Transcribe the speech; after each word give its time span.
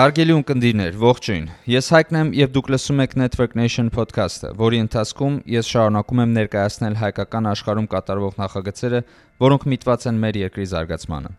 Հարգելի 0.00 0.32
ունկնդիրներ, 0.32 0.94
ողջույն։ 0.96 1.46
Ես 1.68 1.88
Հայկն 1.92 2.16
եմ 2.20 2.28
եւ 2.38 2.52
դուք 2.54 2.68
լսում 2.72 3.00
եք 3.04 3.16
Network 3.20 3.56
Nation 3.58 3.90
podcast-ը, 3.92 4.52
որի 4.56 4.78
ընթացքում 4.86 5.34
ես 5.52 5.72
շարունակում 5.74 6.22
եմ 6.24 6.32
ներկայացնել 6.38 6.96
հայկական 7.02 7.48
աշխարհում 7.50 7.88
կատարվող 7.92 8.38
նախագծերը, 8.40 9.02
որոնք 9.44 9.66
միտված 9.74 10.06
են 10.08 10.22
մեր 10.24 10.38
երկրի 10.40 10.66
զարգացմանը։ 10.72 11.34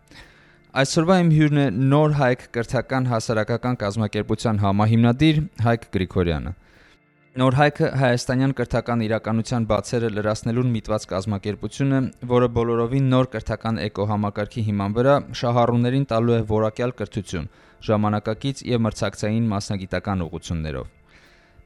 Այսօրվա 0.78 1.18
իմ 1.24 1.32
հյուրն 1.42 1.62
է 1.62 1.66
Նոր 1.90 2.18
Հայկ 2.22 2.46
կրթական 2.60 3.10
հասարակական 3.16 3.80
կազմակերպության 3.82 4.62
համահիմնադիր 4.68 5.42
Հայկ 5.66 5.90
Գրիգորյանը։ 5.98 6.54
Նոր 7.32 7.56
հայքը 7.56 7.90
հայաստանյան 7.96 8.54
կրթական 8.60 9.02
իրականության 9.06 9.66
բացերը 9.70 10.08
լրացնելուն 10.12 10.72
միտված 10.76 11.06
կազմակերպությունը, 11.12 12.00
որը 12.28 12.50
բոլորովին 12.58 13.06
նոր 13.14 13.30
կրթական 13.36 13.80
էկոհամակարգի 13.86 14.64
հիման 14.68 14.96
վրա 14.98 15.14
շահառուներին 15.40 16.08
տալու 16.12 16.36
է 16.36 16.42
որակյալ 16.52 16.94
կրթություն, 17.00 17.48
ժամանակակից 17.88 18.64
եւ 18.72 18.84
մրցակցային 18.86 19.52
մասնագիտական 19.52 20.26
ուղղություններով։ 20.26 20.90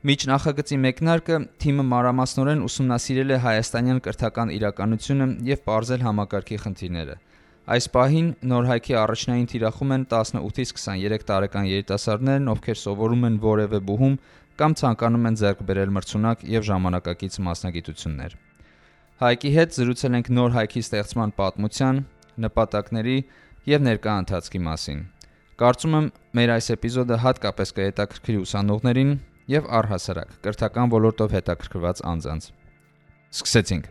Միջ 0.05 0.23
նախագծի 0.29 0.77
մեկնարկը 0.85 1.37
թիմը 1.63 1.83
մանրամասնորեն 1.91 2.59
ուսումնասիրել 2.65 3.31
է 3.35 3.37
հայաստանյան 3.45 4.01
կրթական 4.05 4.51
իրականությունը 4.55 5.27
եւ 5.49 5.63
ողրզել 5.69 6.03
համակարգի 6.05 6.59
խնդիրները։ 6.65 7.15
Այս 7.65 7.87
պահին 7.95 8.27
նոր 8.45 8.67
հայքի 8.69 8.95
առաջնային 9.01 9.47
թիրախում 9.49 9.93
են 9.95 10.03
18-ից 10.11 10.73
23 10.77 11.25
տարեկան 11.31 11.69
երիտասարդներն, 11.71 12.51
ովքեր 12.53 12.77
սովորում 12.85 13.25
են 13.25 13.39
որևէ 13.45 13.79
բուհում 13.89 14.19
կամ 14.61 14.75
ցանկանում 14.81 15.25
են 15.31 15.39
ձեռք 15.41 15.63
բերել 15.71 15.95
մրցունակ 15.95 16.45
եւ 16.53 16.67
ժամանակակից 16.69 17.39
մասնագիտություններ։ 17.49 18.37
Հայկի 19.25 19.51
հետ 19.55 19.75
զրուցել 19.79 20.19
ենք 20.21 20.29
նոր 20.37 20.55
հայքի 20.59 20.85
ստեղծման 20.85 21.35
պատմության, 21.41 22.05
նպատակների 22.45 23.17
եւ 23.73 23.85
ներկա 23.89 24.15
ընթացքի 24.21 24.61
մասին։ 24.69 24.99
Կարծում 25.55 25.93
եմ 25.95 26.07
մեր 26.35 26.51
այս 26.51 26.65
էպիզոդը 26.73 27.17
հատկապես 27.23 27.69
կհետաքրքրի 27.75 28.33
ուսանողներին 28.41 29.11
եւ 29.53 29.67
առհասարակ 29.77 30.33
կրթական 30.43 30.89
ոլորտով 30.91 31.35
հետաքրքրված 31.35 32.01
անձանց։ 32.11 32.47
Սկսեցինք։ 33.37 33.87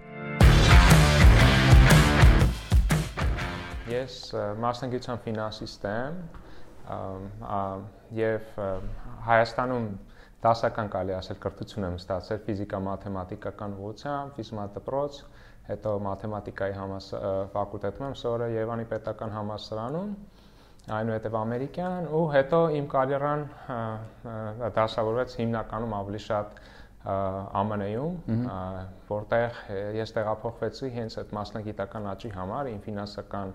Ես 3.94 4.18
մասնագիտության 4.66 5.22
ֆինանսիստ 5.24 5.88
եմ 5.94 6.20
եւ 8.20 8.52
Հայաստանում 9.30 9.88
դասական 10.44 10.92
կարելի 10.92 11.16
ասել 11.16 11.42
կրթություն 11.48 11.88
եմ 11.88 11.98
ստացել 12.04 12.44
ֆիզիկա-մաթեմատիկական 12.44 13.80
ուղղությամբ, 13.80 14.36
ֆիզմատ 14.36 14.76
դպրոց, 14.82 15.24
հետո 15.72 15.96
մաթեմատիկայի 16.12 16.74
համաս 16.76 17.06
ֆակուլտետում 17.56 18.08
եմ 18.10 18.16
սովորել 18.20 18.56
Երևանի 18.60 18.84
պետական 18.92 19.32
համալսարանում, 19.32 20.10
այնուհետև 20.92 21.36
ամերիկյան 21.40 22.08
ու 22.12 22.24
հետո 22.34 22.58
իմ 22.78 22.88
կարիերան 22.92 23.44
դասավորվեց 24.76 25.36
հիմնականում 25.40 25.94
ավելի 25.98 26.20
շատ 26.24 26.58
ԱՄՆ-ում, 27.04 28.18
որտեղ 29.08 29.62
ես 30.00 30.12
տեղափոխվեցի 30.16 30.90
հենց 30.98 31.16
այդ 31.22 31.32
մասնագիտական 31.38 32.10
աճի 32.12 32.30
համար, 32.36 32.70
իմ 32.74 32.82
ֆինանսական 32.84 33.54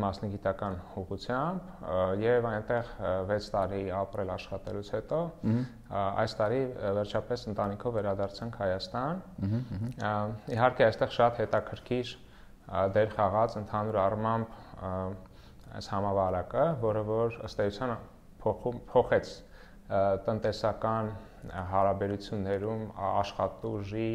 մասնագիտական 0.00 0.76
ուղղությամբ 1.02 2.20
եւ 2.24 2.46
այնտեղ 2.50 2.92
6 3.30 3.48
տարի 3.54 3.80
ապրել 3.98 4.30
աշխատելուց 4.34 4.90
հետո 4.94 5.18
այս 6.00 6.36
տարի 6.40 6.60
վերջապես 6.98 7.44
ընտանիքով 7.52 7.96
վերադարձանք 7.98 8.56
Հայաստան։ 8.62 9.20
Իհարկե 10.56 10.86
այստեղ 10.88 11.12
շատ 11.18 11.42
հետաքրքիր 11.44 12.14
դեր 12.96 13.12
խաղաց 13.18 13.58
ընդհանուր 13.60 14.00
առմամբ 14.06 14.56
այս 15.78 15.88
համավարակը, 15.92 16.64
որը 16.82 17.02
որ 17.08 17.38
ըստ 17.46 17.62
էության 17.66 17.94
փոխեց 18.90 19.32
տնտեսական 20.26 21.10
հարաբերություններում 21.70 22.82
աշխատուժի 23.10 24.10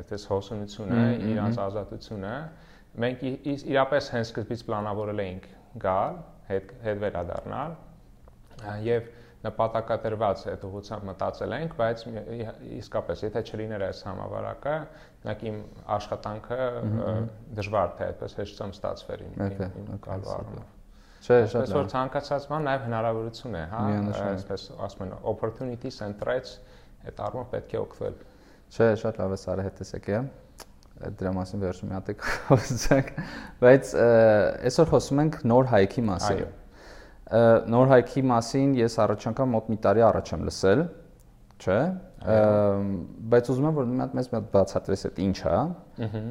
այդպես 0.00 0.26
հոսունությունը, 0.30 1.04
իրանց 1.30 1.60
ազատությունը, 1.66 2.34
մենք 3.04 3.24
իրապես 3.50 4.10
հենց 4.14 4.30
սկզբից 4.30 4.66
պլանավորել 4.68 5.22
էինք 5.24 5.48
գալ, 5.84 6.20
հետ 6.50 6.74
հետ 6.84 7.00
վերադառնալ 7.04 7.74
եւ 8.86 9.10
նպատակադրված 9.44 10.42
այդ 10.50 10.64
ուղղությամբ 10.68 11.06
մտածել 11.08 11.54
ենք, 11.56 11.76
բայց 11.78 12.02
իսկապես 12.80 13.22
եթե 13.24 13.42
չլիներ 13.50 13.84
այս 13.86 14.02
համավարակը, 14.08 14.74
մենակ 15.22 15.44
իմ 15.50 15.62
աշխատանքը 15.96 16.58
դժվար 17.60 17.94
թե 18.00 18.08
այդպես 18.10 18.36
հեշտությամբ 18.40 18.76
ստացվեր 18.76 19.24
իմ 19.26 19.40
կալվարը։ 20.04 20.66
Չէ, 21.20 21.38
շատ 21.52 21.56
լավ։ 21.56 21.64
Այսօր 21.64 21.88
ցանկացած 21.94 22.46
բան 22.50 22.62
նաև 22.68 22.84
հնարավորություն 22.88 23.56
է, 23.56 23.64
հա, 23.70 23.80
այսպես 24.28 24.62
ասում 24.86 25.02
են 25.06 25.16
opportunity 25.32 25.92
center-ից 25.92 26.54
այդ 27.10 27.24
առումով 27.26 27.50
պետք 27.56 27.74
է 27.76 27.80
օգտվել։ 27.80 28.22
Չէ, 28.70 28.88
շատ 29.04 29.20
լավ 29.20 29.34
է 29.36 29.40
սարը 29.40 29.66
հետս 29.68 29.92
եկե 29.98 30.22
դրա 31.00 31.30
մասին 31.32 31.62
վերջում 31.64 31.90
մի 31.90 31.96
հատ 31.96 32.24
խոսենք, 32.48 33.12
բայց 33.60 33.92
այսօր 34.68 34.90
խոսում 34.90 35.22
ենք 35.24 35.38
նոր 35.48 35.70
հայքի 35.70 36.04
մասին։ 36.10 36.40
Այո։ 36.40 36.48
Նոր 37.30 37.90
հայքի 37.94 38.22
մասին 38.26 38.72
ես 38.80 38.96
առաջ 39.04 39.24
անգամ 39.30 39.52
մոտ 39.54 39.68
մի 39.70 39.76
տարի 39.84 40.02
առաջ 40.02 40.30
եմ 40.34 40.40
լսել, 40.48 40.80
չէ՞։ 41.62 41.78
Բայց 43.30 43.50
ուզում 43.54 43.68
եմ 43.70 43.76
որ 43.76 43.86
մի 43.90 44.00
հատ 44.02 44.16
մեզ 44.18 44.30
մի 44.30 44.36
հատ 44.38 44.48
բացատրես 44.54 45.04
այդ 45.08 45.20
ինչ 45.24 45.36
է, 45.50 45.58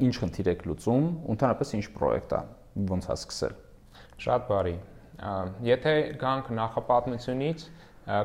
ինչ 0.06 0.14
խնդիր 0.20 0.50
եք 0.52 0.64
լուծում, 0.68 1.06
ընդհանրապես 1.34 1.72
ինչ 1.80 1.86
պրոյեկտ 1.96 2.34
է, 2.36 2.40
ոնց 2.90 3.08
է 3.08 3.16
սկսել։ 3.16 3.56
Շատ 4.26 4.44
բարի։ 4.50 4.74
Եթե 5.70 5.94
գանք 6.20 6.52
նախապատմությունից, 6.60 7.64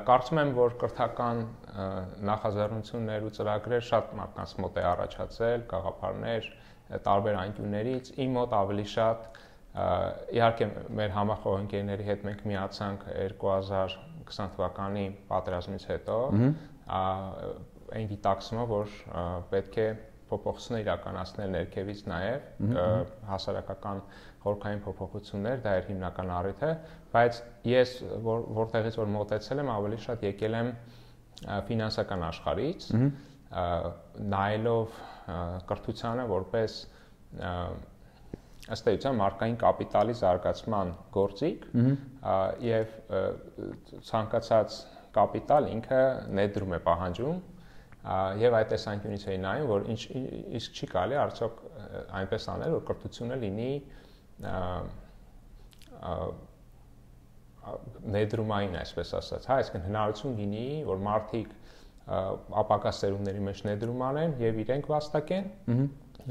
կարծում 0.10 0.40
եմ 0.44 0.52
որ 0.56 0.78
կրթական 0.84 1.42
նախաձեռնություններ 2.28 3.26
ու 3.26 3.34
ծրագրեր 3.40 3.84
շատ 3.88 4.14
մարդկանց 4.20 4.54
մոտ 4.66 4.80
է 4.80 4.86
առաջացել, 4.92 5.66
գաղափարներ 5.72 6.48
տարբեր 7.06 7.38
անկյուններից, 7.42 8.12
իմ 8.26 8.36
մոտ 8.40 8.56
ավելի 8.60 8.86
շատ 8.96 9.44
իհարկե 9.76 10.68
մեր 10.96 11.14
համախոհ 11.16 11.56
ընկերների 11.66 12.06
հետ 12.08 12.22
մենք 12.30 12.44
միացանք 12.48 13.06
2020 13.36 14.54
թվականի 14.56 15.06
պատերազմից 15.32 15.88
հետո 15.90 16.20
այն 16.96 18.08
դիտակցումը, 18.12 18.68
որ 18.72 18.94
պետք 19.52 19.80
է 19.84 19.88
փոփոխություններ 20.30 20.86
իրականացնել 20.86 21.52
ներքևից 21.56 22.00
նաև 22.10 22.46
հասարակական 23.30 24.00
խորքային 24.46 24.82
փոփոխություններ, 24.86 25.60
դա 25.66 25.74
էր 25.80 25.86
հիմնական 25.92 26.32
առիթը, 26.40 26.72
բայց 27.14 27.40
ես 27.70 27.94
որ 28.26 28.48
որտեղից 28.58 28.98
որ 29.02 29.12
մոտեցել 29.16 29.62
եմ, 29.64 29.72
ավելի 29.76 30.00
շատ 30.06 30.26
եկել 30.26 30.58
եմ 30.62 30.72
ֆինանսական 31.70 32.26
աշխարհից, 32.32 32.88
նայելով 34.36 35.00
կրթությանը 35.70 36.26
որպես 36.32 36.80
ըստ 38.74 38.88
էության 38.92 39.18
մարդկային 39.20 39.58
կապիտալի 39.62 40.16
զարգացման 40.22 40.94
գործիք 41.16 41.66
եւ 42.66 42.96
ցանկացած 44.10 44.78
կապիտալ 45.18 45.70
ինքը 45.76 46.02
ներդրում 46.40 46.74
է 46.76 46.80
պահանջում 46.88 47.44
եւ 48.42 48.58
այդ 48.60 48.72
տեսանկյունից 48.74 49.28
էի 49.34 49.38
նայում 49.46 49.70
որ 49.70 49.86
ինչ 49.94 50.02
իսկ 50.62 50.82
չի 50.82 50.90
կարելի 50.96 51.20
արդյոք 51.26 51.62
այնպես 52.22 52.50
անել 52.56 52.76
որ 52.76 52.84
կրթությունը 52.90 53.38
լինի 53.46 53.70
ներդրումային, 58.16 58.76
այսպես 58.82 59.14
ասած, 59.20 59.46
հա, 59.50 59.56
այսինքն 59.62 59.86
հնարություն 59.88 60.36
լինի, 60.40 60.66
որ 60.86 61.00
մարդիկ 61.06 61.54
ապակա 62.62 62.92
սերունդների 63.00 63.46
մեջ 63.48 63.62
ներդրում 63.66 64.04
անեն 64.06 64.36
եւ 64.44 64.60
իրենք 64.66 64.90
վաստակեն 64.92 65.48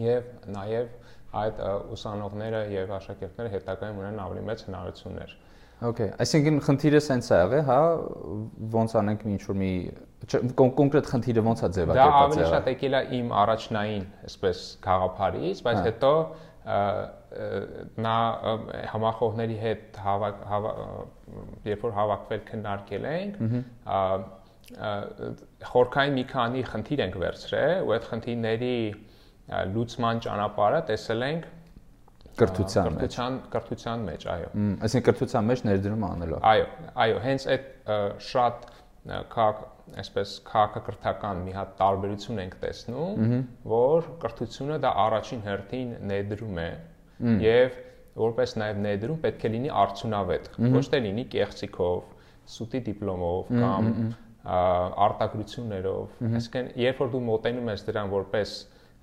եւ 0.05 0.29
նաեւ 0.55 0.93
այդ 1.42 1.60
ուսանողները 1.94 2.62
եւ 2.75 2.94
աշակերտները 2.98 3.52
հետագայում 3.54 4.00
ունեն 4.04 4.22
ավելի 4.25 4.46
մեծ 4.50 4.64
հնարություններ։ 4.69 5.34
Okay, 5.84 6.06
այսինքն 6.22 6.58
խնդիրը 6.64 7.00
սենց 7.02 7.28
է 7.28 7.38
եղել, 7.40 7.62
հա, 7.69 7.78
ոնց 8.75 8.92
անենք 9.00 9.25
ինչ 9.34 9.40
որ 9.44 9.56
մի 9.60 9.70
կոնկրետ 10.60 11.08
խնդիրը 11.10 11.42
ոնց 11.48 11.62
է 11.66 11.70
ձևակերպված 11.76 11.98
եղել։ 11.98 12.14
Դա 12.14 12.20
ավելի 12.25 12.46
շատ 12.54 12.69
եկել 12.70 12.94
է 12.94 13.00
իմ 13.19 13.32
առաջնային, 13.42 14.04
այսպես 14.28 14.62
գաղափարից, 14.86 15.62
բայց 15.66 15.81
հա։ 15.81 15.84
հետո 15.88 16.12
նա 16.64 18.14
համախոհների 18.88 19.56
հետ 19.60 19.98
հավաք 20.00 20.38
երբ 21.69 21.82
որ 21.84 21.92
հավաքվել 21.98 22.44
քննարկել 22.50 23.08
ենք 23.10 23.34
խորքային 25.75 26.16
մի 26.16 26.25
քանի 26.31 26.62
խնդիր 26.70 27.02
ենք 27.04 27.19
վերցրել 27.25 27.84
ու 27.84 27.92
այդ 27.98 28.08
խնդիրների 28.14 28.78
լուծման 29.75 30.23
ճանապարհը 30.25 30.81
տեսել 30.91 31.26
ենք 31.29 31.50
կրթության 32.38 32.96
կրթության 32.99 33.37
կրթության 33.52 34.06
մեջ, 34.08 34.25
այո։ 34.35 34.49
Այսինքն 34.87 35.06
կրթության 35.08 35.49
մեջ 35.50 35.61
ներդրում 35.69 36.06
անելով։ 36.08 36.46
Այո, 36.50 36.64
այո, 37.05 37.19
հենց 37.25 37.46
այդ 37.55 37.69
շատ 38.29 38.64
քաղաք 39.35 39.61
այսպես 40.00 40.31
քաղաքակրթական 40.49 41.41
մի 41.44 41.55
հատ 41.55 41.73
տարբերություն 41.79 42.41
ենք 42.44 42.55
տեսնում, 42.62 43.25
որ 43.69 44.06
կրթությունը 44.23 44.79
դա 44.85 44.93
առաջին 45.05 45.43
հերթին 45.44 45.91
ներդրում 46.11 46.61
է 46.64 46.69
եւ 47.44 47.76
որպես 48.25 48.56
նաև 48.62 48.81
ներդրում 48.85 49.20
պետք 49.25 49.44
է 49.44 49.50
լինի 49.55 49.73
արդյունավետ, 49.85 50.49
ոչ 50.75 50.85
թե 50.94 51.00
լինի 51.05 51.25
կեղծիքով, 51.35 52.00
սուտի 52.55 52.81
դիպլոմով 52.88 53.52
կամ 53.61 53.91
արտադրություններով։ 55.05 56.25
Այսինքն, 56.31 56.70
երբ 56.85 57.02
որ 57.05 57.12
դու 57.14 57.23
մոտենում 57.29 57.70
ես 57.75 57.85
դրան 57.88 58.11
որպես 58.14 58.55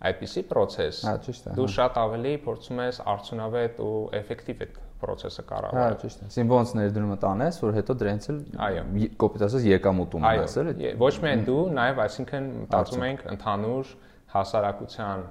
այդպիսի 0.01 0.41
process, 0.49 1.01
հա, 1.05 1.15
ճիշտ 1.25 1.49
է։ 1.51 1.55
Դու 1.57 1.67
շատ 1.75 1.97
ավելի 2.01 2.31
փորձում 2.45 2.79
ես 2.81 2.99
արդյունավետ 3.11 3.81
ու 3.85 3.97
էֆեկտիվ 4.21 4.63
այդ 4.65 4.79
process-ը 5.01 5.43
կառավարել։ 5.49 5.81
Հա, 5.81 5.99
ճիշտ 6.01 6.21
է։ 6.21 6.29
Այսինքն 6.31 6.51
ոնց 6.51 6.73
ներդրումը 6.77 7.17
տանես, 7.21 7.59
որ 7.61 7.77
հետո 7.77 7.95
դրանց 8.01 8.27
էլ 8.31 8.39
Այո։ 8.65 8.83
կոպիտ 9.21 9.45
ասած 9.47 9.67
եկամուտում 9.71 10.27
ունես, 10.31 10.57
էլի։ 10.61 10.91
Ոչ 11.01 11.13
միայն 11.25 11.43
դու, 11.47 11.61
նաև 11.77 12.01
այսինքն 12.05 12.49
մտածում 12.61 13.05
ենք 13.07 13.25
ընդհանուր 13.31 13.93
հասարակության 14.31 15.25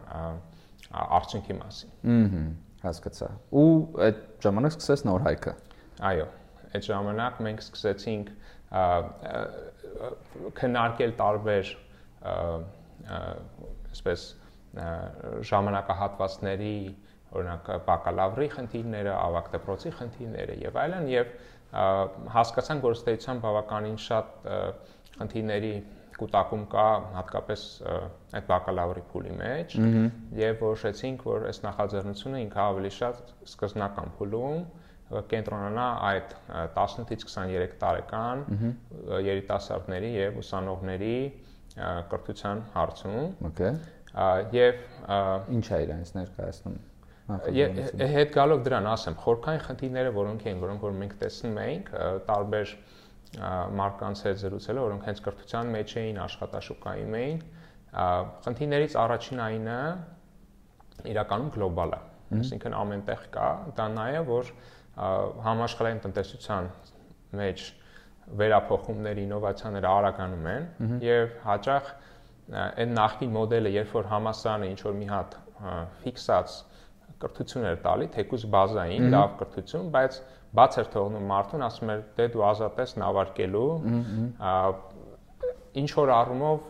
արդյունքի 0.91 1.57
մասին։ 1.61 1.91
Ահա, 2.11 2.43
հասկացա։ 2.85 3.29
Ու 3.61 3.71
այդ 4.07 4.21
ժամանակ 4.45 4.77
սկսես 4.77 5.05
նոր 5.07 5.25
հայքը։ 5.29 5.53
Այո, 6.11 6.27
այդ 6.71 6.87
ժամանակ 6.91 7.41
մենք 7.47 7.65
սկսեցինք 7.67 8.33
քննարկել 10.61 11.13
տարբեր 11.21 11.73
այսպես 13.91 14.27
ժամանակահատվածների 15.51 16.75
օրինակ 17.31 17.71
բակալավրի 17.87 18.49
խնդիրները, 18.55 19.15
ավագ 19.15 19.49
դպրոցի 19.55 19.93
խնդիրները 19.99 20.57
եւ 20.65 20.79
այլն 20.83 21.09
եւ 21.11 21.33
հասկացանք 22.35 22.87
որ 22.87 22.97
ստեյցիան 22.99 23.43
բավականին 23.45 23.99
շատ 24.05 24.47
խնդիրների 25.21 25.75
կուտակում 26.21 26.65
կա 26.75 26.87
հատկապես 27.17 27.63
այդ 28.39 28.49
բակալավրի 28.51 29.05
փուլի 29.13 29.37
մեջ 29.41 29.77
եւ 30.41 30.65
որոշեցինք 30.65 31.23
որ 31.31 31.47
այս 31.51 31.63
նախաձեռնությունը 31.67 32.43
ինքը 32.47 32.61
ավելի 32.65 32.91
շատ 32.99 33.33
սկզբնական 33.47 34.13
փուլում 34.19 34.67
կենտրոնանա 35.31 35.87
այդ 36.11 36.35
18-ից 36.57 37.25
23 37.31 37.79
տարեկան 37.81 38.45
երիտասարդների 39.31 40.13
եւ 40.19 40.37
ուսանողների 40.45 41.17
կրթության 42.11 42.63
հարցում։ 42.75 43.25
Okay 43.51 43.73
եւ 44.55 44.81
ինչ 45.57 45.67
է 45.71 45.81
իրանց 45.87 46.15
ներկայացնում 46.19 46.79
հետ 47.31 48.33
գալով 48.35 48.62
դրան 48.67 48.89
ասեմ 48.91 49.17
խորքային 49.23 49.62
խնդիրները 49.67 50.12
որոնք 50.17 50.47
են 50.51 50.62
որոնք 50.65 50.87
որ 50.87 50.97
մենք 51.01 51.12
տեսնում 51.21 51.61
էինք 51.65 51.93
տարբեր 52.31 52.73
մարկանց 53.81 54.23
հետ 54.27 54.41
զրուցելով 54.41 54.87
որոնք 54.89 55.07
հենց 55.11 55.23
կրթության 55.27 55.71
մեջ 55.77 55.95
էին 56.01 56.19
աշխատաշուկայում 56.27 57.17
էին 57.21 57.39
խնդիրներից 58.47 58.97
առաջին 59.05 59.43
այնը 59.47 59.79
իրականում 61.15 61.53
գլոբալ 61.55 61.95
է 61.95 62.01
այսինքն 62.41 62.77
ամենտեղ 62.81 63.23
կա 63.35 63.47
դա 63.79 63.87
նաեւ 63.95 64.31
որ 64.31 64.51
համաշխարհային 65.47 66.03
տնտեսության 66.07 66.69
մեջ 67.41 67.62
վերափոխումներ, 68.41 69.21
ինովացիաներ 69.25 69.87
արագանում 69.91 70.47
են 70.51 70.67
եւ 71.03 71.33
հաճախ 71.47 71.91
այն 72.50 72.94
նախկին 72.97 73.32
մոդելը, 73.37 73.73
երբ 73.76 73.94
որ 73.94 74.11
համասարանը 74.11 74.69
ինչ 74.70 74.81
որ 74.87 74.94
մի 75.00 75.08
հատ 75.11 75.37
ֆիքսած 76.02 76.55
կրթություն 77.20 77.67
էր 77.70 77.81
տալի, 77.85 78.06
թեկուզ 78.17 78.47
բազային, 78.55 79.08
լավ 79.12 79.35
կրթություն, 79.41 79.91
բայց 79.94 80.17
բաց 80.61 80.79
էր 80.81 80.88
թողնում 80.94 81.26
մարդուն, 81.31 81.64
ասում 81.67 81.93
էր՝ 81.94 82.00
«Դե 82.17 82.26
դու 82.35 82.44
ազատ 82.50 82.81
ես 82.81 82.94
նավարկելու»։ 83.00 83.67
Ինչ 85.81 85.91
որ 86.00 86.12
առումով 86.17 86.64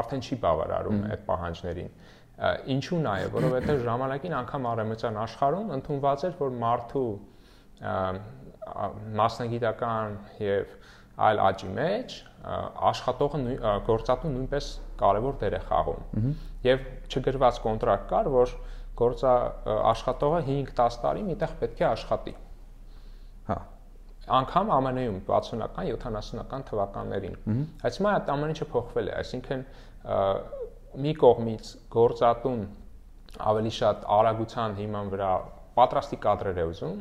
արդեն 0.00 0.22
չի 0.24 0.38
բավարարում 0.46 1.02
այդ 1.12 1.24
պահանջներին։ 1.26 1.90
Ինչու 2.76 3.00
նաև, 3.04 3.34
որովհետև 3.36 3.82
ժամանակին 3.86 4.36
անգամ 4.38 4.68
արեմության 4.70 5.18
աշխարհում 5.26 5.74
ընդունված 5.76 6.24
էր, 6.26 6.34
որ 6.40 6.56
մարդու 6.62 7.10
մասնագիտական 9.20 10.16
եւ 10.46 10.74
այլ 11.26 11.42
աճի 11.46 11.70
մեջ 11.76 12.16
աշխատողը 12.90 13.40
գործատու 13.86 14.32
նույնպես 14.36 14.66
կարևոր 15.02 15.38
դեր 15.42 15.56
է 15.56 15.62
խաղում։ 15.68 16.34
Եվ 16.66 16.90
չգրված 17.12 17.62
կոնտրակտ 17.66 18.10
կար, 18.12 18.32
որ 18.36 18.56
գործա 18.96 19.32
աշխատողը 19.92 20.42
5-10 20.50 21.00
տարի 21.04 21.24
միտեղ 21.30 21.56
պետք 21.62 21.82
է 21.84 21.88
աշխատի։ 21.92 22.36
Հա 23.50 23.58
անգամ 24.26 24.70
ԱՄՆ-ում 24.74 25.18
60-ական, 25.26 25.90
70-ական 26.02 26.64
թվականներին։ 26.66 27.36
Այս 27.86 27.98
հիմա 28.00 28.14
այդ 28.16 28.30
ամեն 28.34 28.52
ինչը 28.54 28.66
փոխվել 28.72 29.10
է, 29.10 29.12
այսինքն 29.20 29.62
մի 31.04 31.12
կողմից 31.22 31.70
գործատուն 31.94 32.64
ավելի 33.52 33.72
շատ 33.78 34.06
արագության 34.16 34.76
հիման 34.80 35.12
վրա 35.12 35.30
պատրաստի 35.76 36.18
կադրեր 36.26 36.58
է 36.58 36.66
ուզում, 36.72 36.98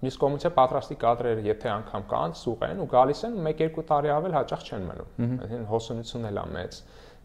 մյուս 0.00 0.16
կողմից 0.20 0.46
է 0.48 0.50
պատրաստի 0.56 0.96
կադրերը, 1.00 1.42
եթե 1.50 1.70
անգամ 1.74 2.04
կան, 2.10 2.34
սուղ 2.40 2.62
են 2.70 2.78
ու 2.80 2.88
գալիս 2.94 3.20
են 3.28 3.34
1-2 3.50 3.84
տարի 3.90 4.12
ավել 4.16 4.36
հաճախ 4.38 4.62
չեն 4.70 4.86
մնում։ 4.90 5.10
Այսինքն 5.44 5.66
հոսունությունն 5.70 6.30
էլ 6.30 6.40
է 6.40 6.44
մեծ 6.56 6.78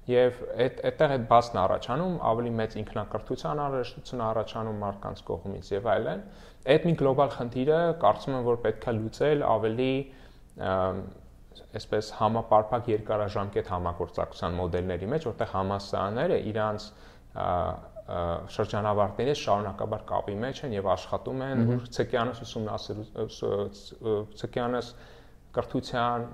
եւ 0.06 0.42
այդ 0.62 0.82
այդտեղ 0.86 1.14
այդ 1.16 1.24
բացն 1.30 1.60
առաջանում 1.62 2.18
ավելի 2.30 2.52
մեծ 2.60 2.76
ինքնակրթության 2.82 3.62
անհրաժեշտություն 3.64 4.22
առաջանում 4.26 4.84
մարդկանց 4.86 5.22
կողմից 5.30 5.72
եւ 5.74 5.88
այլն 5.96 6.22
այդ 6.76 6.86
մի 6.86 6.94
գլոբալ 7.00 7.32
խնդիրը 7.36 7.80
կարծում 8.04 8.36
եմ 8.36 8.46
որ 8.46 8.60
պետքա 8.66 8.94
լուծել 9.00 9.46
ավելի 9.50 9.90
այսպես 11.80 12.12
համապարփակ 12.20 12.92
երկարաժամկետ 12.94 13.74
համագործակցության 13.74 14.56
մոդելների 14.62 15.10
մեջ 15.16 15.28
որտեղ 15.32 15.52
համասարանները 15.56 16.40
իրանց 16.54 16.88
շրջանավարտների 18.06 19.34
շարունակաբար 19.40 20.04
կապի 20.12 20.36
մեջ 20.44 20.60
են 20.68 20.74
եւ 20.76 20.90
աշխատում 20.94 21.40
են 21.46 21.64
որ 21.72 21.88
ցկյանս 21.96 22.42
ուսումնասիրում 22.46 24.28
ցկյանս 24.42 24.92
կրթության 25.56 26.28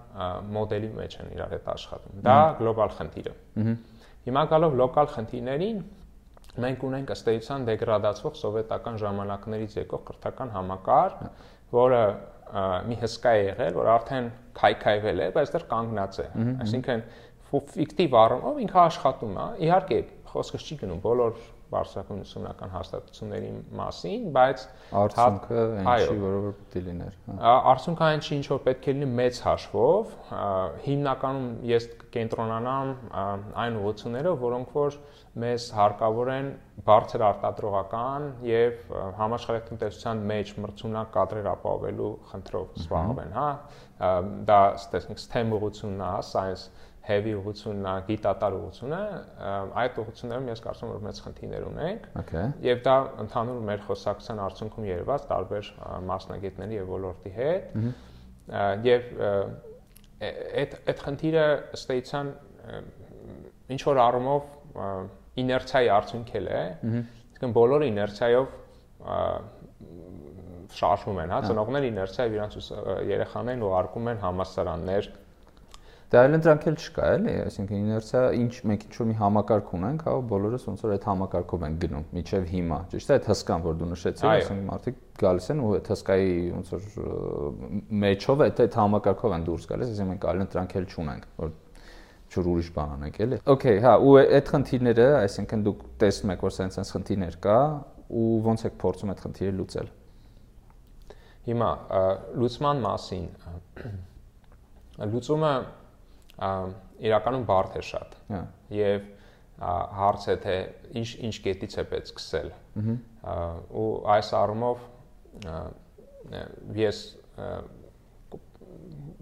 մոդելի 0.51 0.89
մեջ 0.97 1.15
են 1.21 1.31
իրար 1.37 1.55
հետ 1.55 1.69
աշխատում 1.75 2.25
դա 2.27 2.37
գլոբալ 2.59 2.93
խնդիր 2.97 3.31
է 3.31 3.35
հիմա 4.27 4.43
գալով 4.51 4.75
լոկալ 4.81 5.11
խնդիրներին 5.15 5.79
մենք 6.65 6.83
ունենք 6.89 7.15
ըստ 7.15 7.31
էության 7.31 7.65
դեգրադացվող 7.71 8.37
սովետական 8.41 8.99
ժամանակներից 9.01 9.77
եկող 9.79 10.01
կրթական 10.09 10.51
համակարգ 10.57 11.23
որը 11.71 12.03
մի 12.91 12.97
հսկա 12.99 13.31
է 13.31 13.43
եղել 13.47 13.77
որ 13.79 13.89
արդեն 13.95 14.29
քայքայվել 14.59 15.21
է 15.23 15.27
բայց 15.37 15.53
դեռ 15.55 15.65
կանգնած 15.71 16.19
է 16.19 16.27
այսինքն 16.65 17.03
ֆիկտիվ 17.51 18.17
առումով 18.25 18.59
ինքը 18.65 18.79
աշխատում 18.81 19.39
է 19.39 19.47
իհարկե 19.67 19.99
խոսքը 20.31 20.59
չի 20.65 20.77
գնում 20.81 21.01
բոլոր 21.05 21.39
բարձրակուն 21.71 22.21
ուսումնական 22.25 22.71
հաստատությունների 22.75 23.51
մասին, 23.79 24.25
բայց 24.35 24.63
արդյունքը 25.01 25.61
ինչի 25.81 26.17
որովհետեւ 26.21 26.57
պետք 26.61 26.77
է 26.81 26.83
լիներ։ 26.87 27.17
հա։ 27.31 27.53
Արդյունքը 27.71 28.07
այն 28.07 28.23
չի 28.25 28.33
ինչ 28.37 28.45
որ 28.51 28.61
պետք 28.67 28.87
է 28.91 28.95
լինի 28.97 29.09
մեծ 29.21 29.39
հաշվով, 29.45 30.15
հիմնականում 30.87 31.47
ես 31.71 31.87
կենտրոնանամ 32.11 32.91
այն 33.63 33.79
ուղղություններով, 33.81 34.41
որոնք 34.41 34.75
որ 34.75 34.97
մեզ 35.41 35.67
հարկավոր 35.77 36.29
են 36.31 36.47
բարձր 36.87 37.23
արտադրողական 37.23 38.25
եւ 38.43 38.91
համաշխարհային 39.19 39.67
տնտեսության 39.69 40.23
մեջ 40.31 40.51
մրցունակ 40.65 41.11
կադրեր 41.15 41.49
ապահովելու 41.51 42.11
խնդրով 42.31 42.81
զբաղվեն, 42.81 43.35
հա։ 43.37 43.49
Դա 44.49 44.59
տեսնենք 44.91 45.21
STEM 45.23 45.55
ուղղությունն 45.55 46.03
է, 46.07 46.11
science 46.27 46.67
heavy 47.05 47.33
ուղղությունն 47.37 47.87
է, 47.89 47.93
գիտատար 48.07 48.55
ուղղությունը, 48.57 48.99
այդ 49.81 49.99
ուղղություններում 50.01 50.49
ես 50.51 50.61
կարծում 50.65 50.87
եմ 50.87 50.93
որ 50.93 51.05
մեծ 51.07 51.21
խնդիրներ 51.25 51.63
ունենք։ 51.71 52.03
Okay։ 52.21 52.43
Եվ 52.67 52.83
դա 52.85 52.95
ընդհանուր 53.23 53.63
մեր 53.69 53.83
խոսակցության 53.87 54.41
արդյունքում 54.45 54.87
երված 54.91 55.25
տարբեր 55.31 55.71
մասնագետների 56.11 56.77
եւ 56.77 56.91
ոլորտի 56.91 57.33
հետ։ 57.39 57.63
Եվ 58.91 59.09
այդ 60.21 60.75
այդ 60.91 61.01
խնդիրը 61.07 61.45
էության 61.95 62.31
ինչ 63.71 63.81
որ 63.87 64.01
առումով 64.05 64.41
իներցիայի 65.41 65.89
արդյունքել 65.95 66.51
է։ 66.51 66.61
Իսկն 67.31 67.55
բոլորը 67.57 67.89
իներցիայով 67.91 68.47
շարժվում 70.71 71.19
են, 71.21 71.31
հա, 71.33 71.39
ծնողները 71.49 71.87
իներցիայով 71.91 72.35
իրանց 72.37 72.53
երեխաներին 73.09 73.63
ուղարկում 73.67 74.09
են 74.11 74.21
համասարաններ, 74.21 75.09
Դա 76.11 76.21
այլ 76.25 76.33
դրանք 76.43 76.65
էլ 76.67 76.75
չկա, 76.75 77.03
էլի, 77.15 77.33
այսինքն 77.45 77.75
իներցիա 77.77 78.21
ինչ 78.35 78.55
մենք 78.67 78.81
ինչ 78.83 78.95
որ 78.99 79.07
մի 79.07 79.13
համակարգ 79.21 79.69
ունենք, 79.77 80.01
հա, 80.03 80.15
բոլորս 80.27 80.65
ոնց 80.67 80.81
որ 80.83 80.93
այդ 80.97 81.05
համակարգով 81.07 81.63
են 81.67 81.77
գնում, 81.83 82.05
միջև 82.17 82.49
հիմա։ 82.51 82.79
Ճիշտ 82.91 83.11
է, 83.11 83.15
այդ 83.15 83.29
հսկան, 83.31 83.63
որ 83.63 83.77
դու 83.79 83.87
նշեցիր, 83.91 84.27
այսինքն 84.31 84.65
մարդիկ 84.67 84.99
գալիս 85.21 85.47
են 85.55 85.61
ու 85.61 85.71
այդ 85.77 85.89
հսկայի 85.91 86.35
ոնց 86.51 86.73
որ 86.75 86.89
մեջով 88.03 88.43
այդ 88.51 88.61
այդ 88.65 88.77
համակարգով 88.81 89.35
են 89.39 89.47
դուրս 89.47 89.69
գալիս, 89.71 89.93
այսինքն 89.95 90.11
մենք 90.11 90.27
այլ 90.31 90.43
դրանք 90.51 90.75
էլ 90.81 90.89
չունենք, 90.91 91.25
որ 91.39 91.55
չոր 92.31 92.47
ուրիշ 92.51 92.69
բան 92.75 92.91
անենք, 92.95 93.17
էլի։ 93.23 93.39
Okay, 93.55 93.79
հա, 93.83 93.95
ու 94.03 94.13
այդ 94.21 94.51
խնդիրները, 94.51 95.07
այսինքն 95.21 95.65
դուք 95.67 95.81
տեսնում 95.99 96.31
եք, 96.31 96.45
որ 96.47 96.53
սենց-սենց 96.55 96.91
խնդիրներ 96.95 97.35
կա, 97.43 97.57
ու 98.11 98.29
ոնց 98.45 98.63
եք 98.67 98.77
փորձում 98.83 99.11
այդ 99.11 99.23
խնդիրը 99.25 99.51
լուծել։ 99.57 99.91
Հիմա 101.51 101.69
լուծման 102.39 102.81
մասին 102.85 103.27
լուծումը 105.11 105.51
իրականում 106.39 107.45
բարդ 107.49 107.77
է 107.77 107.83
շատ։ 107.91 108.15
Հա։ 108.31 108.41
Եվ 108.77 109.09
հարց 110.01 110.27
է 110.31 110.35
թե 110.45 110.55
ինչ 111.01 111.09
ինչ 111.27 111.35
կետից 111.45 111.77
է 111.77 111.85
պետք 111.91 112.11
սկսել։ 112.11 112.51
ու 113.81 113.89
այս 114.15 114.31
առումով 114.41 114.85
ես 116.81 117.01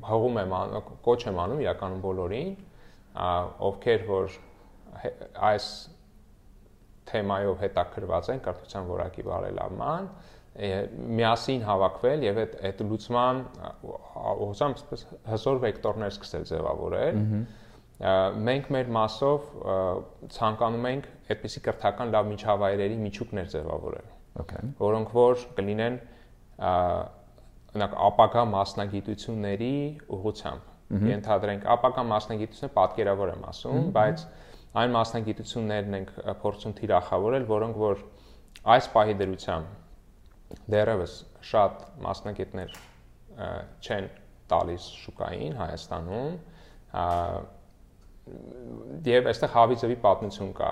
հողում 0.09 0.39
եմ 0.43 0.55
կոչ 1.05 1.19
եմ 1.27 1.39
անում 1.43 1.63
իրականում 1.65 2.03
բոլորին 2.05 2.51
ովքեր 3.69 4.05
որ 4.09 4.37
այս 5.49 5.69
թեմայով 7.09 7.63
հետաքրված 7.63 8.29
են 8.33 8.41
կրթության 8.45 8.89
որակի 8.89 9.25
բարելավման 9.27 10.09
միասին 11.19 11.65
հավաքվել 11.69 12.27
եւ 12.27 12.39
այդ 12.43 12.53
այդ 12.69 12.83
լուծման 12.89 13.41
ուղղությամբ 13.89 14.79
այսպես 14.79 15.05
հզոր 15.33 15.59
վեկտորներ 15.65 16.13
սկսել 16.15 16.47
ձևավորել 16.51 17.19
մենք 18.49 18.69
մեր 18.75 18.91
մասով 18.99 19.47
ցանկանում 20.35 20.87
ենք 20.93 21.09
այդպիսի 21.35 21.63
կրթական 21.67 22.13
լավ 22.15 22.31
միջավայրերի 22.33 22.97
միջուկներ 23.07 23.51
ձևավորել 23.55 24.15
Okay. 24.39 24.61
որոնք 24.79 25.09
որ 25.15 25.41
կլինեն 25.57 25.95
օրինակ 26.59 27.95
ապակա 28.07 28.43
մասնագիտությունների 28.53 29.71
ուղղությամբ 30.15 31.01
ենթադրենք 31.09 31.65
ապակա 31.75 32.03
մասնագիտությունը 32.11 32.71
պատկերավոր 32.77 33.33
եմ 33.33 33.43
ասում 33.49 33.89
բայց 33.97 34.23
այն 34.83 34.95
մասնագիտություններն 34.95 35.97
ենք 35.99 36.13
փորձում 36.43 36.75
թիրախավորել 36.79 37.47
որոնք 37.51 37.81
որ 37.83 38.03
այս 38.75 38.89
պահի 38.95 39.17
դրությամբ 39.23 39.75
դերևս 40.73 41.15
շատ 41.49 41.85
մասնագետներ 42.05 42.75
չեն 43.85 44.09
տալիս 44.49 44.89
շուկային 45.05 45.57
Հայաստանում 45.59 46.35
եւ 49.09 49.29
այստեղ 49.31 49.53
հավի 49.55 49.79
ձևի 49.83 49.97
պատմություն 50.05 50.53
կա 50.59 50.71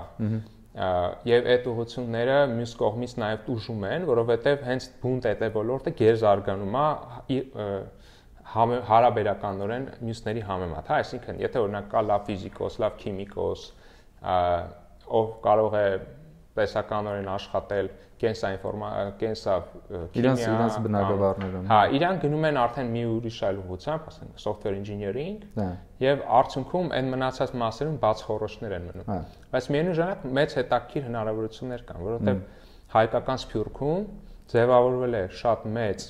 եւ 1.26 1.46
այդ 1.52 1.64
ուղությունները 1.72 2.34
մյուս 2.52 2.72
կողմից 2.78 3.14
նաեւ 3.18 3.38
տուժում 3.46 3.86
են, 3.88 4.04
որովհետեւ 4.08 4.60
հենց 4.68 4.88
բունտ 5.02 5.28
այդ 5.30 5.40
է 5.42 5.48
ոլորտը 5.56 5.92
գեր 5.98 6.18
զարգանում 6.22 6.76
է 6.78 6.84
հարաբերականորեն 8.88 9.88
մյուսների 10.06 10.42
համեմատ, 10.48 10.86
հա, 10.88 11.00
այսինքն 11.02 11.40
եթե 11.42 11.62
օրինակ 11.64 11.88
կա 11.92 12.02
լավ 12.08 12.22
ֆիզիկոս, 12.28 12.78
լավ 12.84 12.94
քիմիկոս, 13.02 13.64
ով 15.18 15.34
կարող 15.44 15.76
է 15.78 15.88
տեսականորեն 16.58 17.32
աշխատել 17.38 17.90
կենսա 18.18 18.48
ինֆորմա 18.56 18.88
կենսա 19.20 19.54
իրանց 20.18 20.40
իրանց 20.42 20.78
բնագավառներում։ 20.84 21.68
Հա, 21.70 21.80
իրան 21.98 22.16
գնում 22.24 22.46
են 22.48 22.58
արդեն 22.62 22.88
մի 22.94 23.02
ուրիշ 23.14 23.38
այլ 23.48 23.60
ուղղությամբ, 23.62 24.08
ասենք 24.12 24.42
software 24.42 24.78
engineering, 24.78 25.36
Հա։ 25.58 25.68
եւ 26.02 26.24
արդյունքում 26.38 26.90
այն 26.98 27.10
մնացած 27.14 27.54
մասերում 27.62 27.98
բաց 28.02 28.24
խորոշներ 28.28 28.74
են 28.78 28.88
մնում։ 28.88 29.08
Հա։ 29.12 29.18
Բայց 29.54 29.68
միևնույն 29.74 29.98
ժամանակ 29.98 30.26
մեծ 30.38 30.56
հետաքրքիր 30.58 31.06
հնարավորություններ 31.08 31.84
կան, 31.88 32.02
որովհետեւ 32.08 32.42
հայկական 32.98 33.42
սփյուռքում 33.44 34.06
ձևավորվել 34.48 35.18
է 35.18 35.22
շատ 35.38 35.66
մեծ 35.78 36.06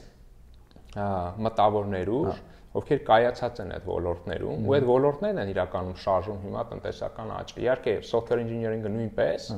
մտավորներուր, 1.48 2.38
ովքեր 2.78 3.00
կայացած 3.08 3.60
են 3.64 3.72
այդ 3.74 3.86
ոլորտներում, 3.88 4.66
ու 4.68 4.74
այդ 4.76 4.86
ոլորտներն 4.88 5.40
են 5.42 5.50
իրականում 5.52 5.96
շարժում 6.04 6.40
հիմա 6.44 6.64
տնտեսական 6.72 7.32
աճը։ 7.38 7.62
Իհարկե, 7.64 7.94
software 8.08 8.42
engineering-ը 8.44 8.92
նույնպես, 8.94 9.48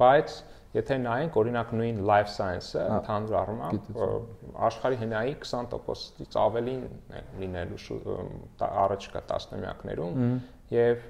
բայց 0.00 0.36
եթե 0.74 0.96
նայենք 1.04 1.36
օրինակ 1.38 1.72
նույն 1.78 1.98
life 2.08 2.30
science-ը 2.34 2.84
ընդհանուր 2.96 3.36
առմամբ 3.40 3.98
աշխարհի 4.68 4.96
հնայի 5.02 5.34
20%-ից 5.44 6.38
ավելին 6.44 6.80
լինելու 7.42 7.98
առաջկա 8.68 9.22
տասնամյակներում 9.30 10.24
եւ 10.74 11.04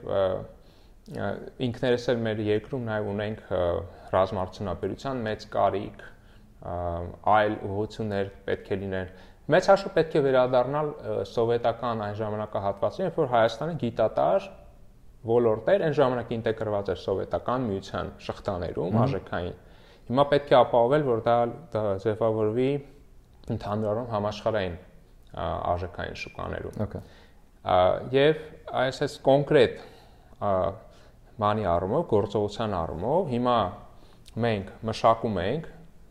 ինքներս 1.68 2.08
էլ 2.12 2.20
մեր 2.26 2.42
երկրում 2.48 2.84
նաեւ 2.88 3.08
ունենք 3.14 3.40
ռազմարտունաբերության 4.14 5.22
մեծ 5.28 5.46
կարիք 5.54 6.04
այլ 7.34 7.56
ուղղություններ 7.68 8.30
պետք 8.48 8.70
է 8.72 8.78
լինեն 8.84 9.10
մեծ 9.52 9.66
հաշվը 9.68 9.90
պետք 9.98 10.14
է 10.16 10.22
վերադառնալ 10.24 10.92
սովետական 11.28 12.04
այն 12.04 12.14
ժամանակահատվածին 12.20 13.04
երբ 13.04 13.18
որ 13.20 13.28
Հայաստանը 13.34 13.74
գիտատար 13.82 14.46
ոլորտեր 15.24 15.84
այն 15.86 15.94
ժամանակ 15.96 16.32
ինտեգրված 16.36 16.90
էր 16.92 16.98
սովետական 17.00 17.68
միության 17.68 18.10
շղթաներում 18.24 18.96
արժեքային։ 19.04 19.54
Հիմա 20.04 20.24
պետք 20.32 20.50
է 20.52 20.56
ապահովել, 20.58 21.04
որ 21.08 21.22
դա 21.24 21.36
դա 21.72 21.82
ձևավորվի 22.04 22.68
ընդհանրորեն 23.54 24.10
համաշխարհային 24.12 24.74
արժեքային 25.74 26.18
շուկաներում։ 26.22 26.82
Okay։ 26.84 27.02
Եվ 28.14 28.42
այսպես 28.84 29.14
կոնկրետ 29.24 29.78
բանի 31.40 31.64
առումով, 31.72 32.04
գործողության 32.12 32.76
առումով 32.84 33.30
հիմա 33.32 33.58
մենք 34.44 34.72
մշակում 34.90 35.38
ենք 35.44 35.70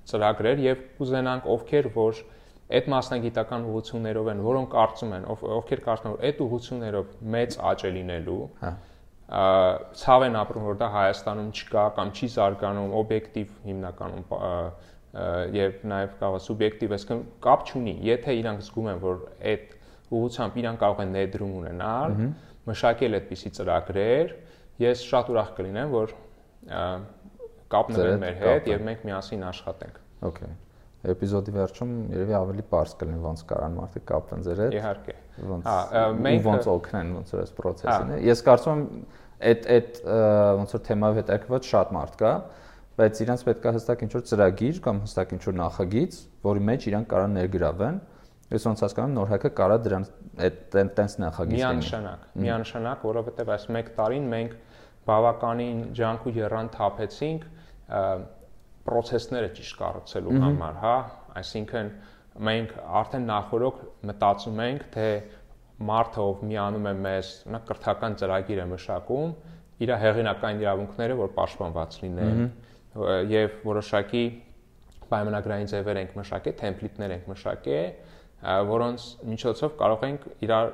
ծրագրեր 0.10 0.64
եւ 0.64 0.82
կուզենանք 0.98 1.46
ովքեր 1.54 1.90
որ 1.94 2.24
այդ 2.74 2.90
մասնագիտական 2.94 3.68
ուղղություններով 3.70 4.30
են, 4.34 4.42
որոնք 4.44 4.70
կարծում 4.74 5.14
են, 5.18 5.26
ովքեր 5.34 5.82
կարծում 5.86 6.10
են, 6.10 6.16
որ 6.18 6.28
այդ 6.28 6.42
ուղղություններով 6.44 7.14
մեծ 7.36 7.58
աճ 7.72 7.84
է 7.84 7.92
լինելու, 7.98 8.40
հա 8.64 8.72
ցավ 9.30 10.26
են 10.28 10.36
ապրում 10.40 10.66
որ 10.68 10.80
դա 10.82 10.88
Հայաստանում 10.94 11.52
չկա 11.54 11.84
կամ 11.98 12.10
չի 12.14 12.28
զարգանում 12.34 12.96
օբյեկտիվ 13.00 13.54
հիմնականում 13.68 14.26
եւ 15.54 15.86
նաեւ 15.94 16.26
է 16.28 16.42
սուբյեկտիվ, 16.44 16.96
այսինքն 16.98 17.24
կապ 17.46 17.66
չունի։ 17.70 17.94
Եթե 18.10 18.36
իրանք 18.42 18.64
զգում 18.68 18.90
են, 18.94 19.00
որ 19.04 19.22
այդ 19.54 19.76
ուղղությամբ 20.14 20.60
իրանք 20.64 20.84
կարող 20.84 21.02
են 21.04 21.14
ներդրում 21.18 21.54
ունենալ, 21.62 22.18
մշակել 22.68 23.18
այդպիսի 23.20 23.54
ծրագրեր, 23.60 24.36
ես 24.84 25.06
շատ 25.14 25.32
ուրախ 25.34 25.54
կլինեմ, 25.60 25.94
որ 25.94 26.16
կապնվեն 27.74 28.22
մեր 28.26 28.38
հետ 28.44 28.70
եւ 28.74 28.86
մենք 28.90 29.08
միասին 29.10 29.50
աշխատենք։ 29.54 30.02
Okay 30.34 30.54
էպիզոդի 31.04 31.54
վերջում 31.58 31.92
երևի 32.14 32.36
ավելի 32.38 32.64
པարզ 32.70 32.94
կլինի 33.00 33.20
ոնց 33.24 33.42
կարան 33.50 33.74
մարդիկ 33.80 34.06
կապվեն 34.08 34.44
ձեր 34.48 34.62
հետ։ 34.64 34.76
Իհարկե։ 34.78 35.16
Ոնց 35.50 35.68
մենք 36.24 36.48
ոնց 36.48 36.70
օգնեն 36.74 37.10
ոնց 37.18 37.34
որ 37.34 37.42
այս 37.44 37.54
process-ին։ 37.58 38.14
Ես 38.24 38.44
կարծում 38.48 38.84
եմ 38.84 38.88
այդ 39.44 39.68
այդ 39.74 40.00
ոնց 40.62 40.76
որ 40.78 40.84
թեմայով 40.88 41.20
հետաքրքրված 41.20 41.70
շատ 41.74 41.94
մարդ 41.98 42.16
կա, 42.24 42.34
բայց 42.94 43.22
իրանց 43.24 43.44
պետք 43.50 43.64
է 43.68 43.74
հստակ 43.74 44.04
ինչ-որ 44.08 44.24
ծրագիր 44.30 44.80
կամ 44.86 45.00
հստակ 45.04 45.34
ինչ-որ 45.34 45.56
նախագիծ, 45.60 46.18
որի 46.48 46.64
մեջ 46.70 46.88
իրանք 46.94 47.08
կարան 47.14 47.38
ներգրավեն։ 47.40 47.98
Ես 48.54 48.68
ոնց 48.70 48.84
հասկանում 48.84 49.16
նոր 49.18 49.30
հակը 49.34 49.50
կարա 49.58 49.78
դրան 49.84 50.04
այդ 50.46 50.58
տենց 50.94 51.16
նախագիծ 51.24 51.58
լինի։ 51.58 51.64
Միանշանակ, 51.64 52.26
միանշանակ, 52.44 53.06
որովհետև 53.08 53.52
այս 53.56 53.66
1 53.74 53.92
տարին 53.98 54.28
մենք 54.34 54.54
բավականին 55.10 55.80
ջանք 55.98 56.28
ու 56.30 56.34
երան 56.38 56.70
թափեցինք 56.78 57.48
process-ները 58.88 59.50
ճիշտ 59.58 59.78
կառուցելու 59.80 60.40
համար, 60.44 60.78
հա, 60.84 60.96
այսինքն 61.40 61.92
մենք 62.48 62.76
արդեն 63.00 63.28
նախորոք 63.30 63.82
մտածում 64.10 64.62
ենք, 64.64 64.86
թե 64.94 65.08
մարդը 65.84 66.24
ով 66.24 66.42
միանում 66.50 66.88
է 66.90 66.94
մեզ, 67.04 67.30
նա 67.54 67.62
կրթական 67.68 68.18
ծրագիր 68.22 68.62
է 68.64 68.66
մշակում, 68.74 69.36
իր 69.84 69.94
հեղինակային 70.04 70.64
իրավունքները 70.64 71.16
որ 71.20 71.32
պաշտպանված 71.38 71.96
լինեն 72.04 72.44
եւ 73.34 73.56
որոշակի 73.68 74.24
պայմանագրային 75.14 75.72
ձևեր 75.74 76.00
ենք 76.04 76.18
մշակել, 76.20 76.56
թեմպլեյթներ 76.62 77.14
ենք 77.18 77.32
մշակել, 77.34 77.88
որոնց 78.70 79.08
միջոցով 79.32 79.76
կարող 79.80 80.06
ենք 80.08 80.24
իրար 80.44 80.72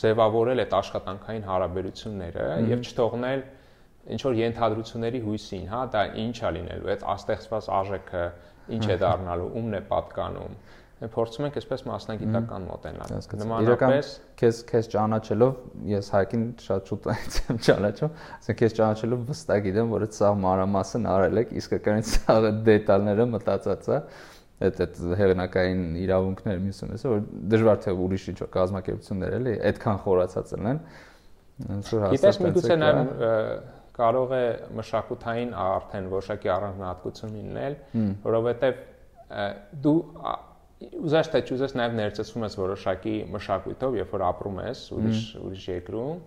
ձևավորել 0.00 0.62
այդ 0.64 0.76
աշխատանքային 0.80 1.46
հարաբերությունները 1.46 2.46
եւ 2.72 2.84
չթողնել 2.86 3.42
ինչ 4.14 4.20
որ 4.26 4.38
ենթադրությունների 4.40 5.20
հույսին, 5.26 5.66
հա, 5.72 5.82
դա 5.92 6.02
ինչ 6.22 6.36
է 6.36 6.50
լինելու, 6.56 6.90
այդ 6.94 7.04
աստեղծված 7.16 7.68
արժեքը 7.76 8.24
ինչ 8.76 8.84
է 8.86 8.98
դառնալու, 9.02 9.48
ումն 9.60 9.78
է 9.78 9.80
պատկանում։ 9.90 10.58
Մենք 10.96 11.12
փորձում 11.12 11.46
ենք 11.46 11.56
այսպես 11.60 11.82
մասնագիտական 11.86 12.62
մոտենալ։ 12.70 13.10
Նմանապես 13.36 14.12
քեզ 14.40 14.60
քեզ 14.70 14.86
ճանաչելով 14.94 15.58
ես 15.90 16.06
հայկին 16.14 16.46
շատ 16.64 16.88
շուտ 16.88 17.08
եմ 17.52 17.58
ճանաչում, 17.66 18.14
ասենք 18.38 18.60
քեզ 18.62 18.76
ճանաչելով 18.78 19.26
վստահ 19.28 19.60
գիտեմ, 19.66 19.92
որ 19.92 20.06
այդ 20.06 20.16
սա 20.16 20.30
մանրամասն 20.46 21.10
արել 21.12 21.42
եք, 21.42 21.52
իսկականից 21.60 22.14
սա 22.14 22.38
դետալները 22.70 23.28
մտածած 23.34 23.90
է 23.92 24.00
այդ 24.56 24.78
այդ 24.86 25.00
հեղինակային 25.20 25.80
իրավունքները 26.00 26.60
մյուսը 26.64 26.86
մեսը 26.88 27.10
որ 27.12 27.18
դժվար 27.52 27.80
թե 27.84 27.92
ուրիշ 28.06 28.22
ինչ 28.32 28.38
կազմակերպություններ 28.54 29.34
էլի 29.36 29.52
այդքան 29.68 29.98
խորացած 30.06 30.52
լինեն 30.56 30.78
ոնց 31.66 31.90
որ 31.92 32.04
հաստատ 32.06 32.16
Գիտես 32.16 32.38
միգուցե 32.46 32.78
նաև 32.80 33.12
կարող 33.96 34.34
է 34.36 34.42
մշակութային 34.78 35.54
արդեն 35.66 36.10
որոշակի 36.12 36.52
առանձնահատկություն 36.56 37.36
լինել, 37.36 37.78
որովհետև 38.26 38.82
դու 39.86 39.96
ուզես 40.76 41.30
թե 41.32 41.40
չուզես 41.48 41.74
նաև 41.80 41.94
ներծծվում 41.96 42.44
ես 42.46 42.56
որոշակի 42.60 43.14
մշակույթով, 43.32 43.94
երբ 43.96 44.10
որ 44.12 44.24
ապրում 44.26 44.58
ես 44.66 44.82
ուրիշ 44.96 45.20
ուրիշ 45.40 45.64
երկրում, 45.72 46.18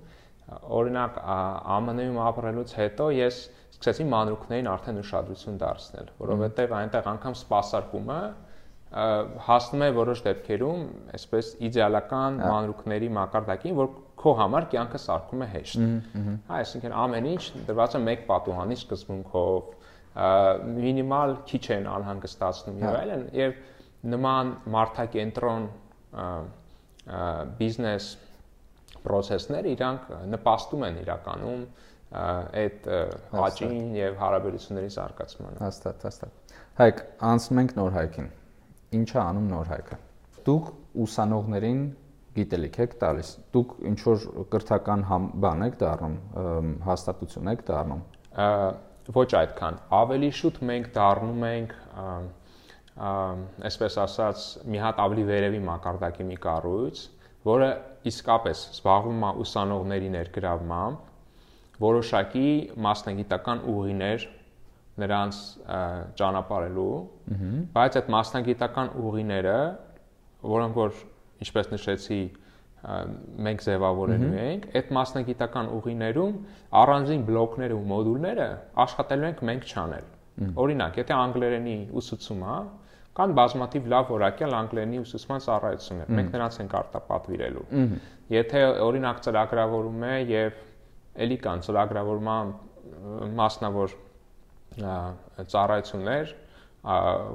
օրինակ 0.79 1.19
ԱՄՆ-ում 1.21 2.19
ապրելուց 2.25 2.73
հետո 2.79 3.09
ես 3.19 3.39
սկսեցի 3.75 4.05
մանրուքներին 4.09 4.69
արդեն 4.73 5.01
ուշադրություն 5.03 5.59
դարձնել, 5.61 6.07
որովհետև 6.23 6.73
այնտեղ 6.79 7.09
անգամ 7.13 7.35
սպասարկումը 7.39 8.19
հասնում 9.45 9.83
է 9.85 9.89
որոշ 9.99 10.21
դեպքերում 10.25 10.85
այսպես 11.13 11.49
իդեալական 11.69 12.39
մանրուքների 12.41 13.09
մակարդակին, 13.19 13.75
որ 13.77 13.91
քո 14.19 14.33
համար 14.39 14.65
կյանքը 14.73 14.99
սարքում 15.05 15.43
է 15.45 15.49
հեշտ։ 15.53 15.83
Հա, 16.19 16.37
այսինքն 16.59 16.95
ամեն 17.03 17.27
ինչ 17.29 17.43
դրված 17.69 17.95
է 17.95 18.01
մեկ 18.05 18.23
պատուհանի 18.29 18.77
սկզբունքով, 18.79 19.69
մինիմալ 20.79 21.35
քիչ 21.49 21.63
են 21.75 21.85
անհանգստացնում 21.93 22.81
եւ 22.83 22.97
այլն 22.99 23.27
եւ 23.39 23.59
նման 24.13 24.51
մարդակենտրոն 24.75 25.69
բիզնես 27.59 28.09
process-ներ 29.05 29.69
իրանք 29.69 30.09
նպաստում 30.33 30.85
են 30.89 30.99
իրականում 31.03 31.63
այդ 32.59 32.87
աճին 33.45 33.95
եւ 33.99 34.19
հարաբերությունների 34.19 34.91
զարգացմանը։ 34.95 35.61
Հաստատ, 35.63 36.05
հաստատ։ 36.09 36.53
Հայկ, 36.79 37.01
անցնենք 37.29 37.73
նոր 37.79 37.95
հայքին։ 37.99 38.29
Ինչ 38.99 39.09
է 39.13 39.19
անում 39.21 39.49
նոր 39.53 39.71
հայքը։ 39.73 39.97
Դուք 40.49 40.71
ուսանողներին 41.05 41.83
գիտելիք 42.35 42.79
եք 42.85 42.95
տալիս։ 43.01 43.29
Դուք 43.55 43.75
ինչ 43.89 43.97
որ 44.05 44.25
կրթական 44.53 45.05
բան 45.43 45.65
եք 45.67 45.77
դառնում, 45.81 46.17
հաստատություն 46.85 47.51
եք 47.53 47.63
դառնում։ 47.69 48.01
Ոչ 49.15 49.29
այդքան։ 49.39 49.79
Ավելի 49.99 50.29
շուտ 50.39 50.59
մենք 50.69 50.89
դառնում 50.99 51.45
ենք 51.49 51.75
այսպես 53.69 53.95
ասած 54.03 54.45
մի 54.69 54.81
հատ 54.83 54.99
ավելի 55.05 55.23
վերևի 55.29 55.61
մակարդակի 55.69 56.25
մի 56.29 56.37
կառույց, 56.43 57.03
որը 57.47 57.69
իսկապես 58.11 58.63
զբաղվում 58.75 59.23
է 59.23 59.29
ուսանողների 59.43 60.09
ներգրավմամբ, 60.15 61.05
որոշակի 61.79 62.49
մասնագիտական 62.85 63.63
ուղիներ 63.73 64.25
նրանց 64.99 65.39
ճանապարհելու, 66.19 66.95
բայց 67.75 67.97
այդ 67.99 68.09
մասնագիտական 68.15 68.91
ուղիները, 68.99 69.59
որոնք 70.53 70.79
որ 70.79 70.99
ինչպես 71.43 71.71
նշեցի, 71.73 72.21
մենք 72.79 73.63
ձևավորելու 73.65 74.29
ենք, 74.39 74.67
այդ 74.79 74.91
մասնագիտական 74.95 75.71
ուղիներում 75.77 76.35
առանձին 76.79 77.23
բլոկները 77.27 77.75
ու 77.75 77.87
մոդուլները 77.91 78.47
աշխատելու 78.83 79.27
ենք 79.29 79.41
մենք 79.49 79.65
չանել։ 79.73 80.05
Օրինակ, 80.63 80.99
եթե 81.01 81.15
անգլերենի 81.19 81.77
ուսուցում 81.99 82.43
է, 82.47 82.57
կան 83.19 83.33
բազմաթիվ 83.35 83.87
լավ 83.91 84.11
որակյալ 84.13 84.53
անգլերենի 84.59 84.99
ուսուցման 85.03 85.41
ծառայություններ։ 85.43 86.11
Մենք 86.19 86.29
նրանց 86.35 86.59
ենք 86.63 86.75
արտապատվիրելու։ 86.79 87.65
Եթե 88.31 88.61
օրինակ 88.85 89.23
ծրագրավորում 89.25 90.05
է 90.07 90.13
եւ 90.29 90.61
ելի 91.25 91.37
կան 91.43 91.63
ծրագրավորման 91.67 92.53
մասնավոր 93.39 93.97
ծառայություններ, 94.79 96.31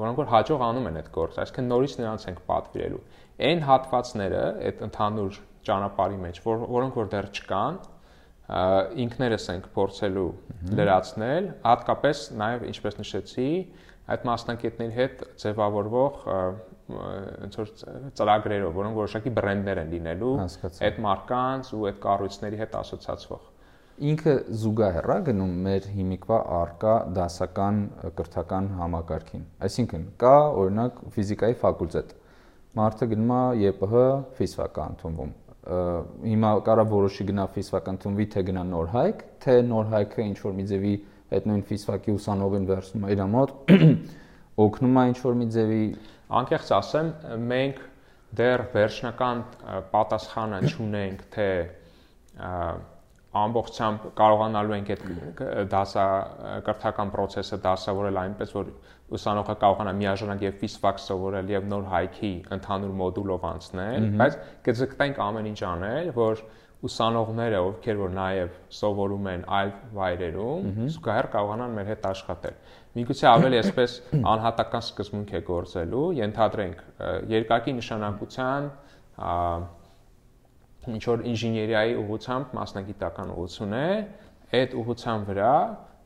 որոնք 0.00 0.20
որ 0.22 0.30
հաջող 0.32 0.64
անում 0.64 0.88
են 0.88 0.98
այդ 1.02 1.08
գործը, 1.14 1.40
այսինքն 1.44 1.66
նորից 1.74 1.96
նրանց 2.00 2.26
ենք 2.30 2.38
պատվիրելու։ 2.48 3.02
Այն 3.34 3.64
հատվածները 3.66 4.42
այդ 4.68 4.82
ընդհանուր 4.86 5.38
ճանապարհի 5.66 6.18
մեջ, 6.24 6.40
որ, 6.44 6.64
որոնք 6.74 6.98
որ 7.00 7.08
դեռ 7.14 7.30
չկան, 7.34 7.78
ինքներս 9.04 9.48
ենք 9.54 9.66
փորձելու 9.74 10.28
լրացնել, 10.78 11.48
հատկապես 11.64 12.22
նաև 12.42 12.66
ինչպես 12.70 12.98
նշեցի, 13.00 13.48
այդ 14.14 14.26
մասնակիցների 14.28 14.94
հետ 14.98 15.24
ձևավորվող 15.40 16.20
ոնց 16.94 17.58
որ 17.62 17.72
ծրագրերով, 18.20 18.74
որոնք 18.76 18.98
որոշակի 19.00 19.32
բրենդներ 19.38 19.80
են 19.80 19.92
լինելու 19.94 20.34
այդ 20.44 21.00
մարկանց 21.08 21.72
ու 21.72 21.86
այդ 21.90 22.00
կառույցների 22.04 22.60
հետ 22.60 22.76
ասոցացվող 22.82 23.50
ինքը 23.94 24.32
զուգահեռ 24.58 25.10
է 25.14 25.16
գնում 25.28 25.50
մեր 25.64 25.84
հիմիկվա 25.94 26.38
արկա 26.56 26.94
դասական 27.14 27.76
կրթական 28.18 28.70
համակարգին։ 28.80 29.44
Այսինքն 29.68 30.06
կա 30.18 30.32
օրինակ 30.62 30.98
ֆիզիկայի 31.14 31.56
ֆակուլտետ։ 31.60 32.14
Մարդը 32.74 33.06
գնում 33.14 33.32
է 33.34 33.70
ԵՊՀ 33.78 34.04
ֆիզիկա 34.38 34.84
ընդունվում։ 34.94 35.32
Հիմա 35.64 36.50
կարա 36.66 36.84
որոշի 36.90 37.26
գնա 37.30 37.44
ֆիզիկա 37.54 37.92
ընդունվի, 37.94 38.26
թե 38.34 38.42
գնա 38.50 38.64
նոր 38.70 38.88
հայք, 38.94 39.22
թե 39.44 39.54
նոր 39.68 39.86
հայքը 39.94 40.26
ինչ 40.28 40.38
որ 40.44 40.56
մի 40.58 40.64
ձևի 40.70 40.94
այդ 41.34 41.46
նույն 41.50 41.62
ֆիզիկայի 41.70 42.14
ուսանողին 42.18 42.66
վերցնում 42.68 43.04
է 43.04 43.12
իր 43.14 43.22
մոտ 43.34 43.54
օգնում 44.64 44.98
է 45.00 45.04
ինչ 45.12 45.18
որ 45.24 45.38
մի 45.40 45.46
ձևի 45.54 45.84
անկեղծ 46.40 46.72
ասեմ, 46.78 47.08
մենք 47.54 47.80
դեռ 48.38 48.64
վերջնական 48.74 49.42
պատասխանը 49.94 50.60
չունենք, 50.68 51.24
թե 51.34 51.48
ամբողջությամբ 53.34 54.04
կարողանալու 54.18 54.74
ենք 54.78 54.90
այդ 54.94 55.04
դասա 55.72 56.04
կրթական 56.66 57.12
process-ը 57.14 57.58
դասավորել 57.64 58.20
այնպես, 58.24 58.52
որ 58.54 58.68
ուսանողը 59.14 59.56
կարողանա 59.62 59.94
միաժամանակ 60.00 60.44
եւ 60.44 60.58
ֆիզվակ 60.62 61.00
սովորել 61.04 61.50
եւ 61.54 61.66
նոր 61.72 61.88
հայքի 61.94 62.32
ընդհանուր 62.56 62.92
մոդուլով 63.00 63.48
անցնել, 63.50 64.06
բայց 64.20 64.38
կձգտենք 64.68 65.20
ամեն 65.24 65.50
ինչ 65.50 65.60
անել, 65.70 66.12
որ 66.18 66.44
ուսանողները, 66.84 67.60
ովքեր 67.64 68.00
որ 68.00 68.10
նաև 68.14 68.56
սովորում 68.78 69.28
են 69.34 69.44
այլ 69.58 69.70
վայրերում, 69.96 70.66
զուգահեռ 70.94 71.28
կարողանան 71.34 71.76
մեր 71.78 71.86
հետ 71.92 72.08
աշխատել։ 72.10 72.58
Միգուցե 72.98 73.28
ավելի 73.30 73.60
այսպես 73.60 73.94
անհատական 74.34 74.84
սկզբունք 74.84 75.32
է 75.34 75.40
գործելու, 75.48 76.04
ենթադրենք 76.20 76.82
երկակի 77.32 77.76
նշանակության 77.78 78.68
ինչ 80.92 81.02
որ 81.08 81.24
ինժեներիայի 81.32 81.96
ուղղությամբ 82.02 82.54
մասնագիտական 82.58 83.32
ուղղություն 83.34 83.74
է, 83.78 83.88
այդ 84.54 84.76
ուղղության 84.80 85.26
վրա 85.30 85.54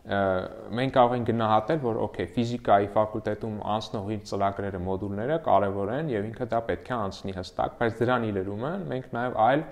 մենք 0.09 0.93
կարող 0.95 1.15
ենք 1.19 1.27
գնահատել, 1.29 1.81
որ 1.85 1.99
օքեյ, 2.07 2.27
ֆիզիկայի 2.33 2.87
ֆակուլտետում 2.95 3.57
անցնողի 3.75 4.17
ծրագրերը, 4.31 4.79
մոդուլները 4.87 5.37
կարևոր 5.45 5.91
են 5.99 6.13
եւ 6.15 6.29
ինքը 6.29 6.47
դա 6.49 6.61
պետք 6.69 6.89
է 6.89 6.95
անցնի 6.97 7.35
հստակ, 7.37 7.75
բայց 7.83 7.99
դրան 7.99 8.25
իլերումը 8.29 8.73
մենք 8.89 9.11
նաեւ 9.19 9.37
այլ 9.49 9.65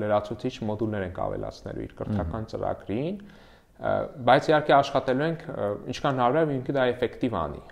լրացուցիչ 0.00 0.54
մոդուլներ 0.70 1.04
ենք 1.10 1.20
ավելացնելու 1.20 1.84
իր 1.84 1.94
կրթական 2.00 2.48
ծրագրին, 2.54 3.20
բայց 4.30 4.48
իհարկե 4.50 4.74
աշխատելու 4.76 5.26
ենք 5.26 5.44
ինչքան 5.92 6.16
հնարավոր 6.16 6.54
է 6.54 6.56
ինքը 6.60 6.76
դա 6.76 6.86
էֆեկտիվ 6.94 7.36
անի։ 7.40 7.62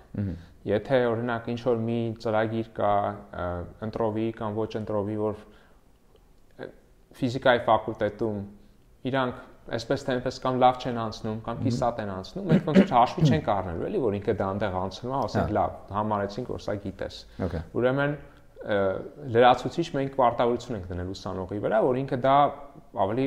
Եթե 0.68 0.98
օրինակ 1.08 1.48
ինչ 1.52 1.60
որ 1.64 1.80
մի 1.88 1.98
ծրագիր 2.24 2.68
կա 2.76 2.92
ընտրովի 3.88 4.26
կամ 4.36 4.58
ոչ 4.58 4.70
ընտրովի, 4.82 5.16
որ 5.22 5.42
ֆիզիկայի 7.18 7.62
ֆակուլտետում 7.68 8.40
իրանք 9.08 9.44
այսպես 9.78 10.04
թե 10.06 10.14
այնպես 10.16 10.38
կամ 10.44 10.58
լավ 10.62 10.78
չեն 10.80 10.98
անցնում 11.02 11.38
կամ 11.44 11.60
կիսատ 11.66 11.98
են 12.02 12.10
անցնում, 12.14 12.46
մենք 12.48 12.68
ոնց 12.68 12.78
որ 12.80 12.92
հաշվի 12.96 13.28
չենք 13.28 13.48
առնելու, 13.54 13.86
էլի, 13.88 14.00
որ 14.04 14.16
ինքը 14.18 14.34
դա 14.38 14.48
այնտեղ 14.48 14.76
անցնում 14.78 15.12
է, 15.12 15.18
ասենք 15.28 15.52
լավ, 15.58 15.74
համարեցինք, 15.98 16.52
որ 16.54 16.62
սա 16.64 16.76
գիտես։ 16.84 17.18
Ուրեմն 17.78 18.14
լրացուցիչ 18.58 19.86
մենք 19.94 20.16
պարտավորություն 20.18 20.78
ենք 20.78 20.86
դնել 20.90 21.10
ուսանողի 21.12 21.58
վրա, 21.62 21.78
որ 21.84 21.98
ինքը 22.00 22.18
դա 22.24 22.36
ավելի 23.04 23.26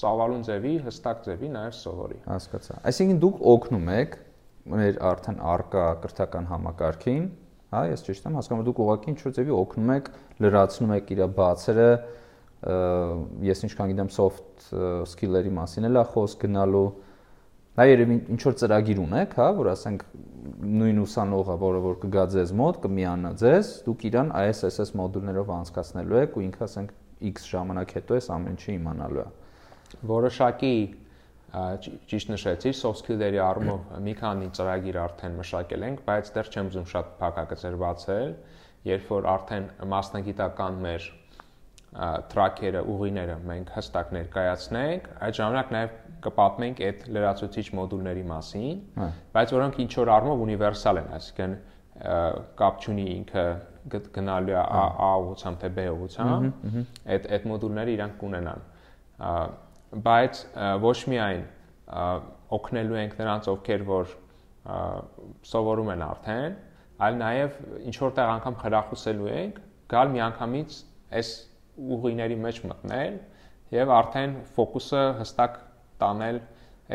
ծավալուն 0.00 0.44
ձևի, 0.46 0.74
հստակ 0.84 1.24
ձևի 1.26 1.50
նաև 1.56 1.74
սովորի։ 1.80 2.18
Հասկացա։ 2.30 2.76
Այսինքն 2.90 3.20
դուք 3.24 3.40
օգնում 3.50 3.90
եք 3.96 4.16
մեր 4.70 5.00
արդեն 5.10 5.42
արկա 5.50 5.84
կրթական 6.04 6.48
համակարգին, 6.50 7.26
հա, 7.74 7.82
ես 7.90 8.06
ճիշտ 8.06 8.30
եմ 8.30 8.38
հասկանում, 8.38 8.64
դուք 8.70 8.80
ուղղակի 8.84 9.10
ինչ-որ 9.10 9.34
ձևի 9.40 9.54
օգնում 9.58 9.92
եք, 9.96 10.10
լրացնում 10.44 10.94
եք 11.00 11.12
իր 11.16 11.22
բացերը, 11.40 11.90
ես 12.60 13.64
ինչքան 13.66 13.92
գիտեմ 13.94 14.10
soft 14.12 14.66
skill-երի 15.12 15.52
մասին 15.60 15.88
էլա 15.90 16.04
խոսք 16.12 16.44
գնալու 16.44 16.88
Դա 17.80 17.86
երևի 17.86 18.16
ինչ 18.34 18.40
որ 18.44 18.54
ծրագիր 18.60 18.98
ունեք, 19.00 19.34
հա, 19.38 19.44
որ 19.56 19.68
ասենք 19.70 20.00
նույն 20.80 20.98
ուսանողը, 21.00 21.54
որը 21.60 21.82
որ 21.84 21.94
կգա 22.02 22.24
ձեզ 22.34 22.50
մոտ, 22.60 22.80
կմիանա 22.82 23.30
ձեզ, 23.40 23.70
դուք 23.86 24.02
իրան 24.10 24.32
ISSS 24.40 24.90
մոդուլներով 25.00 25.52
անցկացնելու 25.54 26.18
եք 26.20 26.34
ու 26.36 26.42
ինքը 26.48 26.64
ասենք 26.66 26.90
X 27.30 27.46
ժամանակ 27.52 27.94
հետո 27.96 28.18
էս 28.18 28.28
ամեն 28.34 28.58
ինչը 28.58 28.74
իմանալու 28.74 29.22
է։ 29.22 29.26
Որոշակի 30.10 30.74
ճիշտ 32.10 32.34
նշեցի, 32.34 32.74
soft 32.80 33.00
skill-երի 33.04 33.40
առումով 33.46 33.88
մի 34.06 34.14
քանի 34.20 34.50
ծրագիր 34.58 34.98
արդեն 35.06 35.38
մշակել 35.40 35.86
ենք, 35.88 36.04
բայց 36.10 36.34
դեռ 36.36 36.50
չեմ 36.50 36.70
ուզում 36.70 36.90
շատ 36.90 37.16
փակագծեր 37.22 37.80
բացել, 37.80 38.36
երբ 38.90 39.10
որ 39.14 39.30
արդեն 39.30 39.66
մասնագիտական 39.94 40.78
մեր 40.84 41.08
տրաքերը, 41.90 42.80
ուղիները 42.86 43.34
մենք 43.50 43.70
հստակ 43.74 44.10
ներկայացնենք, 44.14 45.08
այդ 45.26 45.38
ժամանակ 45.40 45.72
նաև 45.74 45.94
կպատմենք 46.26 46.82
այդ 46.86 47.00
լրացուցիչ 47.16 47.64
մոդուլների 47.80 48.22
մասին, 48.30 48.76
հա։ 49.00 49.08
բայց 49.34 49.54
որոնք 49.56 49.80
ինչ 49.84 49.90
որ 49.98 50.12
առումով 50.14 50.44
ունիվերսալ 50.46 51.00
են, 51.00 51.08
այսինքն 51.18 51.56
կապ 52.60 52.84
չունի 52.84 53.06
ինքը 53.16 53.44
գնալու 54.14 54.54
է 54.54 54.60
A 54.60 54.84
A 55.02 55.10
ուղղությամբ 55.24 55.60
թե 55.60 55.70
B 55.76 55.86
ուղղությամբ, 55.90 56.64
այդ 57.10 57.28
այդ 57.34 57.46
մոդուլները 57.50 57.94
իրանք 57.96 58.14
կունենան։ 58.20 58.64
Բայց 60.06 60.42
ոչ 60.84 60.98
միայն 61.10 61.42
օգնելու 62.60 62.98
ենք 63.00 63.18
նրանց, 63.20 63.50
ովքեր 63.50 63.86
որ 63.90 64.14
սովորում 65.50 65.92
են 65.96 66.04
արդեն, 66.06 66.56
այլ 67.00 67.20
նաև 67.20 67.60
ինչ 67.90 67.96
որտեղ 68.04 68.32
անգամ 68.36 68.58
խրախուսելու 68.60 69.30
ենք 69.40 69.60
գալ 69.90 70.12
միանգամից 70.14 70.76
այս 71.20 71.30
ուղիների 71.96 72.38
մեջ 72.44 72.60
մտնել 72.70 73.18
եւ 73.76 73.92
արդեն 73.96 74.34
ֆոկուսը 74.56 75.04
հստակ 75.20 75.58
տանել 76.02 76.40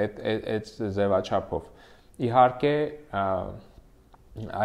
այդ 0.03 0.19
այդ 0.25 0.71
ձևաչափով։ 0.97 1.69
Իհարկե 2.25 2.75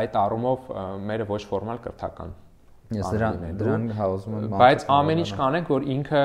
այդ 0.00 0.18
առումով 0.24 0.70
մերը 1.10 1.26
ոչ 1.30 1.42
ֆորմալ 1.50 1.82
կրթական 1.86 2.36
Ես 2.90 3.12
դրան 3.14 3.36
դրան 3.60 3.84
հաուզում 4.00 4.36
եմ 4.40 4.54
բայց 4.60 4.84
ամեն 4.90 5.20
ինչ 5.22 5.30
կանենք 5.38 5.68
որ 5.70 5.84
ինքը 5.94 6.22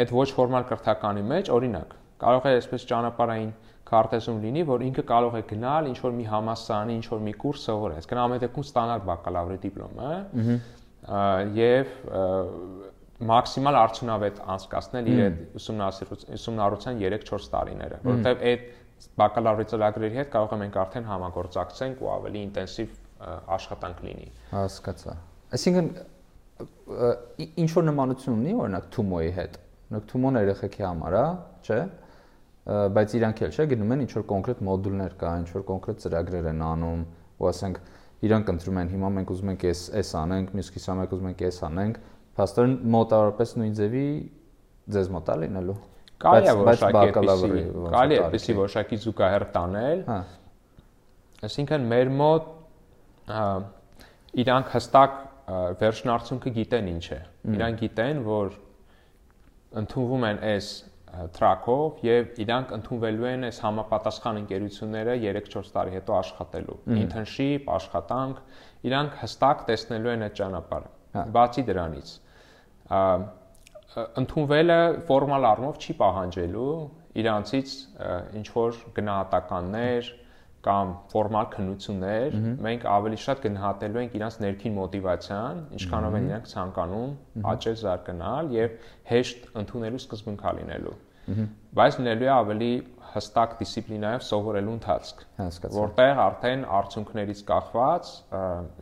այդ 0.00 0.12
ոչ 0.16 0.28
ֆորմալ 0.36 0.66
կրթականի 0.70 1.24
մեջ 1.32 1.50
օրինակ 1.56 1.96
կարող 2.22 2.46
է 2.48 2.52
այսպես 2.56 2.86
ճանապարհային 2.90 3.50
քարտեզում 3.86 4.38
լինի, 4.42 4.62
որ 4.66 4.84
ինքը 4.86 5.04
կարող 5.06 5.36
է 5.38 5.42
գնալ 5.52 5.88
ինչ 5.92 5.98
որ 6.02 6.14
մի 6.16 6.24
համասարանի, 6.32 6.94
ինչ 6.98 7.06
որ 7.12 7.20
մի 7.26 7.34
կուրս 7.42 7.66
սովորել։ 7.68 8.08
Գնալ 8.10 8.22
ամեն 8.24 8.40
դեպքում 8.42 8.66
ստանալ 8.66 9.04
բակալավրի 9.10 9.58
դիպլոմը, 9.66 10.08
եւ 11.60 11.92
մաքսիմալ 13.16 13.78
արդյունավետ 13.80 14.40
անցկացնել 14.56 15.06
իր 15.12 15.20
ուսումնառության 15.56 16.98
3-4 17.00 17.48
տարիները, 17.54 18.00
որովհետեւ 18.06 18.44
այդ 18.50 18.66
բակալավրի 19.20 19.66
ծրագրերի 19.72 20.16
հետ 20.20 20.28
կարող 20.36 20.64
ենք 20.66 20.76
արդեն 20.82 21.06
համագործակցենք 21.10 22.02
ու 22.04 22.10
ավելի 22.16 22.42
ինտենսիվ 22.46 22.88
աշխատանք 23.56 24.02
լինի։ 24.06 24.28
Հասկացա։ 24.52 25.16
Այսինքն 25.56 25.88
ինչ 27.64 27.70
որ 27.76 27.86
նմանություն 27.86 28.36
ունի 28.36 28.52
օրինակ 28.66 28.90
Թումոյի 28.96 29.32
հետ։ 29.36 29.58
Օրինակ 29.86 30.06
Թումոն 30.12 30.38
երեխեքի 30.40 30.84
համար 30.86 31.16
է, 31.16 31.26
չէ՞ 31.66 31.80
բայց 32.66 33.12
իրանք 33.16 33.42
էլ 33.46 33.52
չէ 33.54 33.64
գնում 33.70 33.92
են 33.94 34.00
ինչ 34.06 34.12
որ 34.16 34.24
կոնկրետ 34.32 34.62
մոդուլներ 34.66 35.12
կա, 35.20 35.32
ինչ 35.42 35.48
որ 35.54 35.64
կոնկրետ 35.68 36.00
ծրագրեր 36.02 36.48
են 36.50 36.62
անում, 36.66 37.02
ու 37.36 37.46
ասենք 37.46 37.76
իրանք 38.26 38.50
ընտրում 38.56 38.80
են 38.80 38.90
հիմա 38.96 39.10
մենք 39.16 39.32
ուզում 39.36 39.52
ենք 39.52 39.66
էս 39.70 39.82
էս 40.00 40.10
անենք, 40.18 40.50
մյուս 40.56 40.70
կիսա 40.74 40.96
մենք 40.98 41.14
ուզում 41.16 41.30
ենք 41.30 41.44
էս 41.46 41.60
անենք, 41.66 42.00
փաստորեն 42.36 42.74
մոտավորապես 42.96 43.54
նույն 43.60 43.76
ձևի 43.80 44.08
ձեզ 44.96 45.12
մոտ 45.16 45.30
է 45.32 45.36
լինելու։ 45.42 45.76
Կարելի 46.26 46.48
է 46.48 46.56
որոշակի 46.56 46.98
այդպեսի, 47.02 47.52
կարելի 47.94 48.16
է 48.16 48.20
այդպեսի 48.24 48.56
որոշակի 48.56 48.98
զուգահեռ 49.04 49.44
տանել։ 49.56 50.02
Հա։ 50.06 50.18
Այսինքն 51.46 51.88
մեր 51.92 52.12
մոտ 52.20 52.52
իրանք 54.42 54.70
հստակ 54.76 55.16
վերջնարդյունքը 55.80 56.52
գիտեն 56.56 56.92
ինչ 56.92 57.06
է։ 57.16 57.18
Իրանք 57.56 57.82
գիտեն, 57.82 58.22
որ 58.26 58.54
ընդունվում 59.82 60.26
են 60.30 60.40
այս 60.50 60.70
տրակով 61.36 62.00
եւ 62.06 62.40
իրանք 62.44 62.72
ընդունվելու 62.76 63.28
են 63.30 63.46
այս 63.48 63.60
համապատասխան 63.64 64.40
ընկերությունները 64.42 65.14
3-4 65.22 65.70
տարի 65.76 65.94
հետո 65.96 66.16
աշխատելու։ 66.16 66.78
Internship, 66.96 67.70
աշխատանք, 67.76 68.42
իրանք 68.90 69.16
հստակ 69.22 69.64
տեսնելու 69.70 70.12
են 70.12 70.26
այդ 70.26 70.36
ճանապարհը։ 70.40 70.90
հա։ 71.16 71.24
Բացի 71.36 71.64
դրանից, 71.70 72.10
ընդունվելը 74.22 74.78
ֆորմալ 75.08 75.48
առումով 75.50 75.80
չի 75.80 75.96
պահանջելու 76.02 76.70
իրանցից 77.22 77.74
ինչ 78.40 78.46
որ 78.56 78.78
գնահատականներ 78.98 80.10
կամ 80.66 80.92
ֆորմալ 81.12 81.46
քննություններ, 81.54 82.36
մենք 82.66 82.86
ավելի 82.90 83.18
շատ 83.22 83.42
գնահատելու 83.46 84.00
ենք 84.02 84.16
իրանց 84.18 84.38
ներքին 84.42 84.74
մոտիվացիան, 84.76 85.60
ինչքանով 85.78 86.16
են 86.18 86.26
իրանք 86.30 86.48
ցանկանում 86.52 87.44
աճել, 87.52 87.76
զարգանալ 87.82 88.50
եւ 88.56 88.74
հեշտ 89.12 89.46
ընդունելու 89.62 90.02
սկզբունքա 90.02 90.54
լինելու 90.58 90.96
բայց 91.26 91.96
լինելու 91.98 92.26
է 92.26 92.32
ավելի 92.32 92.72
հստակ 93.16 93.54
դիսցիպլինայով 93.60 94.24
սովորելու 94.26 94.74
ընթացք, 94.76 95.22
հասկացա, 95.40 95.76
որտեղ 95.76 96.20
արդեն 96.26 96.64
արդյունքներից 96.78 97.40
կախված 97.50 98.10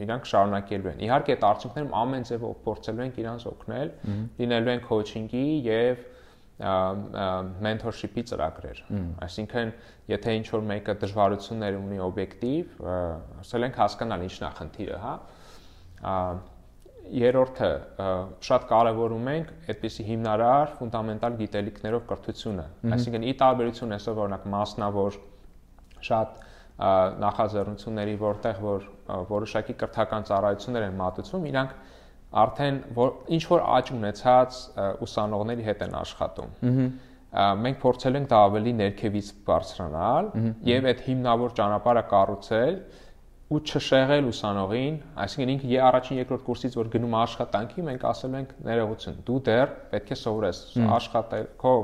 իրանք 0.05 0.29
շարունակելու 0.31 0.90
են։ 0.94 1.05
Իհարկե 1.09 1.35
այդ 1.35 1.47
արդյունքներում 1.51 1.94
ամեն 2.01 2.27
ձևով 2.31 2.57
փորձելու 2.64 3.05
ենք 3.05 3.20
իրանց 3.25 3.47
օգնել, 3.55 3.92
լինելու 4.42 4.75
են 4.75 4.85
քոուչինգի 4.88 5.47
եւ 5.68 6.05
մենթորշիփի 6.55 8.23
ծրագրեր։ 8.31 8.81
Այսինքն, 9.27 9.70
եթե 10.12 10.35
ինչ 10.38 10.47
որ 10.55 10.61
մեկը 10.68 10.94
դժվարություններ 11.03 11.79
ունի 11.81 11.99
օբյեկտիվ, 12.05 12.77
ասել 13.42 13.66
ենք 13.66 13.81
հասկանալ 13.83 14.27
ինչն 14.29 14.47
է 14.47 14.51
խնդիրը, 14.61 15.01
հա 15.03 15.14
երրորդը 17.12 17.70
շատ 18.48 18.66
կարևորում 18.70 19.28
ենք 19.34 19.50
այդպիսի 19.74 20.06
հիմնարար 20.08 20.72
ֆունդամենտալ 20.78 21.36
գիտելիքներով 21.40 22.04
կրթությունը 22.10 22.64
այսինքն 22.96 23.26
ի 23.28 23.34
տարբերություն 23.42 23.94
այսօր 23.98 24.20
օրինակ 24.24 24.46
մասնավոր 24.54 25.18
շատ 26.08 26.38
նախաձեռնությունների 27.24 28.14
որտեղ 28.24 28.62
որ 28.64 28.86
որոշակի 29.30 29.76
կրթական 29.82 30.26
ծառայություններ 30.30 30.86
են 30.88 30.96
մատուցում 31.00 31.44
իրանք 31.50 31.74
արդեն 32.44 32.80
որ 32.96 33.12
ինչ 33.36 33.42
որ 33.52 33.64
աճ 33.76 33.92
ունեցած 33.94 34.60
ուսանողների 35.06 35.66
հետ 35.68 35.84
են 35.86 35.98
աշխատում 36.00 36.56
մենք 37.34 37.78
փորձել 37.82 38.18
ենք 38.18 38.28
դա 38.30 38.40
ավելի 38.48 38.72
ներքևից 38.80 39.30
բարձրանալ 39.46 40.28
եւ 40.70 40.88
այդ 40.90 41.00
հիմնավոր 41.08 41.54
ճանապարհը 41.58 42.04
կառուցել 42.14 42.76
ու 43.54 43.60
չշեղել 43.62 44.28
ուսանողին, 44.30 44.96
այսինքն 45.24 45.52
ինքը 45.54 45.68
ե 45.70 45.78
առաջին 45.88 46.18
երկրորդ 46.20 46.44
կուրսից 46.48 46.76
որ 46.80 46.90
գնում 46.94 47.14
աշխատանքի, 47.20 47.84
մենք 47.88 48.06
ասել 48.10 48.36
ենք 48.40 48.54
ներողություն, 48.68 49.18
դու 49.28 49.38
դեռ 49.48 49.74
պետք 49.92 50.10
է 50.10 50.18
սովորես 50.24 50.60
աշխատել, 50.98 51.48
քո 51.60 51.74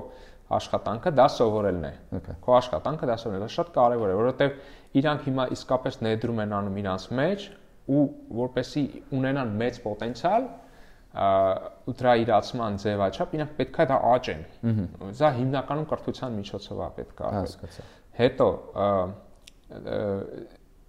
աշխատանքը 0.50 1.12
դա 1.14 1.26
սովորելն 1.36 1.84
է։ 1.86 1.92
Քո 2.42 2.56
աշխատանքը 2.58 3.10
դա 3.10 3.16
սովորելն 3.22 3.46
է, 3.46 3.52
շատ 3.54 3.70
կարևոր 3.76 4.10
է, 4.10 4.16
որովհետև 4.20 4.98
իրանք 5.00 5.28
հիմա 5.28 5.44
իսկապես 5.54 6.00
ներդրում 6.06 6.42
են 6.44 6.54
անում 6.58 6.80
իրանց 6.80 7.06
մեջ 7.20 7.46
ու 7.90 8.02
որպեսի 8.40 8.84
ունենան 9.20 9.54
մեծ 9.60 9.78
պոտենցիալ 9.84 10.48
ու 11.90 11.94
դրա 12.00 12.12
իրացման 12.24 12.76
ձևաչափ 12.82 13.32
իրանք 13.38 13.54
պետքա 13.58 13.86
դա 13.90 13.96
աճեն։ 14.10 14.42
Դա 15.20 15.30
հիմնականում 15.38 15.88
կրթության 15.90 16.36
միջոցով 16.38 16.82
է 16.86 16.90
պետք 16.98 17.22
է։ 17.22 17.30
Հասկացա։ 17.34 17.86
Հետո 18.20 18.48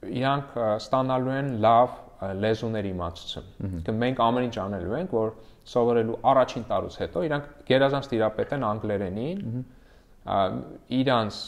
իրանք 0.09 0.55
ստանալու 0.81 1.33
են 1.37 1.51
լավ 1.65 1.97
լեզուների 2.41 2.91
իմացություն։ 2.95 3.45
Իսկ 3.81 3.91
մենք 4.01 4.21
ամեն 4.25 4.47
ինչ 4.47 4.55
անելու 4.63 4.97
ենք, 4.97 5.13
որ 5.17 5.31
սովորելու 5.71 6.17
առաջին 6.31 6.65
տարուց 6.71 6.97
հետո 7.01 7.23
իրանք 7.27 7.47
գերազանց 7.69 8.09
տիրապետեն 8.11 8.65
անգլերենին, 8.71 9.63
իրանց 11.01 11.39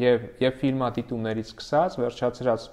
եւ 0.00 0.26
եւ 0.44 0.58
ֆիլմադիտումներից 0.60 1.50
սկսած 1.50 1.96
վերջացրած 2.00 2.66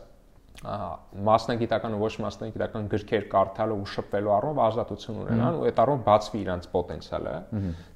մասնագիտական 0.57 1.93
ու 1.93 1.99
ոչ 2.01 2.13
մասնագիտական 2.23 2.87
գրքեր 2.89 3.25
կարդալով 3.29 3.81
ու 3.83 3.89
շփվելու 3.93 4.31
առումով 4.33 4.61
ազատություն 4.63 5.19
ունենան 5.21 5.57
ու 5.59 5.67
այդ 5.69 5.81
առումով 5.83 6.01
բացվի 6.07 6.41
իրանց 6.41 6.65
պոտենցիալը 6.71 7.33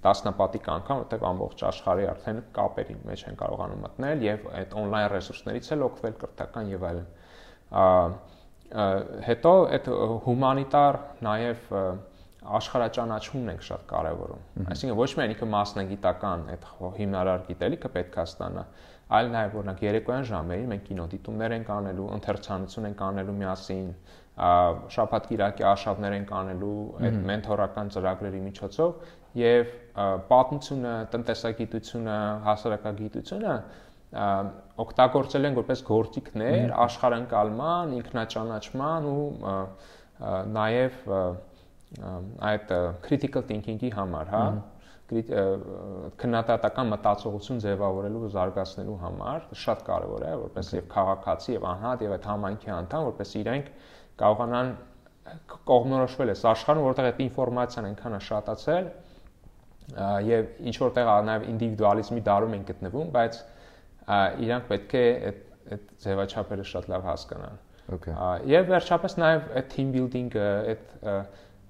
տասնապատիկ 0.06 0.70
անգամ, 0.76 1.02
որտեղ 1.02 1.26
ամբողջ 1.32 1.64
աշխարհի 1.72 2.06
արդեն 2.12 2.44
կապերի 2.60 2.98
մեջ 3.10 3.24
են 3.32 3.40
կարողանում 3.42 3.82
մտնել 3.88 4.24
եւ 4.28 4.46
այդ 4.62 4.78
on-line 4.82 5.10
ռեսուրսներից 5.16 5.72
էլ 5.74 5.86
օգտվել 5.90 6.16
կրթական 6.22 6.72
եւ 6.76 6.86
այլն։ 6.92 7.10
Հետո 9.32 9.54
այդ 9.82 9.92
հումանիտար 10.30 11.02
նաեւ 11.26 11.60
աշխարհաճանաչումն 12.42 13.52
ենք 13.52 13.66
շատ 13.68 13.82
կարևորում։ 13.90 14.70
Այսինքն 14.74 14.98
ոչ 14.98 15.10
միայն 15.18 15.34
ինքը 15.36 15.48
մասնագիտական 15.52 16.46
այդ 16.54 16.64
հիմնարար 16.98 17.44
գիտելիքը 17.52 17.92
պետք 17.98 18.16
է 18.18 18.24
ստանա, 18.32 18.64
այլ 19.12 19.30
նաև 19.32 19.56
օրինակ 19.60 19.82
երեկոյան 19.86 20.26
ժամերին 20.30 20.70
մենք 20.72 20.84
կինոդիտումներ 20.88 21.56
ենք 21.58 21.72
անելու, 21.76 22.08
ընթերցանություն 22.16 22.88
ենք 22.92 23.02
անելու 23.08 23.36
միասին, 23.42 23.88
շաբաթ 24.96 25.28
կիրակի 25.32 25.66
արշավներ 25.72 26.16
ենք 26.18 26.32
անելու 26.40 26.76
այդ 27.08 27.18
մենթորական 27.30 27.92
ծրագրերի 27.96 28.42
միջոցով 28.48 29.12
եւ 29.42 29.74
պատմությունը, 30.32 30.94
տնտեսագիտությունը, 31.12 32.18
հասարակագիտությունը 32.48 33.56
օգտագործել 34.86 35.48
են 35.52 35.58
որպես 35.60 35.84
գործիքներ 35.88 36.74
աշխարհընկալման, 36.86 37.94
ինքնաճանաչման 38.00 39.08
ու 39.12 39.22
նաև 40.56 40.98
այդ 42.52 42.74
critical 43.06 43.46
thinking-ի 43.48 43.92
համար, 43.96 44.32
հա 44.32 44.44
քննադատական 45.12 46.92
մտածողություն 46.94 47.60
ձևավորելու 47.66 48.22
ու 48.26 48.30
զարգացնելու 48.36 48.98
համար 49.02 49.48
շատ 49.62 49.82
կարևոր 49.88 50.24
է 50.24 50.32
որպես 50.42 50.70
եւ 50.78 50.86
քաղաքացի 50.94 51.56
եւ 51.58 51.66
անհատ 51.72 52.04
եւ 52.06 52.14
այդ 52.16 52.28
համայնքի 52.32 52.72
անդամ 52.76 53.08
որպես 53.10 53.34
իրենք 53.42 53.72
կարողանան 54.22 54.72
կողմնորոշվել 55.72 56.32
այս 56.32 56.44
աշխարհում 56.52 56.88
որտեղ 56.88 57.10
այդ 57.12 57.20
ինֆորմացիան 57.28 57.90
այնքան 57.92 58.16
է 58.16 58.22
շատացել 58.28 58.88
եւ 60.32 60.54
ինչ 60.72 60.76
որտեղ 60.86 61.12
նաեւ 61.32 61.48
ինդիվիդուալիզմի 61.52 62.24
դարում 62.32 62.56
են 62.56 62.64
գտնվում 62.72 63.12
բայց 63.18 63.42
իրանք 64.48 64.72
պետք 64.72 64.96
է 65.02 65.06
այդ 65.32 65.44
այդ 65.72 65.92
ձևաչափերը 66.06 66.66
շատ 66.72 66.90
լավ 66.92 67.06
հասկանան 67.12 67.60
Okay. 67.92 68.14
Եվ 68.48 68.70
վերջապես 68.72 69.16
նաև 69.20 69.48
այդ 69.60 69.66
team 69.74 69.90
building-ը, 69.92 70.44
այդ 70.72 70.92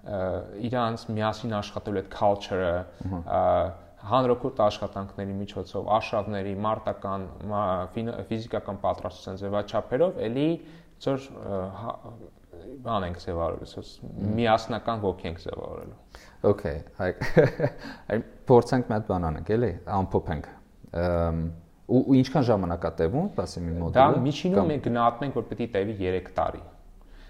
իրանց 0.01 1.05
միասին 1.13 1.55
աշխատելու 1.59 2.01
այդ 2.01 2.11
culture-ը 2.15 2.75
հանրօգուտ 4.11 4.61
աշխատանքների 4.65 5.33
միջոցով, 5.37 5.89
արշավների, 5.97 6.53
մարտական, 6.65 7.25
ֆիզիկական 8.31 8.79
պատրաստության 8.81 9.41
ձևաչափերով 9.41 10.17
էլի 10.25 10.47
ծոր 11.05 11.27
բան 12.81 13.05
ենք 13.07 13.21
ձևավորելու, 13.21 13.85
միասնական 14.37 15.03
ոգի 15.05 15.29
ենք 15.29 15.41
ձևավորելու։ 15.45 15.99
Okay, 16.51 16.81
այ 18.11 18.21
փորձենք 18.49 18.89
մի 18.89 18.97
հատ 18.97 19.07
բան 19.11 19.27
անենք, 19.29 19.51
էլի, 19.57 19.71
ամփոփենք։ 20.01 20.49
ու 21.91 22.01
ու 22.01 22.17
ինչքան 22.21 22.45
ժամանակ 22.47 22.85
է 22.87 22.91
տևում, 23.01 23.29
ասեմ 23.43 23.65
մի 23.67 23.73
մոդուլը։ 23.81 23.97
Դա 24.01 24.21
միջինում 24.25 24.69
մենք 24.71 24.85
գնահատում 24.87 25.25
ենք, 25.27 25.39
որ 25.41 25.47
պետք 25.51 25.63
է 25.65 25.67
տևի 25.75 25.95
3 26.01 26.29
տարի։ 26.37 26.61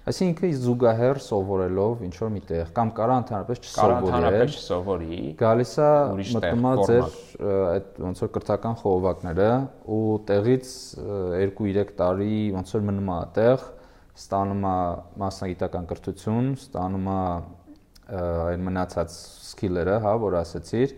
Այսինքն 0.01 0.53
զուգահեռ 0.57 1.19
սովորելով 1.21 1.99
ինչ 2.07 2.13
որ 2.17 2.29
միտեղ 2.33 2.69
կամ 2.73 2.91
կարա 2.97 3.15
ընդհանրապես 3.21 3.59
չսովորել։ 3.61 3.91
Կարա 3.91 4.07
ընդհանրապես 4.07 4.55
չսովորի։ 4.57 5.17
Գալիս 5.41 5.73
է 5.77 5.89
մտնում 6.21 6.65
է 6.65 6.71
ձեր 6.89 7.11
այդ 7.51 7.99
ոնց 8.05 8.21
որ 8.23 8.31
կրթական 8.37 8.79
խողովակները 8.81 9.49
ու 9.93 9.99
տեղից 10.31 10.71
2-3 11.43 11.93
տարի 12.01 12.39
ոնց 12.55 12.73
որ 12.73 12.87
մնում 12.87 13.11
է 13.11 13.13
այդտեղ, 13.17 13.67
ստանում 14.21 14.65
է 14.71 14.73
մասնագիտական 15.21 15.85
կրթություն, 15.91 16.49
ստանում 16.57 17.11
է 17.11 17.21
այն 18.17 18.65
մնացած 18.71 19.19
սկիլերը, 19.51 19.99
հա, 20.01 20.15
որ 20.25 20.39
ասացիր, 20.41 20.97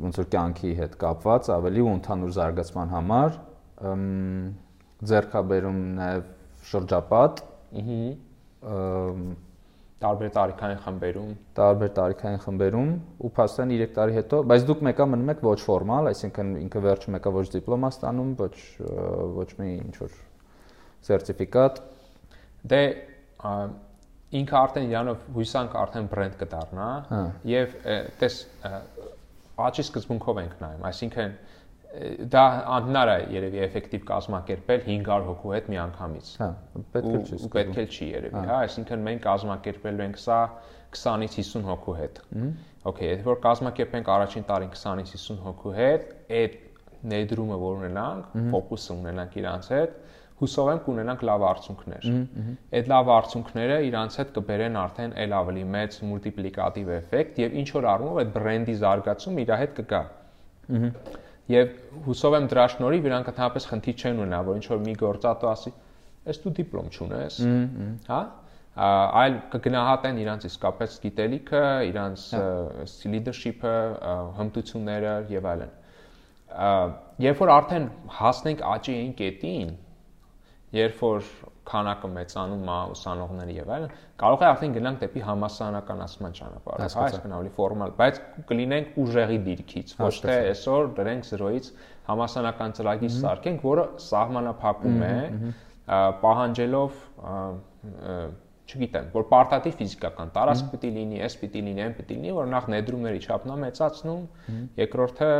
ոնց 0.00 0.22
որ 0.22 0.30
կյանքի 0.32 0.72
հետ 0.80 0.96
կապված 1.04 1.52
ավելի 1.60 1.84
ու 1.84 1.92
ընդհանուր 2.00 2.34
զարգացման 2.40 2.96
համար 2.96 3.38
ձերքաբերում 5.12 5.78
նաև 6.00 6.26
շրջապատ, 6.70 7.44
տարբեր 10.00 10.30
տարիքային 10.32 10.78
խմբերում, 10.80 11.32
տարբեր 11.58 11.90
տարիքային 11.96 12.38
խմբերում 12.40 12.92
ու 13.20 13.30
փաստորեն 13.36 13.72
3 13.76 13.90
տարի 13.98 14.14
հետո, 14.16 14.38
բայց 14.48 14.64
դուք 14.70 14.84
մեկը 14.88 15.06
մնում 15.12 15.32
եք 15.34 15.42
ոչ 15.44 15.58
ֆորմալ, 15.66 16.08
այսինքն 16.10 16.52
ինքը 16.60 16.82
վերջը 16.86 17.14
մեկը 17.16 17.32
ոչ 17.36 17.44
դիպլոմա 17.56 17.90
ստանում, 17.94 18.30
ոչ 18.40 18.54
ոչ 19.36 19.48
մի 19.60 19.68
ինչ 19.76 19.94
որ 20.00 20.16
սերտիֆիկատ։ 21.10 21.82
Դե 22.72 22.80
ինքը 24.40 24.56
արդեն 24.60 24.90
իրանով 24.90 25.22
հույսանք 25.36 25.76
արդեն 25.84 26.10
բրենդ 26.10 26.34
կդառնա 26.40 26.88
հա։ 27.10 27.22
եւ 27.50 27.76
տես 28.20 28.36
աճի 29.60 29.84
սկզբունքով 29.84 30.40
ենք 30.44 30.60
նայում, 30.64 30.84
այսինքն 30.90 31.32
դա 32.30 32.42
անհնար 32.76 33.10
է 33.10 33.14
երևի 33.34 33.62
էֆեկտիվ 33.66 34.02
կազմակերպել 34.10 34.82
500 34.86 35.24
հոգու 35.26 35.54
հետ 35.56 35.70
միանգամից։ 35.74 36.28
Հա, 36.40 36.48
պետք 36.94 37.08
է 37.10 37.22
չի։ 37.26 37.50
պետք 37.56 37.80
է 37.82 37.86
չի 37.90 38.10
երևի, 38.10 38.36
հա, 38.36 38.42
հա 38.50 38.58
այսինքն 38.66 39.02
մենք 39.08 39.24
կազմակերպելու 39.26 40.04
ենք 40.06 40.20
սա 40.22 40.38
20-ից 40.94 41.34
50 41.40 41.66
հոգու 41.70 41.96
հետ։ 42.00 42.20
Okay, 42.90 43.10
եթե 43.10 43.26
որ 43.26 43.40
կազմակերպենք 43.44 44.10
առաջին 44.14 44.46
տարին 44.50 44.70
20-ից 44.76 45.10
50 45.16 45.42
հոգու 45.46 45.74
հետ, 45.80 46.06
այդ 46.40 46.54
ներդրումը 47.10 47.58
որ 47.60 47.76
ունենանք, 47.80 48.30
ֆոկուսը 48.54 48.94
ունենանք 49.00 49.36
իրանց 49.40 49.68
հետ, 49.74 49.98
հուսով 50.40 50.70
եմ 50.72 50.80
կունենանք 50.86 51.24
լավ 51.28 51.42
արդյունքներ։ 51.50 52.06
Այդ 52.80 52.86
լավ 52.90 53.10
արդյունքները 53.14 53.76
իրանց 53.90 54.16
հետ 54.20 54.30
կբերեն 54.38 54.78
արդեն 54.80 55.16
ել 55.24 55.34
ավելի 55.40 55.64
մեծ 55.74 55.98
մուլտիպլիկատիվ 56.10 56.92
էֆեկտ 56.96 57.40
եւ 57.44 57.58
ինչ 57.60 57.68
որ 57.76 57.88
առումով 57.90 58.20
այդ 58.22 58.30
բրենդի 58.36 58.76
զարգացում 58.80 59.40
իր 59.44 59.52
հետ 59.60 59.74
կգա։ 59.80 60.02
Եվ 61.50 61.70
հուսով 62.06 62.36
եմ 62.38 62.50
դրա 62.50 62.66
շնորհիվ 62.74 63.08
իրանք 63.10 63.30
ընդհանրապես 63.32 63.66
խնդիր 63.70 64.04
չեն 64.04 64.20
ունենա, 64.24 64.40
որ 64.46 64.60
ինչ 64.60 64.66
որ 64.70 64.84
մի 64.86 64.94
գործատու 65.00 65.50
ասի, 65.50 65.72
«Էս 66.30 66.40
դու 66.44 66.52
դիպլոմ 66.60 66.90
չունես»։ 66.94 67.38
Հա? 68.10 68.20
այլ 68.80 69.36
կգնահատեն 69.50 70.18
իրանց 70.22 70.44
իսկապես 70.46 70.96
գիտելիքը, 71.02 71.62
իրանց 71.90 72.26
leadership-ը, 73.14 73.72
հմտությունները 74.38 75.14
եւ 75.34 75.48
այլն։ 75.52 75.72
Երբ 77.24 77.42
որ 77.42 77.52
արդեն 77.56 77.88
հասնենք 78.20 78.62
աճի 78.74 78.94
այն 79.00 79.10
կետին, 79.18 79.72
երբ 80.78 81.02
որ 81.02 81.26
քանակը 81.68 82.08
մեծանում 82.14 82.68
է 82.70 82.76
ուսանողների 82.94 83.54
եւ 83.60 83.70
այլն, 83.74 83.94
կարող 84.20 84.42
է 84.42 84.46
արդեն 84.48 84.74
գնանք 84.76 85.00
դեպի 85.04 85.22
համասանականացման 85.28 86.36
ճանապարհը, 86.40 86.88
հա, 86.88 87.04
այսինքն 87.04 87.34
ավելի 87.36 87.52
ֆորմալ, 87.60 87.94
բայց 88.00 88.20
կլինենք 88.50 88.98
ուժեղի 89.04 89.38
դիրքից, 89.46 89.94
ոչ 90.00 90.14
թե 90.24 90.36
այսօր 90.50 90.90
դրենք 90.98 91.28
0-ից 91.30 91.72
համասանական 92.10 92.76
ծրագիր 92.80 93.14
սարքենք, 93.20 93.66
որը 93.70 93.88
սահմանափակում 94.10 95.02
է 95.10 95.14
պահանջելով 96.24 97.02
չգիտեմ, 98.70 99.06
որ 99.10 99.24
պարտադիր 99.30 99.74
ֆիզիկական 99.80 100.28
տարածք 100.34 100.68
պիտի 100.70 100.90
լինի, 100.94 101.16
էս 101.26 101.36
պիտի 101.40 101.62
լինի, 101.66 101.82
այն 101.86 101.94
պիտի 101.98 102.18
լինի, 102.20 102.34
որ 102.36 102.50
նախ 102.52 102.68
ներդրումների 102.70 103.22
չափն 103.26 103.50
է 103.50 103.56
մեծացնում, 103.64 104.20
երկրորդը 104.78 105.30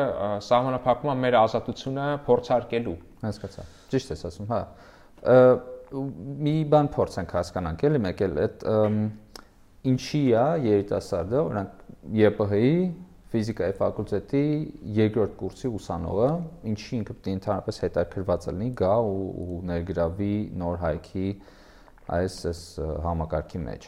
սահմանափակում 0.50 1.12
է 1.12 1.16
մեր 1.24 1.36
ազատությունը 1.44 2.06
փորձարկելու։ 2.26 2.96
Հասկացա։ 3.22 3.66
Ճիշտ 3.94 4.14
ես 4.16 4.26
ասում, 4.30 4.50
հա 4.50 4.62
մի 5.90 6.54
բան 6.72 6.88
փորձենք 6.94 7.36
հասկանանք, 7.36 7.84
էլի 7.88 8.00
մեկ 8.06 8.24
էլ 8.26 8.40
այդ 8.44 8.66
ինչի 9.90 10.22
է 10.40 10.46
երիտասարդը, 10.66 11.38
օրինակ 11.40 11.70
ԵՊՀ-ի 12.20 12.74
ֆիզիկայի 13.30 13.74
ֆակուլտետի 13.78 14.42
երկրորդ 14.96 15.34
կուրսի 15.38 15.70
ուսանողը, 15.78 16.30
ինչի 16.70 16.96
ինքը 16.98 17.14
պետք 17.14 17.28
է 17.30 17.34
ընդհանրապես 17.38 17.76
հետաքրված 17.84 18.46
լինի, 18.50 18.70
գա 18.80 18.94
ու, 19.06 19.28
ու 19.44 19.58
ներգրավի 19.70 20.34
նոր 20.62 20.80
հայքի 20.82 21.26
այս 22.16 22.38
այս 22.50 22.62
համակարգի 23.06 23.60
մեջ։ 23.66 23.86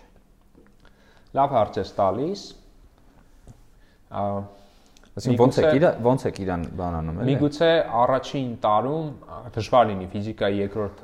Լավ 1.39 1.57
հարց 1.59 1.81
ես 1.83 1.93
տալիս։ 1.99 2.45
Այսինքն 5.13 5.43
ո՞նց 5.43 5.59
է 5.59 5.73
իր 5.77 5.87
ո՞նց 6.13 6.23
է 6.29 6.33
իրան 6.45 6.63
բանանում 6.79 7.19
էլի։ 7.23 7.33
Միգուցե 7.33 7.71
առաջին 8.03 8.55
տարում 8.63 9.11
դժվար 9.57 9.89
լինի 9.91 10.07
ֆիզիկայի 10.13 10.63
երկրորդ 10.63 11.03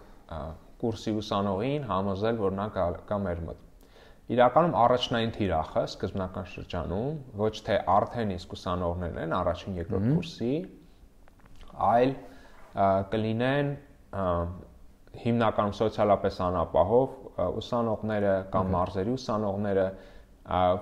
կուրսի 0.82 1.14
ուսանողին 1.22 1.88
համոզել, 1.88 2.38
որ 2.42 2.54
նա 2.58 2.66
կա 3.08 3.18
մեր 3.24 3.42
մոտ։ 3.48 3.64
Իրականում 4.28 4.74
առաջնային 4.76 5.30
թիրախը 5.38 5.82
սկզբնական 5.88 6.48
շրջանում 6.52 7.12
ոչ 7.40 7.52
թե 7.68 7.76
արդեն 7.96 8.32
իսկ 8.34 8.50
ուսանողներն 8.58 9.20
են 9.22 9.34
առաջին 9.38 9.78
երկրորդ 9.78 10.08
կուրսի, 10.12 10.54
այլ 11.88 12.12
կլինեն 13.14 13.70
հիմնականում 15.24 15.76
սոցիալապես 15.78 16.40
անապահով 16.48 17.46
ուսանողները 17.62 18.34
կամ 18.52 18.72
մարզերի 18.74 19.14
ուսանողները, 19.16 19.86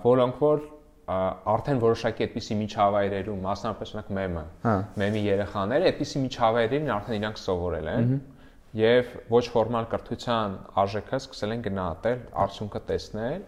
որոնք 0.07 0.43
որ 0.43 0.65
արդեն 1.07 1.81
որոշակի 1.83 2.25
այդպիսի 2.27 2.57
միջավայրերում, 2.61 3.43
մասնավորապես 3.47 3.93
օրինակ 3.95 4.09
մեմը, 4.17 4.45
հա։ 4.67 4.73
մեմի 5.03 5.21
երեխաները 5.27 5.91
այդպիսի 5.93 6.23
միջավայրերին 6.27 6.91
արդեն 6.97 7.19
իրանք 7.21 7.41
սովորել 7.47 7.91
են, 7.93 8.09
եւ 8.77 9.13
ոչ 9.33 9.45
ֆորմալ 9.55 9.87
կրթության 9.93 10.57
արժեքը 10.83 11.19
սկսել 11.23 11.55
են 11.55 11.63
գնահատել, 11.67 12.25
արդյունքը 12.45 12.81
տեսնել, 12.91 13.45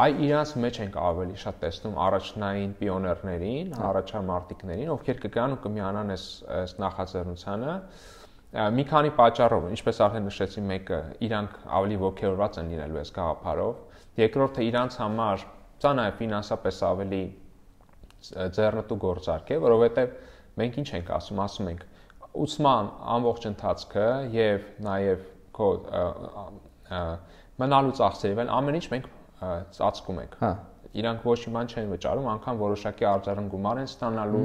այ 0.00 0.10
իրանց 0.26 0.52
մեջ 0.64 0.80
ենք 0.84 0.96
ավելի 1.00 1.36
շատ 1.40 1.56
տեսնում 1.64 1.96
առաջնային 2.06 2.72
պիոներներին, 2.80 3.72
առաջամարտիկներին, 3.90 4.90
ովքեր 4.94 5.20
կգան 5.24 5.54
ու 5.56 5.60
կմիանան 5.64 6.12
այս 6.14 6.26
այս 6.60 6.74
նախաձեռնությանը 6.84 7.74
մի 8.50 8.84
քանի 8.90 9.10
պատճառով, 9.18 9.66
ինչպես 9.76 10.00
արդեն 10.06 10.24
նշեցի, 10.26 10.62
մեկը 10.70 11.00
իրանք 11.26 11.58
ավելի 11.80 11.98
ողջորված 12.04 12.56
են 12.60 12.70
լինելու 12.74 13.00
այս 13.00 13.12
գաղափարով, 13.18 13.76
երկրորդը 14.20 14.64
իրանք 14.70 14.96
համար 15.00 15.44
սա 15.80 15.92
նաև 15.96 16.16
ֆինանսապես 16.20 16.80
ավելի 16.90 17.22
ձեռնտու 18.56 18.98
գործարք 19.06 19.54
է, 19.54 19.60
որովհետև 19.64 20.16
մենք 20.60 20.80
ինչ 20.82 20.88
ենք 20.98 21.12
ասում, 21.16 21.42
ասում 21.46 21.70
ենք 21.70 21.84
ուսման 22.44 22.90
ամբողջ 23.16 23.46
ընթացքը 23.50 24.08
եւ 24.36 24.66
նաեւ 24.86 25.22
քո 25.56 25.70
մնալու 27.60 27.96
ծախսերը, 28.00 28.48
ամեն 28.58 28.80
ինչ 28.80 28.86
մենք 28.94 29.08
ծածկում 29.76 30.20
ենք։ 30.24 30.36
Հա 30.40 30.52
իրանք 30.90 31.24
ոչ 31.26 31.38
մի 31.46 31.52
բան 31.54 31.68
չեն 31.70 31.90
վճարում, 31.94 32.28
անգամ 32.34 32.60
որոշակի 32.60 33.06
արձարուն 33.10 33.48
գումար 33.52 33.80
են 33.80 33.88
ստանալու 33.90 34.42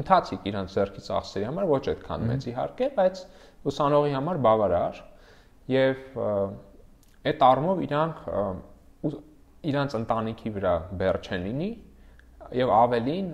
ընթացիկ 0.00 0.48
իրանք 0.50 0.72
ձեռքի 0.74 1.04
ծախսերի 1.06 1.46
համար 1.48 1.68
ոչ 1.70 1.80
այդքան 1.94 2.26
մեծ 2.30 2.46
իհարկե, 2.52 2.88
բայց 2.98 3.22
ուսանողի 3.72 4.12
համար 4.18 4.40
բավարար 4.44 5.00
եւ 5.72 6.02
այդ 7.32 7.46
առումով 7.48 7.82
իրանք 7.88 8.20
իրանք 9.72 9.96
ընտանիքի 10.04 10.54
վրա 10.58 10.74
բեր 11.00 11.20
չեն 11.24 11.48
լինի 11.48 11.70
եւ 12.54 12.72
ավելին 12.74 13.28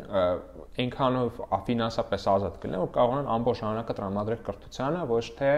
այնքանով 0.80 1.40
ֆինանսապես 1.68 2.26
ազատ 2.34 2.58
կլինեն, 2.62 2.82
որ 2.84 2.92
կարողանան 2.96 3.30
ամբողջ 3.36 3.60
ժամանակը 3.60 3.96
տրամադրել 4.00 4.44
կրթությանը, 4.48 5.02
ոչ 5.10 5.24
թե 5.40 5.50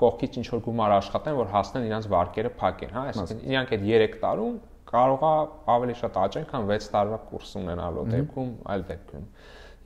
կողքից 0.00 0.38
ինչ 0.40 0.46
որ 0.52 0.62
գումար 0.64 0.94
աշխատեն, 0.98 1.36
որ 1.40 1.50
հասնեն 1.54 1.88
իրենց 1.88 2.08
վարկերը 2.14 2.52
փակեն, 2.60 2.94
հա, 2.94 3.04
այսինքն 3.10 3.44
իրանք 3.54 3.74
այդ 3.74 3.86
3 3.88 4.18
տարում 4.24 4.58
կարող 4.94 5.24
է 5.24 5.32
ավելի 5.74 5.94
շատ 6.00 6.18
աճեն, 6.24 6.44
քան 6.50 6.68
6 6.70 6.90
տարվա 6.94 7.18
կուրս 7.30 7.54
ունենալու 7.60 8.04
դեպքում, 8.12 8.50
այլ 8.74 8.84
դեպքում։ 8.90 9.24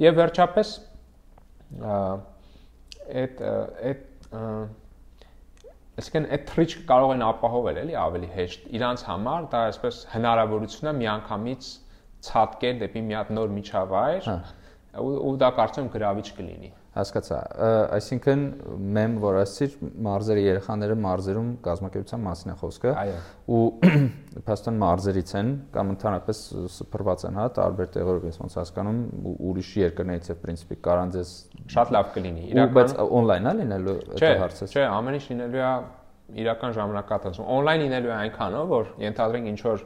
Եվ 0.05 0.19
վերջապես 0.19 0.75
այդ 3.23 3.43
այդ 3.89 4.05
Այսինքն 5.99 6.27
այդ 6.31 6.43
թրիչը 6.47 6.81
կարող 6.87 7.13
են 7.17 7.23
ապահովել 7.27 7.79
էլի 7.81 7.95
ավելի 7.99 8.29
հեշտ։ 8.31 8.67
Իրանց 8.79 9.01
համար 9.09 9.47
դա 9.51 9.63
այսպես 9.69 9.97
հնարավորություն 10.13 10.91
է 10.91 10.93
միանգամից 10.99 11.71
ցածկել 12.27 12.83
դեպի 12.83 13.05
մի 13.09 13.17
հատ 13.19 13.31
նոր 13.39 13.55
միջավայր 13.59 14.29
հա։ 14.29 14.37
ու, 14.99 15.33
դա 15.39 15.49
կարծում 15.59 15.87
եմ 15.87 15.91
գրավիչ 15.95 16.29
կլինի 16.39 16.71
հասկացա 16.99 17.37
այսինքն 17.95 18.41
մեմ 18.97 19.13
որ 19.23 19.37
ասցիր 19.43 19.75
մարզերի 20.07 20.45
երեխաները 20.47 20.97
մարզերում 21.05 21.51
կազմակերպության 21.67 22.23
մասին 22.25 22.53
է 22.53 22.57
խոսքը 22.63 22.95
ու 23.55 23.61
փաստորեն 24.49 24.81
մարզերից 24.83 25.35
են 25.39 25.53
կամ 25.77 25.93
ընդհանրապես 25.95 26.41
սփռված 26.79 27.27
են 27.29 27.39
հա 27.39 27.47
տարբեր 27.61 27.93
տեղերով 27.99 28.27
ես 28.33 28.41
ոնց 28.43 28.59
հասկանում 28.59 28.99
ուրիշ 29.53 29.71
երկրներից 29.85 30.33
է 30.33 30.39
պրինցիպի 30.43 30.81
կարան 30.89 31.15
ձեզ 31.19 31.37
շատ 31.77 31.95
լավ 31.99 32.11
կլինի 32.17 32.45
իրականում 32.49 32.77
բայց 32.81 32.99
on-line 33.07 33.53
է 33.53 33.55
լինելու 33.63 33.97
այդ 34.19 34.43
հարցը 34.43 34.71
չէ 34.73 34.89
ամեն 34.99 35.21
ինչ 35.21 35.25
լինելու 35.29 35.65
է 35.69 35.73
իրական 36.37 36.75
ժամանակահատվածում 36.77 37.47
on-line 37.49 37.85
լինելու 37.87 38.11
է 38.11 38.17
այնքանով, 38.19 38.67
որ 38.73 38.89
ենթադրենք 39.01 39.49
ինչ 39.53 39.61
որ 39.65 39.85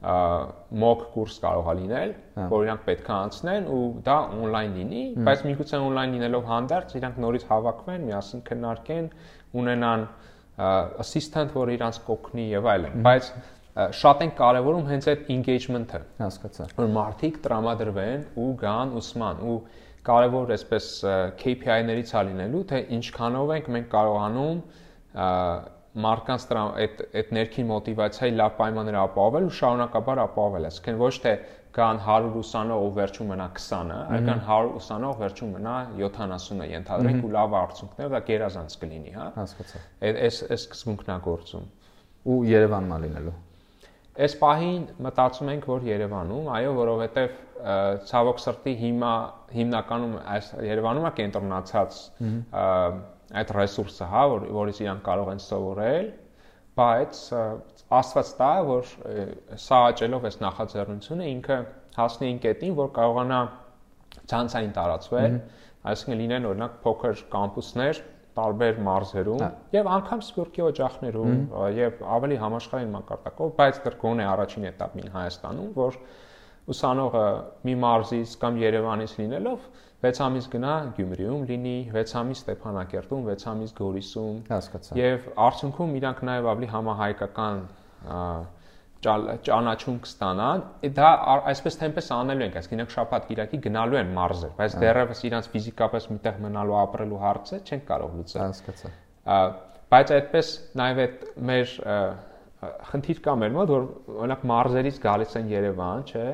մոկ 0.00 1.00
կուրս 1.12 1.34
կարող 1.42 1.66
է 1.70 1.74
լինել, 1.76 2.12
հա։ 2.38 2.44
որ 2.48 2.62
իրանք 2.64 2.84
պետք 2.86 3.08
է 3.10 3.14
անցնեն 3.16 3.66
ու 3.68 3.80
դա 4.06 4.16
on-line 4.32 4.76
լինի, 4.78 5.02
բայց 5.26 5.42
միգուցե 5.44 5.80
on-line 5.84 6.14
լինելով 6.16 6.46
հանդերձ 6.50 6.94
իրանք 7.00 7.18
նորից 7.24 7.44
հավաքվեն, 7.50 8.06
միասին 8.08 8.44
քննարկեն, 8.48 9.10
ունենան 9.60 10.06
assistant, 11.04 11.52
որ 11.56 11.72
իրանք 11.76 12.00
կօգնի 12.08 12.46
եւ 12.48 12.70
այլն, 12.72 12.96
բայց 13.04 13.28
շատ 14.00 14.24
են 14.24 14.32
կարևորում 14.40 14.88
հենց 14.90 15.06
այդ 15.10 15.28
engagement-ը։ 15.36 16.00
Հասկացա։ 16.20 16.66
Որ 16.80 16.88
մարդիկ 16.96 17.36
տրամադրվեն 17.44 18.24
ու 18.40 18.48
գան 18.60 18.94
ուսման 19.00 19.44
ու 19.46 19.58
կարևոր 20.08 20.54
այսպես 20.56 20.88
KPI-ներից 21.40 22.12
ա 22.16 22.22
լինելու, 22.30 22.62
թե 22.72 22.80
ինչքանով 22.96 23.52
ենք 23.56 23.70
մենք 23.76 23.90
կարողանում 23.94 24.60
մարկանց 25.90 26.44
այդ 26.54 27.00
այդ 27.20 27.30
ներքին 27.34 27.66
մոտիվացիայի 27.70 28.34
լավ 28.38 28.52
պայմաններ 28.60 28.98
ապահովել 29.00 29.48
ու 29.48 29.54
շարունակաբար 29.58 30.20
ապահովել, 30.24 30.68
այսինքն 30.70 31.00
ոչ 31.00 31.14
թե 31.24 31.32
կան 31.74 32.00
100 32.04 32.30
ուսանող 32.40 32.84
ու 32.86 32.92
վերջում 32.98 33.28
մնա 33.30 33.46
20-ը, 33.58 33.98
այլ 34.10 34.24
կան 34.28 34.40
100 34.46 34.70
ուսանող 34.80 35.20
վերջում 35.20 35.52
մնա 35.56 35.74
70-ը 35.98 36.66
ենթադրենք 36.70 37.26
ու 37.26 37.30
լավ 37.36 37.54
արդյունքներ, 37.60 38.08
դա 38.14 38.20
գերազանց 38.30 38.74
կլինի, 38.80 39.12
հա։ 39.18 39.28
Հասկացա։ 39.36 39.82
Այդ 40.08 40.18
այս 40.30 40.40
այս 40.50 40.64
սկզբունքն 40.66 41.14
է 41.14 41.18
գործում։ 41.26 41.68
Ու 42.30 42.40
Երևանն 42.50 42.90
է 42.90 42.98
լինելու։ 43.04 43.36
Այս 44.20 44.34
պահին 44.40 44.82
մտածում 45.06 45.50
ենք, 45.54 45.68
որ 45.70 45.86
Երևանում, 45.90 46.48
այո, 46.58 46.72
որովհետև 46.80 47.38
ցավոք 48.10 48.40
սրտի 48.42 48.74
հիմա 48.80 49.12
հիմնականում 49.54 50.14
այս 50.34 50.50
Երևանում 50.66 51.06
է 51.06 51.12
կենտրոնացած 51.20 52.00
այդ 53.40 53.52
ռեսուրսը, 53.56 54.06
հա, 54.10 54.22
որ 54.34 54.46
որից 54.56 54.80
իրանք 54.84 55.02
կարող 55.06 55.30
են 55.30 55.42
սովորել, 55.44 56.06
բայց 56.80 57.20
աստված 58.00 58.30
տա, 58.40 58.52
որ 58.70 58.92
սա 59.64 59.80
աճելով 59.90 60.26
այս 60.30 60.38
նախաձեռնությունը 60.44 61.28
ինքը 61.30 61.58
հասնի 61.96 62.30
այն 62.30 62.40
կետին, 62.44 62.76
որ 62.80 62.90
կարողանա 62.96 63.40
ցանցային 64.30 64.72
տարածվել, 64.78 65.36
այսինքն 65.90 66.20
լինեն 66.20 66.48
օրինակ 66.50 66.80
փոքր 66.84 67.22
կամպուսներ 67.34 68.02
տարբեր 68.40 68.80
մարզերում 68.86 69.42
հա։ 69.42 69.48
եւ 69.74 69.88
անգամ 69.96 70.20
սպորտի 70.26 70.64
օջախներում 70.66 71.38
եւ 71.76 72.02
ավելի 72.16 72.36
համաշխարհային 72.44 72.92
մակարդակով, 72.94 73.52
բայց 73.58 73.80
դրկոն 73.86 74.20
է 74.22 74.26
առաջին 74.30 74.68
этаպին 74.70 75.10
Հայաստանում, 75.16 75.72
որ 75.80 75.98
ուսանողը 76.74 77.26
մի 77.66 77.74
մարզից 77.84 78.34
կամ 78.42 78.60
Երևանից 78.60 79.14
լինելով 79.20 79.68
6 80.00 80.22
ամիս 80.24 80.46
գնա 80.54 80.74
Գյումրիում 80.96 81.42
լինի, 81.50 81.74
6 81.92 82.14
ամիս 82.20 82.38
Ստեփանակերտում, 82.40 83.26
6 83.30 83.48
ամիս 83.50 83.74
Գորիսում։ 83.80 84.38
Հասկացա։ 84.48 84.96
Եվ 84.96 85.26
արդյունքում 85.46 85.92
իրանք 86.00 86.22
նաև 86.30 86.48
ավելի 86.54 86.68
համահայկական 86.70 87.60
ճանաչում 89.00 89.98
կստանան։ 90.04 90.64
Դա 90.96 91.10
այսպես 91.52 91.78
թեմպես 91.80 92.10
անելու 92.16 92.46
ենք, 92.46 92.56
այսինքն 92.60 92.80
իրանք 92.80 92.94
շաբաթ 92.96 93.28
Կիրակի 93.30 93.60
գնալու 93.66 94.00
են 94.00 94.10
մարզեր, 94.16 94.52
բայց 94.60 94.76
դեռևս 94.82 95.22
իրանք 95.28 95.48
ֆիզիկապես 95.54 96.08
միտեղ 96.10 96.42
մնալու 96.44 96.76
ապրելու 96.80 97.20
հարցը 97.24 97.60
չեն 97.64 97.84
կարող 97.90 98.18
լուծել։ 98.20 98.42
Հասկացա։ 98.44 98.92
Բայց 99.90 100.12
այդպես 100.16 100.52
նաև 100.80 101.00
այդ 101.04 101.24
մեր 101.50 101.72
խնդիր 102.90 103.20
կա 103.24 103.34
մեր 103.40 103.54
մոտ, 103.56 103.72
որ 103.72 103.86
օրինակ 104.20 104.42
մարզերից 104.50 105.00
գալիս 105.00 105.36
են 105.40 105.48
Երևան, 105.50 106.04
չէ՞ 106.10 106.26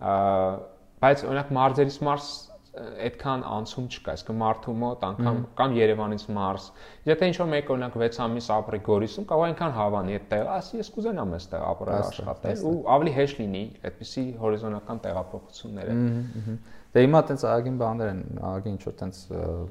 բայց 0.00 1.24
օրինակ 1.30 1.54
մարզերից 1.56 1.98
մարզ 2.06 2.28
այդքան 2.76 3.44
անցում 3.48 3.86
չկա, 3.88 4.12
այսինքն 4.12 4.36
մարդու 4.40 4.72
մոտ 4.80 5.04
անգամ 5.06 5.38
կամ 5.56 5.74
Երևանից 5.76 6.24
մարզ։ 6.36 6.64
Եթե 7.08 7.28
ինչ 7.30 7.36
որ 7.40 7.48
մեկ 7.52 7.70
օրինակ 7.72 7.94
6 8.02 8.18
ամիս 8.26 8.48
ապրի 8.56 8.80
Գորիսում, 8.88 9.26
կարող 9.30 9.44
այնքան 9.46 9.72
հավանի 9.76 10.16
այդ 10.16 10.26
տեղը, 10.32 10.50
ասի 10.56 10.80
ես 10.82 10.90
կուզենամ 10.96 11.32
այստեղ 11.36 11.64
ապրել, 11.70 12.04
աշխատել 12.06 12.64
ու 12.68 12.74
ավելի 12.96 13.14
հեշտ 13.16 13.40
լինի 13.40 13.62
այդպիսի 13.86 14.24
հորիզոնական 14.42 15.00
տեղափոխությունները։ 15.06 15.96
Դե 16.96 17.02
հիմա 17.06 17.20
տենց 17.28 17.42
ագին 17.52 17.80
բաներ 17.80 18.10
են, 18.12 18.20
ագին 18.50 18.76
ինչ 18.76 18.84
որ 18.86 18.94
տենց 19.00 19.16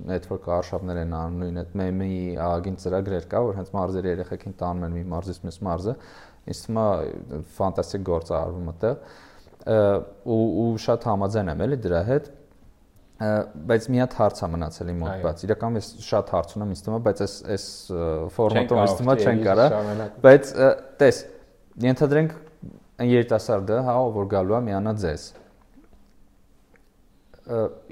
network 0.09 0.49
արշավներ 0.55 0.99
են 1.05 1.13
անում, 1.19 1.37
նույն 1.41 1.61
այդ 1.61 1.71
մեմի 1.81 2.17
ագին 2.45 2.75
ծրագրեր 2.83 3.25
կա, 3.31 3.41
որ 3.45 3.57
հենց 3.61 3.71
մարզերի 3.75 4.11
երեխեքին 4.13 4.57
տանում 4.61 4.85
են 4.85 4.95
մի 4.99 5.05
մարզից 5.15 5.39
մյուս 5.45 5.57
մարզը։ 5.65 5.95
թվում 6.45 6.77
է 6.77 7.39
ֆանտաստիկ 7.55 8.03
գործ 8.05 8.29
է 8.29 8.35
արվում 8.37 8.67
այդտեղ 8.75 8.99
ու 9.65 10.41
ու 10.61 10.71
շատ 10.85 11.07
համաձայն 11.09 11.53
եմ 11.55 11.63
էլի 11.65 11.77
դրա 11.85 12.01
հետ 12.09 12.27
բայց 13.15 13.85
մի 13.89 14.01
հատ 14.03 14.15
հարց 14.19 14.41
է 14.43 14.47
մնացել 14.53 14.89
իմ 14.91 14.97
մոտ 15.01 15.21
բաց 15.23 15.43
իրականում 15.47 15.77
ես 15.79 15.87
շատ 16.05 16.31
հարց 16.35 16.55
ունեմ 16.57 16.73
ինձ 16.75 16.81
թվում 16.85 16.97
է 16.97 17.03
բայց 17.05 17.21
այս 17.25 17.35
այս 17.55 17.67
ֆորմատով 18.35 18.81
ինձ 18.83 18.95
թվում 18.99 19.11
է 19.13 19.17
չեն 19.23 19.41
կարա 19.45 19.67
բայց 20.25 20.51
տես 20.99 21.21
ենթադրենք 21.85 22.35
երիտասարդը 23.15 23.79
հա 23.87 23.95
որ 24.19 24.29
գալու 24.35 24.57
է 24.59 24.61
միանա 24.67 24.95
ձեզ 25.05 25.25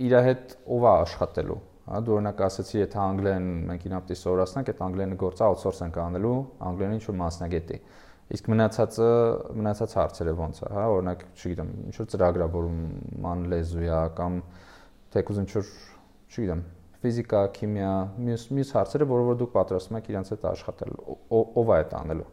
իր 0.03 0.17
հետ 0.27 0.55
ով 0.75 0.83
է 0.83 0.91
աշխատելու 0.91 1.59
հա 1.93 1.99
դու 2.03 2.13
օրինակ 2.17 2.43
ասացի 2.47 2.77
եթե 2.79 2.99
անգլեն 3.03 3.49
մենք 3.69 3.87
ինապտի 3.89 4.15
սովորացնանք 4.19 4.69
այդ 4.71 4.83
անգլենը 4.87 5.17
գործը 5.23 5.43
outsource 5.49 5.83
ենք 5.83 5.99
անելու 6.03 6.37
անգլենը 6.69 6.97
ինչ 6.99 7.03
որ 7.09 7.17
մասնագետի 7.23 7.79
Իսկ 8.31 8.47
մնացածը 8.53 9.07
մնացած 9.59 9.95
հարցերը 9.99 10.33
ո՞նց 10.39 10.61
է, 10.63 10.69
հա, 10.73 10.83
օրինակ, 10.93 11.25
չգիտեմ, 11.35 11.73
ինչ 11.89 11.95
որ 11.99 12.07
ծրագրավորման 12.13 13.43
լեզու 13.51 13.83
է 13.83 13.99
կամ 14.19 14.37
թեկուզ 15.13 15.41
ինչ 15.43 15.49
որ, 15.57 15.73
չգիտեմ, 16.31 16.63
ֆիզիկա, 17.03 17.41
քիմիա, 17.57 17.91
մյուս 18.23 18.45
մյուս 18.55 18.71
հարցերը, 18.77 19.07
որը 19.11 19.27
որ 19.27 19.39
դուք 19.41 19.51
պատրաստում 19.57 19.99
եք 19.99 20.09
իրancs 20.13 20.33
հետ 20.33 20.47
աշխատել, 20.53 20.95
ով 21.35 21.73
է 21.73 21.75
այդ 21.75 21.95
անելու։ 21.99 22.29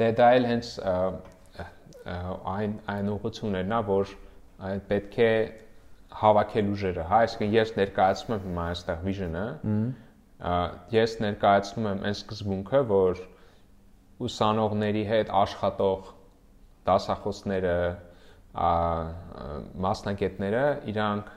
Դե 0.00 0.10
դա 0.20 0.28
էլ 0.36 0.48
հենց 0.50 0.74
այն 2.50 2.76
այն 2.92 3.10
ուղղություններն 3.14 3.74
է, 3.76 3.80
որ 3.88 4.14
պետք 4.90 5.18
է 5.24 5.32
հավաքել 6.20 6.70
ուժերը, 6.74 7.02
հա, 7.08 7.18
այսինքն 7.24 7.52
ես 7.56 7.74
ներկայացնում 7.80 8.36
եմ 8.36 8.46
հիմա 8.46 8.64
այստեղ 8.70 9.02
vision-ը, 9.08 9.44
ես 10.94 11.16
ներկայացնում 11.24 11.88
եմ 11.90 12.00
այն 12.10 12.16
սկզբունքը, 12.20 12.80
որ 12.90 13.22
ուսանողների 14.26 15.02
հետ 15.10 15.32
աշխատող 15.40 16.08
դասախոսները, 16.90 17.76
մասնակիցները 19.86 20.64
իրանք 20.92 21.30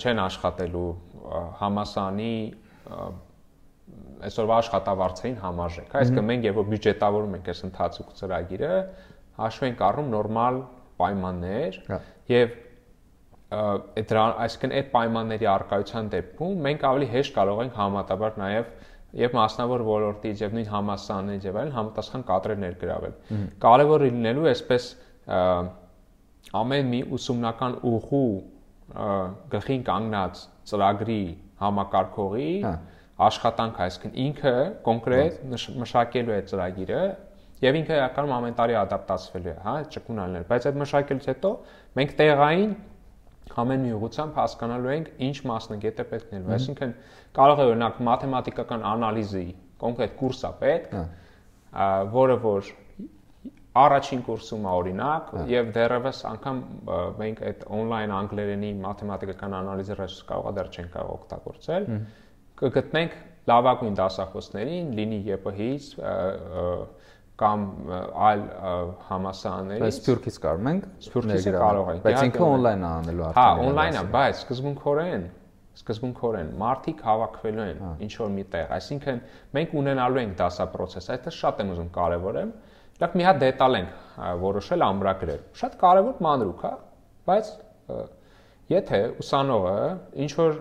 չեն 0.00 0.22
աշխատելու 0.24 0.88
համասանի 1.60 2.34
այսօրվա 4.30 4.56
աշխատավարձային 4.62 5.38
համարժեք։ 5.42 5.94
Այսինքն 6.00 6.26
մենք 6.30 6.46
երբ 6.48 6.58
որ 6.60 6.66
բյուջետավորում 6.70 7.36
ենք 7.38 7.50
այս 7.50 7.62
ընթացիկ 7.68 8.10
ծրագիրը, 8.20 8.74
հաշվի 9.40 9.68
ենք 9.70 9.84
առնում 9.88 10.10
նորմալ 10.14 10.58
պայմաններ 11.00 11.78
հա։ 11.90 12.00
եւ 12.30 12.58
այդ 13.50 14.12
այսինքն 14.20 14.74
այդ 14.78 14.90
պայմանների 14.92 15.46
արկայության 15.50 16.10
դեպքում 16.14 16.60
մենք 16.66 16.84
ավելի 16.90 17.08
հեշտ 17.14 17.32
կարող 17.38 17.62
ենք 17.64 17.78
համատաբար 17.80 18.36
նաեւ 18.42 18.68
եւ 19.18 19.34
մասնավոր 19.34 19.82
ոլորտից 19.86 20.42
եւ 20.44 20.56
նույն 20.56 20.68
համասաններից 20.70 21.46
եւ 21.48 21.58
այլն 21.60 21.74
համապատասխան 21.76 22.24
կադրեր 22.30 22.60
ներգրավել։ 22.64 23.14
Կարևոր 23.64 24.04
լինելու 24.06 24.46
է 24.46 24.50
այսպես 24.50 24.86
ամեն 26.60 26.90
մի 26.90 27.00
ուսումնական 27.16 27.74
ուղու 27.90 28.28
գլխին 29.54 29.82
կանգնած 29.86 30.44
ծրագրի 30.70 31.22
համակարգողի 31.60 32.52
հա։ 32.64 32.72
աշխատանք, 33.26 33.80
այսինքն 33.84 34.14
ինքը 34.24 34.54
կոնկրետ 34.86 35.42
մշակելու 35.82 36.36
է 36.36 36.40
ծրագիրը 36.50 37.02
եւ 37.60 37.76
ինքը 37.80 37.96
իրականում 37.98 38.34
ամեն 38.38 38.56
տարի 38.56 38.76
ադապտացվելու 38.80 39.50
է, 39.50 39.56
հա, 39.66 39.74
ճկունալներ, 39.94 40.46
բայց 40.48 40.66
այդ 40.70 40.78
մշակելուց 40.80 41.26
հետո 41.30 41.50
մենք 42.00 42.14
տեղային 42.20 42.70
ամեն 43.60 43.82
մի 43.86 43.92
ուղությամբ 43.96 44.38
հասկանալու 44.40 44.92
ենք 44.94 45.08
ինչ 45.26 45.36
մասնագետ 45.50 46.00
է 46.00 46.06
պետք 46.10 46.34
ներվի։ 46.34 46.54
Այսինքն 46.56 46.92
կարող 47.38 47.60
է 47.60 47.66
օրինակ 47.70 47.98
մաթեմատիկական 48.10 48.86
անալիզի 48.90 49.46
կոնկրետ 49.80 50.14
կուրս 50.20 50.44
է 50.46 50.52
պետք, 50.60 50.94
հա։ 51.00 51.88
որը 52.14 52.36
որ 52.44 52.70
առաջին 53.80 54.22
կուրսում 54.26 54.64
է 54.66 54.70
օրինակ 54.80 55.28
հա։ 55.34 55.42
եւ 55.50 55.68
դեռևս 55.76 56.22
անգամ 56.30 56.62
մենք 57.20 57.42
այդ 57.50 57.60
on-line 57.78 58.14
անգլերենի 58.16 58.70
մաթեմատիկական 58.82 59.54
անալիզի 59.60 59.98
ռեսուրս 60.00 60.24
կարող 60.30 60.48
է 60.50 60.54
դեռ 60.58 60.70
չենք 60.74 60.90
կարող 60.96 61.12
օգտագործել 61.20 61.86
կգտնենք 62.60 63.14
լավագույն 63.50 63.94
դասախոսներին 64.00 64.90
լինի 64.98 65.20
ԵՊՀ-ից 65.28 65.86
կամ 67.40 67.66
այլ 68.28 68.42
համասարաններից։ 69.08 69.82
Բայց 69.84 69.98
Սփյուռքից 70.00 70.38
կարող 70.44 70.70
ենք 70.70 70.88
Սփյուռքից 71.06 71.46
կարող 71.56 71.90
ենք։ 71.94 72.02
Բայց 72.06 72.24
ինքը 72.28 72.46
on-line 72.46 72.84
է 72.84 72.90
անելու 72.90 73.26
արդեն։ 73.30 73.40
Հա, 73.40 73.68
on-line 73.70 74.00
է, 74.00 74.02
բայց 74.16 74.42
սկզբունքորեն 74.44 75.24
սկզբունքորեն 75.80 76.50
մարդիկ 76.60 77.02
հավաքվելու 77.06 77.64
են 77.64 77.78
հա։ 77.80 77.90
ինչ 78.04 78.12
որ 78.20 78.30
միտեղ, 78.36 78.64
այսինքն 78.76 79.20
մենք 79.56 79.74
ունենալու 79.80 80.20
ենք 80.20 80.34
դասապրոցես, 80.40 81.08
այդտեղ 81.14 81.36
շատ 81.36 81.62
եմ 81.62 81.70
ուզում 81.74 81.90
կարևորեմ։ 81.94 82.50
Դրանք 83.00 83.14
մի 83.16 83.26
հատ 83.30 83.40
դետալ 83.40 83.78
ենք 83.80 83.94
որոշել 84.42 84.84
ամրագրել։ 84.90 85.44
Շատ 85.60 85.76
կարևոր 85.80 86.20
մանրուք, 86.26 86.64
հա, 86.66 86.72
բայց 87.30 87.52
եթե 88.70 89.00
ուսանողը 89.24 89.76
ինչ 90.24 90.30
որ 90.40 90.58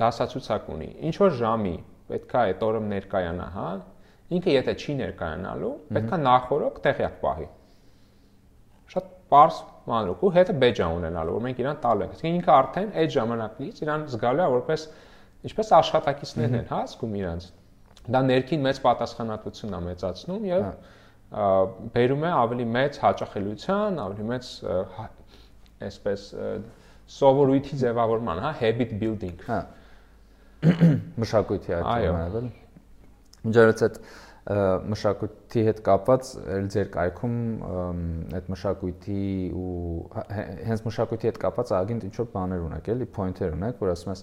դասացուցակ 0.00 0.68
ունի, 0.76 0.90
ինչ 1.08 1.14
որ 1.22 1.32
ժամի 1.40 1.76
պետքա 2.10 2.42
այդ 2.50 2.64
օրը 2.66 2.82
ներկայանա, 2.86 3.46
հա։ 3.56 3.70
Ինքը 4.26 4.54
եթե 4.56 4.74
չի 4.80 4.94
ներկայանալու, 5.00 5.72
պետքա 5.96 6.18
նախորոք 6.22 6.78
տեղյակ 6.86 7.18
պահի։ 7.22 7.46
Շատ 8.94 9.10
པարս 9.26 9.60
մանրուկ 9.90 10.24
ու 10.26 10.30
հետը 10.36 10.56
բեջա 10.62 10.88
ունենալու, 10.96 11.36
որ 11.36 11.44
մենք 11.46 11.60
իրան 11.62 11.78
տալու 11.84 12.04
ենք։ 12.06 12.16
Իսկ 12.16 12.26
ինքը 12.30 12.52
արդեն 12.56 12.90
այդ 13.02 13.14
ժամանակից 13.16 13.80
իրան 13.86 14.06
զգալու 14.12 14.42
է 14.42 14.48
որպես 14.56 14.86
ինչպես 15.46 15.72
աշխատակիցներն 15.78 16.58
են, 16.58 16.66
հա, 16.72 16.80
զգում 16.90 17.16
իրանց։ 17.20 17.48
Դա 18.16 18.22
ներքին 18.26 18.66
մեծ 18.66 18.82
պատասխանատվություն 18.86 19.76
է 19.76 19.80
մեծացնում 19.86 20.46
եւ 20.50 20.66
բերում 21.96 22.26
է 22.26 22.34
ավելի 22.42 22.66
մեծ 22.76 23.00
հաճախելիության, 23.02 23.98
ավելի 24.06 24.26
մեծ 24.30 24.50
այսպես 25.86 26.28
սովորույթի 27.16 27.80
ձևավորման, 27.82 28.42
հա, 28.46 28.52
habit 28.62 28.94
building։ 29.00 29.42
Հա 29.46 29.58
մշակույթի 31.22 31.74
այդ 31.76 31.90
այո 31.94 32.14
Միջերից 33.46 33.84
այդ 33.86 34.00
մշակույթի 34.46 35.62
հետ 35.66 35.78
կապված 35.86 36.28
էլ 36.54 36.66
ձեր 36.70 36.90
կայքում 36.94 37.38
այդ 38.38 38.50
մշակույթի 38.52 39.22
ու 39.58 39.70
հենց 40.68 40.84
մշակույթի 40.86 41.30
հետ 41.30 41.40
կապված 41.42 41.72
ագին 41.80 42.02
ինչ 42.06 42.12
որ 42.20 42.28
բաներ 42.34 42.66
ունեք, 42.66 42.90
էլի 42.94 43.08
pointer 43.16 43.56
ունեք, 43.56 43.80
որ 43.82 43.90
ասում 43.96 44.12
ես 44.12 44.22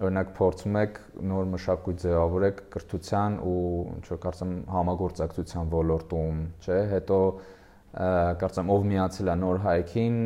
օրինակ 0.00 0.32
փորձում 0.40 0.78
եք 0.80 0.98
նոր 1.30 1.48
մշակույթ 1.52 2.02
ձևավորեք 2.02 2.60
կրթության 2.74 3.38
ու 3.50 3.62
ինչ 3.94 4.04
որ 4.10 4.20
կարծեմ 4.24 4.54
համագործակցության 4.74 5.70
ոլորտում, 5.76 6.40
չէ՞, 6.64 6.80
հետո 6.94 7.20
կարծեմ 8.40 8.74
ով 8.74 8.88
միացել 8.90 9.30
է 9.30 9.36
նոր 9.44 9.62
հայքին, 9.66 10.18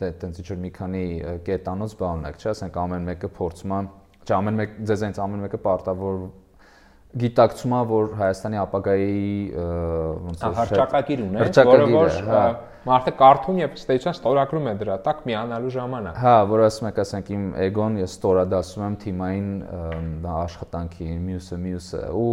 դե 0.00 0.10
տենց 0.20 0.42
ինչ 0.42 0.48
որ 0.50 0.60
մի 0.66 0.70
քանի 0.80 1.04
կետանոց 1.48 1.96
բան 2.00 2.20
ունեք, 2.20 2.40
չէ՞, 2.40 2.52
ասենք 2.52 2.78
ամեն 2.84 3.08
մեկը 3.10 3.32
փորձում 3.40 3.76
է 3.76 3.80
Չէ, 4.20 4.34
ամեն 4.36 4.58
մեկ 4.60 4.72
ձեզ 4.84 5.02
այնց 5.06 5.18
ամեն 5.24 5.40
մեկը 5.46 5.58
պարտավոր 5.64 6.16
գիտակցում 7.18 7.72
է, 7.74 7.80
որ 7.90 8.12
Հայաստանի 8.20 8.58
ապագայի 8.60 9.24
ոնց 10.26 10.42
է 10.46 10.50
հրճակագիր 10.60 11.22
ունեն, 11.24 11.56
որը 11.70 11.88
որ 11.90 12.18
հա։ 12.28 12.42
մարդը 12.86 13.12
կարդում 13.18 13.58
եւ 13.60 13.74
ստեյջան 13.80 14.16
ստորագրում 14.16 14.68
է 14.70 14.74
դրա 14.80 14.98
տակ 15.08 15.24
միանալու 15.26 15.72
ժամանակ։ 15.74 16.20
Հա, 16.22 16.36
որ 16.52 16.62
ասում 16.68 16.88
եք, 16.90 17.00
ասենք 17.04 17.32
իմ 17.34 17.48
էգոն 17.66 17.98
ես 18.00 18.14
ստորադասում 18.14 18.86
եմ 18.86 18.96
թիմային 19.04 19.50
աշխատանքի, 20.36 21.10
մյուսը 21.26 21.60
մյուսը 21.66 22.04
ու 22.20 22.30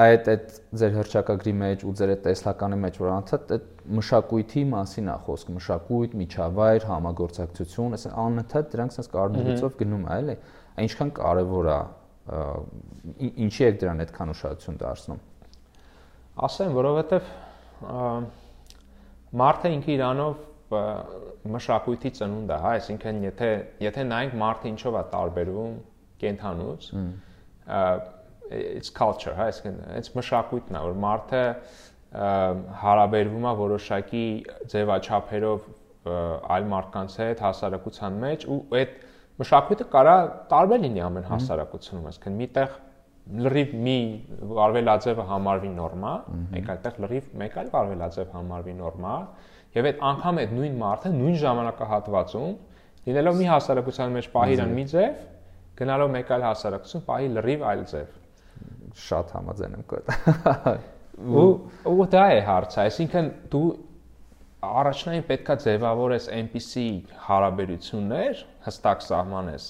այդ 0.00 0.28
այդ 0.30 0.52
ձեր 0.80 0.92
հրճակագրի 0.98 1.54
մեջ 1.60 1.80
ու 1.90 1.94
ձեր 1.98 2.10
այդ 2.14 2.20
տեսլականի 2.26 2.76
մեջ 2.84 2.98
որ 3.00 3.08
անդադ 3.10 3.54
այդ 3.56 3.64
մշակույթի 3.98 4.62
մասին 4.70 5.08
է 5.10 5.16
խոսք, 5.26 5.48
մշակույթ, 5.56 6.12
միջավայր, 6.20 6.86
համագործակցություն, 6.90 7.96
այս 7.98 8.06
անընդհատ 8.22 8.70
դրանք 8.70 8.94
sense 8.94 9.10
կարողությունով 9.10 9.74
գնում 9.80 10.04
է, 10.06 10.18
էլի 10.20 10.36
այնքան 10.84 11.10
կարևոր 11.18 11.70
է 11.74 11.80
ինչի 12.30 13.64
է 13.66 13.70
դրան 13.80 14.04
այդքան 14.04 14.32
ուշադրություն 14.34 14.78
դարձնում 14.80 15.20
ասեմ 16.46 16.76
որովհետև 16.76 17.32
մարդը 19.40 19.72
ինքը 19.76 19.92
իրանով 19.96 20.46
մշակույթի 21.50 22.12
ծնունդ 22.20 22.54
է 22.54 22.58
հա 22.62 22.72
այսինքն 22.78 23.20
եթե 23.26 23.50
եթե 23.86 24.06
նայենք 24.10 24.36
մարդը 24.42 24.70
ինչով 24.70 24.98
է 25.00 25.02
տարբերվում 25.14 25.76
կենթանուց 26.22 26.88
it's 28.60 28.90
culture 29.00 29.34
հա 29.38 29.48
այսինքն 29.50 29.80
it's 29.98 30.14
մշակույթն 30.18 30.78
է 30.78 30.84
որ 30.86 30.96
մարդը 31.06 31.44
հարաբերվում 32.84 33.46
է 33.50 33.54
որոշակի 33.60 34.24
ձևաչափերով 34.74 35.68
այլ 36.54 36.64
մարդկանց 36.70 37.16
հետ 37.20 37.42
հասարակության 37.44 38.18
մեջ 38.24 38.46
ու 38.50 38.60
այդ 38.80 38.94
մշակույթը 39.40 39.86
կարա 39.94 40.14
տարբեր 40.50 40.80
լինի 40.84 41.02
ամեն 41.06 41.26
հասարակությունում, 41.30 42.06
այսինքն 42.10 42.38
միտեղ 42.40 42.78
լրիվ 43.30 43.72
մի 43.86 43.98
արվելաձևը 44.64 45.24
համարվի 45.30 45.70
նորմա, 45.76 46.12
մեկ 46.54 46.70
այդտեղ 46.74 47.00
լրիվ 47.04 47.26
մեկ 47.40 47.58
այլ 47.60 47.68
արվելաձև 47.80 48.32
համարվի 48.36 48.74
նորմա, 48.80 49.14
եւ 49.76 49.88
այդ 49.90 50.00
անգամ 50.10 50.40
այդ 50.40 50.54
նույն 50.56 50.78
մարդը 50.80 51.12
նույն 51.14 51.36
ժամանակահատվածում 51.44 52.54
լինելով 53.06 53.36
մի 53.40 53.46
հասարակության 53.50 54.16
մեջ 54.16 54.30
պահի 54.34 54.56
իրան 54.56 54.72
մի 54.76 54.84
ձև, 54.90 55.20
գնալով 55.80 56.10
մեկ 56.16 56.32
այլ 56.36 56.46
հասարակություն 56.48 57.04
պահի 57.06 57.28
լրիվ 57.36 57.62
այլ 57.70 57.84
ձև։ 57.90 58.16
Շատ 59.00 59.30
համաձայն 59.36 59.76
եմ 59.78 59.84
կոդ։ 59.92 60.10
Ու 61.20 61.46
ու 61.90 62.06
դա 62.12 62.24
է 62.34 62.42
հարցը, 62.48 62.78
այսինքն 62.82 63.30
դու 63.52 63.64
առաջնային 64.66 65.24
պետքա 65.28 65.56
ձևավորես 65.64 66.26
այնպիսի 66.36 66.86
հարաբերություններ, 67.26 68.40
հստակ 68.66 69.04
սահմանես, 69.06 69.68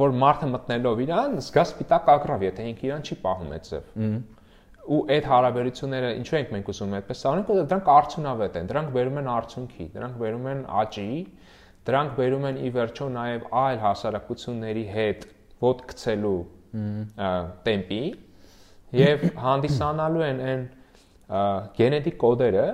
որ 0.00 0.14
մարդը 0.20 0.48
մտնելով 0.54 1.02
իրան 1.04 1.34
զգա 1.44 1.64
սպիտակ 1.68 2.06
ակրավ, 2.14 2.44
եթե 2.48 2.68
ինքը 2.70 2.86
իրան 2.88 3.04
չի 3.04 3.18
պահում 3.24 3.50
այդ 3.56 3.66
ձև։ 3.70 3.90
Ու 4.90 5.00
այդ 5.14 5.26
հարաբերությունները 5.30 6.12
ինչու 6.20 6.36
ենք 6.40 6.54
մենք 6.54 6.70
ուզում 6.72 6.94
այդպես 6.98 7.24
անենք, 7.30 7.50
որ 7.50 7.66
դրանք 7.70 7.90
արդյունավետ 7.94 8.56
են, 8.60 8.70
դրանք 8.70 8.94
բերում 8.96 9.20
են 9.20 9.28
արդյունքի, 9.34 9.86
դրանք 9.96 10.16
բերում 10.22 10.48
են 10.50 10.62
աճի, 10.80 11.10
դրանք 11.90 12.16
բերում 12.16 12.46
են 12.50 12.58
ի 12.60 12.70
վերջո 12.80 13.08
նաև 13.20 13.44
այլ 13.60 13.78
հասարակությունների 13.84 14.84
հետ 14.96 15.28
ոտ 15.60 15.84
գցելու 15.90 16.40
տեմպի 17.68 18.02
եւ 18.96 19.24
հանդիսանալու 19.44 20.24
են 20.26 20.42
այն 20.50 20.64
գենետիկ 21.76 22.16
կոդերը, 22.24 22.66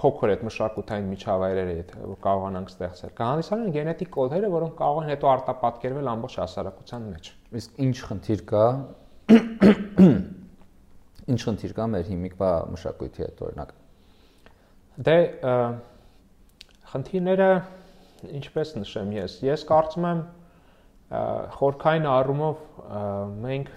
փոքր 0.00 0.30
այդ 0.32 0.42
մշակութային 0.46 1.08
միջավայրերը, 1.10 1.72
եթե 1.76 1.98
որ 2.08 2.18
կարողանանք 2.24 2.70
ստեղծել։ 2.72 3.10
Կհանդիսանան 3.20 3.72
գենետիկ 3.74 4.10
կոդերը, 4.16 4.48
որոնք 4.54 4.74
կարող 4.80 5.00
են 5.02 5.10
հետո 5.10 5.28
արտապատկերվել 5.30 6.10
ամբողջ 6.14 6.36
հասարակության 6.40 7.02
մեջ։ 7.10 7.28
Իսկ 7.60 7.82
ինչ 7.84 7.96
խնդիր 8.08 8.44
կա 8.50 8.64
ինչ 11.30 11.40
խնդիր 11.44 11.74
կա 11.76 11.84
մեր 11.94 12.08
հիմիկվա 12.10 12.50
մշակույթի 12.74 13.24
հետ 13.26 13.42
օրինակ։ 13.50 13.74
Դե 15.10 15.16
խնդիրները 16.90 17.50
ինչպես 18.40 18.74
նշեմ 18.80 19.12
ես, 19.16 19.36
ես 19.46 19.64
կարծում 19.68 20.08
եմ 20.10 20.24
խորքային 21.60 22.08
առումով 22.10 22.64
մենք 23.44 23.70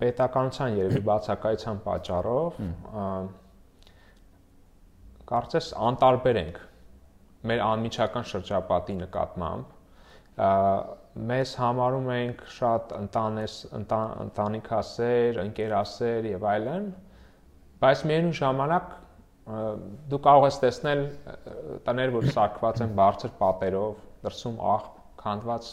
պետականության 0.00 0.76
երևի 0.78 1.02
բացակայության 1.08 1.80
պատճառով 1.84 2.60
կարծես 5.28 5.72
անտարբեր 5.88 6.38
ենք 6.42 6.62
մեր 7.48 7.64
անմիջական 7.64 8.24
շրջապատի 8.28 8.96
նկատմամբ 9.02 9.74
մեզ 11.28 11.52
համարում 11.58 12.08
ենք 12.14 12.42
շատ 12.54 12.92
ընտանես 12.98 13.54
ընտանիքասեր, 13.78 15.40
ընկերասեր 15.42 16.28
եւ 16.30 16.46
այլն, 16.52 16.84
բայց 17.82 18.04
միևնույն 18.10 18.36
ժամանակ 18.38 18.92
դու 20.12 20.20
կարող 20.28 20.46
ես 20.46 20.58
տեսնել 20.62 21.02
տներ, 21.88 22.12
որ 22.14 22.28
սակված 22.36 22.82
են 22.84 22.94
բարձր 22.98 23.34
պատերով, 23.38 24.02
դրսում 24.26 24.58
աղբ, 24.74 24.94
քանդված 25.22 25.70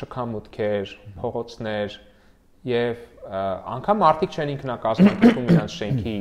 շքամուտքեր, 0.00 0.94
փողոցներ 1.20 1.98
եւ 2.68 3.02
անգամ 3.74 4.00
մարդիկ 4.04 4.36
չեն 4.36 4.52
ինքնակազմակերպում 4.54 5.48
իրենց 5.54 5.74
շենքի 5.74 6.14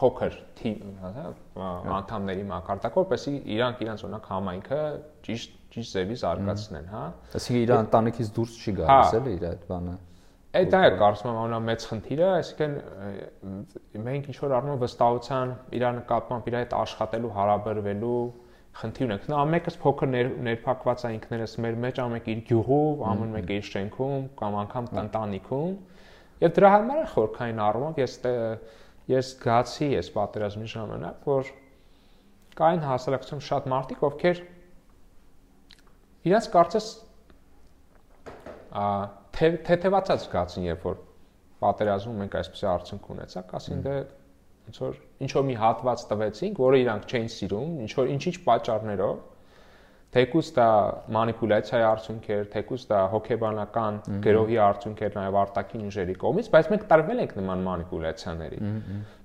փոքր 0.00 0.36
հա, 0.66 1.24
անդամների 1.96 2.44
մակարդակով, 2.50 3.06
որպեսզի 3.06 3.32
իրանք 3.56 3.82
իրանք 3.86 4.04
օրինակ 4.06 4.28
համայնքը 4.32 4.80
ճիշտ 5.26 5.56
ճիշտ 5.76 5.96
ձևի 5.96 6.16
զարգացնեն, 6.22 6.86
հա։ 6.92 7.04
Այսինքն 7.36 7.62
իր 7.62 7.72
ընտանիքից 7.76 8.28
դուրս 8.36 8.56
չի 8.56 8.74
գալիս 8.76 9.12
հա։ 9.12 9.20
էլի 9.20 9.32
իր 9.36 9.46
այդ 9.50 9.64
բանը։ 9.70 9.94
Այդ 10.56 10.70
դա 10.72 10.80
է 10.86 10.92
կարծում 11.00 11.28
եմ 11.28 11.38
ամենամեծ 11.42 11.86
խնդիրը, 11.90 12.28
այսինքն 12.36 12.76
մենք 14.06 14.28
ինչ 14.32 14.36
որ 14.40 14.54
առնում 14.56 14.78
վստահության 14.86 15.52
իր 15.76 15.84
նկատմամբ 15.96 16.48
իր 16.48 16.56
հետ 16.56 16.76
աշխատելու 16.80 17.32
հարաբերվելու 17.36 18.20
խնդիր 18.76 19.06
ունենք։ 19.06 19.28
Նա 19.30 19.36
ամենքս 19.42 19.76
փոքր 19.82 20.10
ներ, 20.12 20.30
ներփակված 20.46 21.04
է 21.06 21.12
ինքներս 21.16 21.54
մեր 21.64 21.78
մեջ, 21.84 22.00
ամենք 22.04 22.26
իր 22.32 22.40
գյուղում, 22.50 23.04
ամեն 23.10 23.30
մեկը 23.36 23.56
իր 23.56 23.68
շենքում 23.70 24.26
կամ 24.40 24.56
անգամ 24.62 24.88
տնտանիքում։ 24.96 25.76
Եվ 26.44 26.54
դրա 26.58 26.72
համար 26.74 27.00
է 27.00 27.06
խորքային 27.14 27.62
առումով 27.66 28.00
ես 28.02 28.18
ես 29.06 29.30
զգացի 29.36 29.88
այս 30.00 30.08
պատերազմի 30.16 30.68
ժամանակ, 30.72 31.26
որ 31.30 31.50
կային 32.58 32.84
հասարակություն 32.86 33.42
շատ 33.46 33.68
մարդիկ, 33.70 34.04
ովքեր 34.08 34.40
իրաց 36.26 36.48
կարծես 36.56 36.88
ա 38.76 38.86
թեթևացած 39.36 40.24
զգացին, 40.26 40.66
երբ 40.72 40.86
որ 40.90 41.02
պատերազմում 41.62 42.22
մենք 42.24 42.38
այսպեսի 42.40 42.66
արդյունք 42.72 43.10
ունեցանք, 43.14 43.54
ասին 43.60 43.84
դե 43.86 43.94
ոնց 44.66 44.80
որ 44.82 44.98
ինչ 45.24 45.30
որ 45.36 45.46
մի 45.50 45.56
հատված 45.62 46.04
տվեցինք, 46.10 46.60
որը 46.66 46.82
իրանք 46.84 47.08
չէին 47.12 47.32
սիրում, 47.36 47.72
ինչ 47.86 47.92
որ 47.96 48.12
ինչ-ինչ 48.16 48.36
պատճառներով 48.46 49.16
Թեկուս 50.16 50.48
դա 50.56 50.66
մանիպուլյացիայի 51.12 51.84
արդյունք 51.84 52.28
էր, 52.32 52.44
թեկուս 52.52 52.84
դա 52.88 53.00
հոգեբանական 53.12 53.98
գրոհի 54.24 54.58
արդյունք 54.64 55.02
էր 55.06 55.16
նաև 55.18 55.36
արտաքին 55.42 55.82
ուժերի 55.90 56.14
կողմից, 56.22 56.48
բայց 56.54 56.70
մենք 56.72 56.86
տարվել 56.92 57.22
ենք 57.24 57.34
նման 57.36 57.64
մանիպուլյացիաների։ 57.66 58.60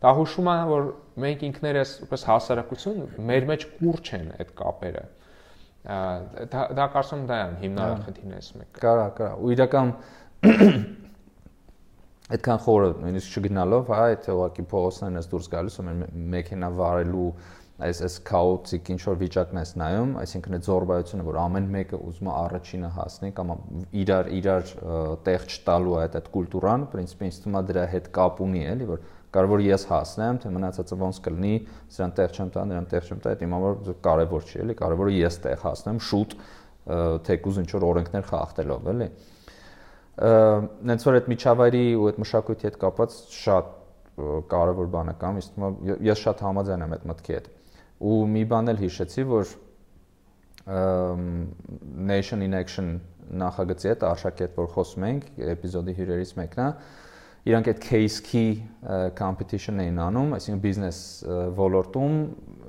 Դա 0.03 0.13
հուշում 0.19 0.49
է, 0.51 0.55
որ 0.71 0.89
մենք 1.23 1.45
ինքներս 1.47 1.93
որպես 2.01 2.25
հասարակություն 2.31 2.99
մեր 3.31 3.47
մեջ 3.51 3.67
կուր 3.77 4.01
չեն 4.09 4.31
այդ 4.41 4.53
կապերը։ 4.61 5.05
դա 6.51 6.65
դա 6.81 6.89
կարծում 6.97 7.23
դա 7.31 7.37
է 7.41 7.45
հիմնարար 7.61 8.03
խնդիրներից 8.07 8.49
մեկը։ 8.57 8.81
Կարա, 8.81 9.05
կարա։ 9.21 9.37
Ու 9.41 9.53
իրական 9.55 9.95
այդքան 12.31 12.61
խորը 12.65 12.91
նույնիսկ 13.01 13.39
չգնալով, 13.41 13.89
հա, 13.91 14.03
այդ 14.11 14.27
ուղակի 14.31 14.63
փողոցներն 14.71 15.19
էս 15.21 15.27
դուրս 15.31 15.49
գալիս 15.51 15.79
ու 15.81 15.85
մեքենա 16.31 16.69
վարելու 16.79 17.25
այս 17.81 17.99
այս 18.05 18.15
քաոտիկ 18.27 18.89
ինչ 18.93 18.99
որ 19.07 19.15
վիճակն 19.21 19.59
ես 19.61 19.71
նայում, 19.81 20.11
այսինքն 20.21 20.57
այդ 20.57 20.67
զորբայությունը, 20.67 21.23
որ 21.25 21.39
ամեն 21.41 21.69
մեկը 21.75 21.99
ուզում 22.11 22.29
է 22.29 22.33
առաջինը 22.41 22.91
հասնի 22.97 23.31
կամ 23.39 23.53
իրար 24.01 24.29
իրար 24.37 24.73
տեղ 25.25 25.47
չտալու 25.49 25.95
այդ 26.01 26.17
այդ 26.21 26.29
կուլտուրան, 26.35 26.85
պրինցիպի 26.93 27.27
ինձ 27.31 27.39
թվում 27.41 27.57
է 27.57 27.63
դրա 27.71 27.85
հետ 27.95 28.11
կապ 28.21 28.43
ունի, 28.45 28.63
էլի, 28.75 28.87
որ 28.91 29.03
կարող 29.31 29.51
որ 29.55 29.65
ես 29.65 29.85
հասնեմ, 29.89 30.39
թե 30.45 30.53
մնացածը 30.61 30.97
ոնց 31.01 31.19
կլինի, 31.25 31.53
սրան 31.95 32.15
տեղ 32.21 32.33
չեմ 32.37 32.49
տա, 32.51 32.65
նրան 32.69 32.87
տեղ 32.91 33.05
չեմ 33.11 33.21
տա, 33.21 33.31
այդ 33.31 33.45
իմ 33.47 33.53
համար 33.55 33.93
կարևոր 34.05 34.47
չի, 34.51 34.57
էլի, 34.61 34.75
կարևորը 34.81 35.13
ես 35.17 35.37
տեղ 35.45 35.61
հասնեմ 35.65 36.01
շուտ, 36.11 36.35
թեկուզ 37.31 37.61
ինչ 37.61 37.69
որ 37.71 37.85
օրենքներ 37.91 38.27
խախտելով, 38.27 38.89
էլի 38.91 39.07
նենց 40.19 41.05
որ 41.07 41.17
այդ 41.19 41.29
միջավայրի 41.31 41.83
ու 41.97 42.07
այդ 42.09 42.17
մշակույթի 42.21 42.67
հետ 42.67 42.77
կապված 42.81 43.17
շատ 43.31 43.69
կարևոր 44.51 44.89
բան 44.91 45.11
է 45.11 45.15
կամ 45.21 45.37
իսկ 45.41 45.61
ես 46.07 46.23
շատ 46.25 46.43
համաձայն 46.45 46.85
եմ 46.85 46.95
այդ 46.97 47.05
մտքի 47.11 47.35
հետ 47.37 47.47
ու 48.11 48.17
մի 48.33 48.43
բան 48.51 48.73
էլ 48.73 48.81
հիշեցի 48.81 49.25
որ 49.31 49.53
Nation 52.11 52.43
in 52.45 52.53
Action 52.59 52.91
նախագծի 53.41 53.89
հետ 53.91 54.03
արշակետ 54.11 54.57
որ 54.59 54.67
խոսում 54.75 55.05
ենք 55.07 55.27
էպիզոդի 55.55 55.95
հյուրերից 55.97 56.33
մեկն 56.37 56.61
է 56.65 56.69
իրանք 57.41 57.69
այդ 57.71 57.79
case 57.81 58.19
key 58.21 58.49
competition 59.17 59.79
էին 59.81 59.97
անում, 60.03 60.33
այսինքն 60.37 60.59
բիզնես 60.61 60.97
ոլորտում 61.57 62.17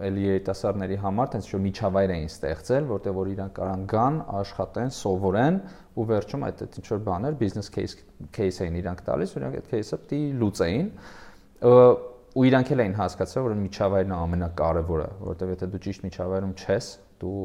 էլի 0.08 0.22
երիտասարդների 0.24 0.96
համար 1.02 1.28
տենց 1.34 1.48
որ 1.52 1.62
միջավայր 1.66 2.12
էին 2.14 2.30
ստեղծել, 2.32 2.86
որտեղ 2.92 3.16
որ 3.18 3.32
իրանք 3.32 3.52
կարան 3.58 3.82
գան, 3.92 4.16
աշխատեն, 4.40 4.94
սովորեն 4.96 5.58
ու 5.92 6.06
վերջում 6.12 6.46
այդ 6.48 6.64
ինչ 6.80 6.86
որ 6.88 7.02
բաներ 7.10 7.36
բիզնես 7.42 7.68
case 7.76 7.98
case 8.32 8.64
էին 8.64 8.80
իրանք 8.80 9.04
տալիս, 9.12 9.36
իրանք 9.36 9.60
այդ 9.60 9.68
case-ը 9.72 10.00
պիտի 10.02 10.22
լուծեին 10.40 10.88
ու 12.32 12.44
իրանք 12.48 12.72
էլ 12.72 12.80
էին 12.82 12.94
հասկացել, 12.96 13.42
որ 13.44 13.56
միջավայրն 13.60 14.12
է 14.12 14.16
ամենակարևորը, 14.22 15.08
որտեղ 15.28 15.50
եթե 15.52 15.66
դու 15.68 15.80
ճիշտ 15.84 16.04
միջավայրում 16.06 16.54
չես, 16.62 16.86
դու 17.22 17.42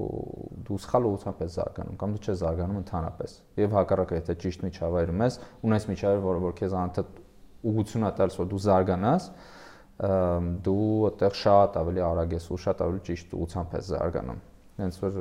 դու 0.68 0.80
սխալ 0.84 1.08
ուղղությամբ 1.08 1.44
ես 1.46 1.56
զարգանում 1.58 2.00
կամ 2.02 2.16
դու 2.16 2.22
չես 2.28 2.40
զարգանում 2.42 2.80
ընդհանրապես։ 2.82 3.36
Եվ 3.62 3.76
հակառակը, 3.78 4.20
եթե 4.22 4.36
ճիշտ 4.44 4.66
միջավայրում 4.68 5.24
ես, 5.28 5.40
ունես 5.68 5.88
միջավայր, 5.92 6.22
որը 6.28 6.44
որ 6.48 6.56
քեզ 6.58 6.76
անընդհատ 6.82 7.22
ուղղություն 7.68 8.08
է 8.08 8.12
տալիս, 8.18 8.38
որ 8.42 8.50
դու 8.52 8.62
զարգանաս, 8.68 9.30
դու 10.68 10.90
այդտեղ 11.08 11.40
շատ 11.42 11.80
ավելի 11.82 12.04
արագ 12.08 12.38
ես 12.38 12.48
ու 12.54 12.60
շատ 12.68 12.84
ավելի 12.86 13.02
ճիշտ 13.08 13.34
ուղղությամբ 13.38 13.76
ես 13.78 13.90
զարգանում։ 13.94 14.44
Հենց 14.78 15.00
որ 15.02 15.18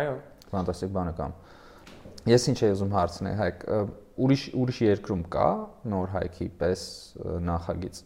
այո, 0.00 0.12
ֆանտաստիկ 0.50 0.92
բան 0.96 1.10
է 1.10 1.14
կամ։ 1.20 1.38
Ես 2.30 2.46
ինչ 2.50 2.58
եմ 2.60 2.74
ուզում 2.76 2.94
հարցնել, 2.94 3.36
հայք, 3.40 3.62
ուրիշ 4.20 4.42
ուրիշ 4.60 4.78
երկրում 4.84 5.20
կա 5.32 5.48
նոր 5.88 6.10
հայքի 6.12 6.46
պես 6.60 6.82
նախագիծ 7.46 8.00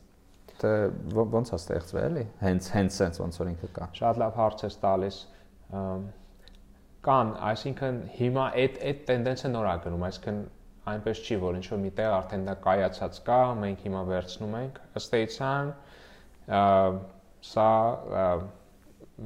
թե 0.60 0.72
ոնց 1.18 1.50
է 1.50 1.58
ստեղծվել 1.58 2.04
էլի 2.08 2.24
հենց 2.42 2.68
հենց 2.74 2.98
sense 2.98 3.22
ոնց 3.22 3.38
որ 3.40 3.50
ինքը 3.52 3.70
կա 3.78 3.88
շատ 3.98 4.20
լավ 4.22 4.36
հարց 4.38 4.64
ես 4.66 4.76
տալիս 4.84 5.18
կան, 7.04 7.32
այսինքն 7.52 8.02
հիմա 8.18 8.44
այդ 8.64 8.76
այդ 8.90 9.00
տենդենսը 9.08 9.50
նոր 9.54 9.70
է 9.70 9.74
գնում, 9.86 10.04
այսինքն 10.08 10.38
այնպես 10.94 11.22
չի, 11.24 11.36
որ 11.44 11.58
ինչ 11.60 11.66
որ 11.72 11.80
միտեղ 11.84 12.14
արդեն 12.18 12.44
դա 12.48 12.54
կայացած 12.64 13.20
կա, 13.28 13.38
մենք 13.60 13.84
հիմա 13.86 14.02
վերցնում 14.10 14.56
ենք 14.60 14.80
ըստ 15.00 15.16
էության 15.20 15.72
սա 17.44 17.70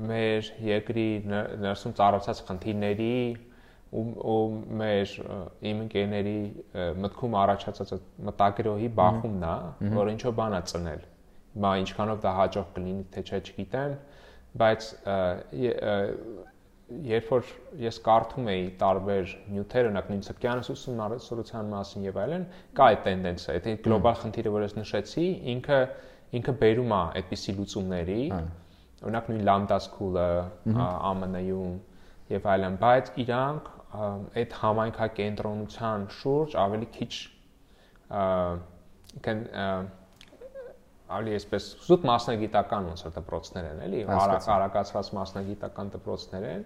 մեր 0.08 0.48
երկրի 0.68 1.08
ներսում 1.64 1.94
ծառացած 1.98 2.42
խնդիրների 2.48 3.12
ու 3.98 4.04
ու 4.30 4.40
մեր 4.80 5.12
իմ 5.70 5.78
ընկերների 5.86 6.38
մտքում 7.04 7.36
առաջացած 7.42 7.94
մտագրոհի 8.28 8.90
բախումն 8.98 9.46
է, 9.48 9.54
որ 9.96 10.10
ինչ 10.12 10.20
որ 10.28 10.34
բան 10.40 10.56
է 10.58 10.60
ծնել։ 10.72 11.06
Հիմա 11.54 11.70
ինչքանով 11.82 12.20
դա 12.24 12.32
հաջող 12.38 12.66
կլինի, 12.76 13.06
թե 13.14 13.22
չէ 13.24 13.40
չգիտեմ, 13.48 13.94
բայց 14.58 14.88
երբ 17.08 17.26
որ 17.30 17.48
ես 17.84 17.98
կարդում 18.04 18.46
էի 18.48 18.62
տարբեր 18.80 19.32
նյութեր, 19.52 19.88
օրինակ 19.90 20.06
նույն 20.08 20.22
ցկյանս 20.28 20.70
ուսումնասիրության 20.72 21.72
մասին 21.72 22.06
եւ 22.08 22.20
այլն, 22.22 22.46
կա 22.78 22.86
այդ 22.92 23.02
տենդենսը, 23.08 23.56
այդ 23.58 23.68
գլոբալ 23.84 24.16
խնդիրը, 24.22 24.52
որ 24.54 24.64
ես 24.64 24.76
նշեցի, 24.78 25.26
ինքը 25.52 25.80
ինքը 26.38 26.54
բերում 26.62 26.94
է 26.96 27.00
այդպիսի 27.20 27.54
լուծումների, 27.58 28.22
օրինակ 29.04 29.28
նույն 29.32 29.44
lambda 29.48 29.78
school-ը 29.84 30.28
ԱՄՆ-ում 30.72 31.76
եւ 32.32 32.48
այլն, 32.54 32.80
բայց 32.82 33.12
իրանք 33.24 33.70
այդ 34.38 34.56
համայնքակենտրոնության 34.62 36.08
շուրջ 36.18 36.56
ավելի 36.64 36.88
քիչ 36.96 37.12
կան 39.24 39.40
ավելի 41.16 41.34
այսպես 41.38 41.66
զուտ 41.86 42.06
մասնագիտական 42.08 42.88
ոնց 42.92 43.02
որ 43.06 43.14
դպրոցներ 43.16 43.68
են, 43.68 43.82
էլի, 43.88 44.00
արագ 44.18 44.48
արագացված 44.54 45.10
մասնագիտական 45.18 45.92
դպրոցներ 45.94 46.46
են, 46.48 46.64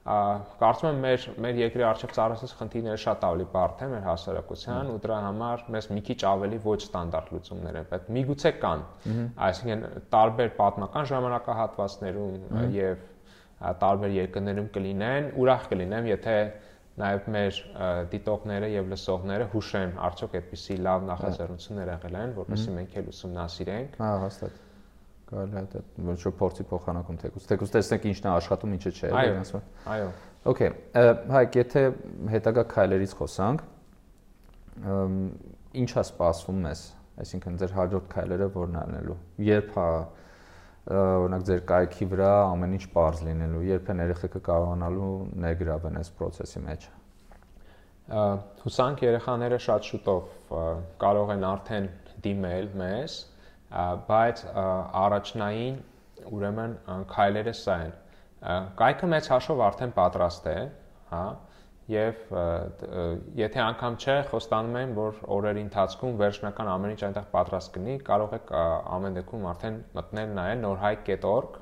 կարծում 0.00 0.88
եմ 0.90 1.00
մեր 1.04 1.24
մեր 1.44 1.58
երկրի 1.60 1.84
արժեք 1.90 2.12
ծառայած 2.16 2.52
խնդիրները 2.56 3.00
շատ 3.02 3.24
ավելի 3.28 3.46
բարդ 3.52 3.82
են 3.84 3.90
մեր 3.94 4.06
հասարակության 4.08 4.92
ու 4.94 5.00
դրա 5.04 5.18
համար 5.26 5.64
մեզ 5.76 5.88
մի 5.92 6.02
քիչ 6.08 6.18
ավելի 6.30 6.60
ոչ 6.64 6.78
ստանդարտ 6.86 7.32
լուծումներ 7.34 7.78
են 7.80 7.88
պետք։ 7.90 8.08
Միգուցե 8.16 8.52
կան, 8.64 8.84
այսինքն 9.50 9.84
տարբեր 10.16 10.50
պատմական 10.60 11.10
ժամանակահատվածներում 11.12 12.72
եւ 12.80 13.04
տարբեր 13.60 14.16
երկրներում 14.16 14.68
կլինեն, 14.72 15.30
ուրախ 15.36 15.68
կլինեմ, 15.74 16.10
եթե 16.14 16.36
նաև 17.00 17.28
մեր 17.36 17.60
դիտողները 18.14 18.72
եւ 18.74 18.90
լսողները 18.94 19.46
հուշեն 19.54 19.94
արդյոք 20.08 20.34
այդպիսի 20.40 20.80
լավ 20.88 21.06
նախաձեռնություններ 21.10 21.92
եղել 21.94 22.18
են, 22.24 22.34
որովհետեւ 22.40 22.74
մենք 22.80 22.98
էլ 23.00 23.14
ուսումնասիրենք։ 23.14 23.96
Հա, 24.00 24.10
հաստատ 24.24 24.58
կարելի 25.30 25.60
է 25.60 25.64
դա 25.70 25.80
ոչ 26.08 26.16
որ 26.26 26.34
փորձի 26.40 26.64
փոխանակում 26.70 27.18
թեկուս 27.22 27.48
թեկուս 27.50 27.72
տեսնենք 27.76 28.06
ինչն 28.10 28.26
է 28.26 28.30
աշխատում 28.34 28.72
ինչը 28.76 28.92
չէ 28.98 29.10
այո 29.20 29.34
ասում 29.40 29.66
այո 29.94 30.08
okay 30.50 30.70
հայք 31.36 31.58
եթե 31.60 31.82
հետագա 32.34 32.64
քայլերից 32.74 33.14
խոսանք 33.20 33.64
ինչ 35.82 35.90
է 35.90 36.04
սպասվում 36.10 36.58
մեզ 36.66 36.82
այսինքն 37.22 37.60
ձեր 37.62 37.76
հաջորդ 37.78 38.10
քայլերը 38.14 38.48
որն 38.56 38.80
անելու 38.80 39.18
երբ 39.50 39.74
հա 39.76 39.86
օրինակ 40.90 41.44
ձեր 41.46 41.60
կայքի 41.70 42.06
վրա 42.10 42.30
ամեն 42.50 42.72
ինչ 42.76 42.84
པարզ 42.90 43.20
լինելու 43.26 43.60
երբ 43.68 43.90
են 43.92 44.02
երեխեքը 44.04 44.40
կարողանալու 44.48 45.10
ներգրավեն 45.44 45.98
այս 46.00 46.10
process-ի 46.18 46.62
մեջ 46.66 46.86
հուսանք 48.64 49.04
երեխաները 49.06 49.58
շատ 49.66 49.90
շուտով 49.90 50.54
կարող 51.04 51.32
են 51.36 51.46
արդեն 51.50 51.86
դիմել 52.24 52.70
մեզ 52.80 53.18
բայց 54.10 54.42
առաջնային 55.04 55.76
ուրեմն 56.34 56.74
քայլերը 57.14 57.54
սա 57.60 57.76
են 57.84 57.94
կայքը 58.80 59.10
մեծ 59.14 59.30
հաշվով 59.34 59.62
արդեն 59.68 59.94
պատրաստ 60.00 60.50
է 60.50 60.58
հա 61.12 61.24
եւ 61.90 62.18
եթե 63.38 63.60
անգամ 63.64 63.96
չէ, 63.98 64.16
խոստանում 64.30 64.76
են, 64.80 64.92
որ 64.98 65.20
օրերի 65.36 65.62
ընթացքում 65.66 66.18
վերջնական 66.20 66.70
ամեն 66.74 66.92
ինչ 66.94 67.00
այնտեղ 67.08 67.26
պատրաստ 67.34 67.72
կլինի, 67.76 67.96
կարող 68.06 68.36
եք 68.38 68.52
ամեն 68.96 69.16
դեպքում 69.18 69.46
արդեն 69.52 69.78
մտնել 69.98 70.34
նայել 70.38 70.62
norhike.org։ 70.64 71.58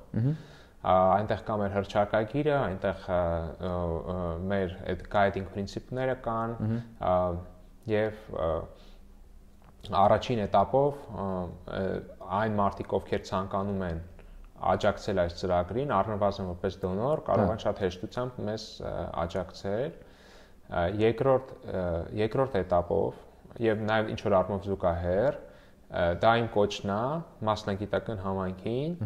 Այնտեղ 0.88 1.40
կա 1.48 1.54
մեր 1.62 1.72
հրճակագիրը, 1.76 2.56
այնտեղ 2.58 3.06
մեր 4.52 4.76
այդ 4.92 5.06
guiding 5.14 5.48
principle-ները 5.54 6.18
կան 6.26 6.54
եւ 7.88 8.20
առաջին 10.02 10.44
этаպով 10.44 11.02
այն 12.38 12.56
մարդիկ, 12.58 12.94
ովքեր 12.98 13.24
ցանկանում 13.28 13.84
են 13.88 14.00
աջակցել 14.68 15.20
այս 15.22 15.36
ծրագրին, 15.38 15.92
առնվազն 15.94 16.48
որպես 16.50 16.78
դոնոր 16.82 17.22
կարող 17.28 17.46
հա։ 17.46 17.54
են 17.54 17.60
շատ 17.62 17.82
հեշտությամբ 17.84 18.38
մեզ 18.48 18.64
աջակցել 19.22 19.92
երկրորդ 20.68 21.52
երկրորդ 22.18 22.56
этаպով 22.60 23.60
եւ 23.64 23.84
նաեւ 23.88 24.10
ինչ 24.12 24.18
որ 24.26 24.36
արմով 24.38 24.66
զուգահեռ 24.68 25.38
դա 26.20 26.32
իմ 26.42 26.48
կոչն 26.52 26.90
է 26.92 27.02
մասնագիտական 27.48 28.18
համայնքին 28.20 28.96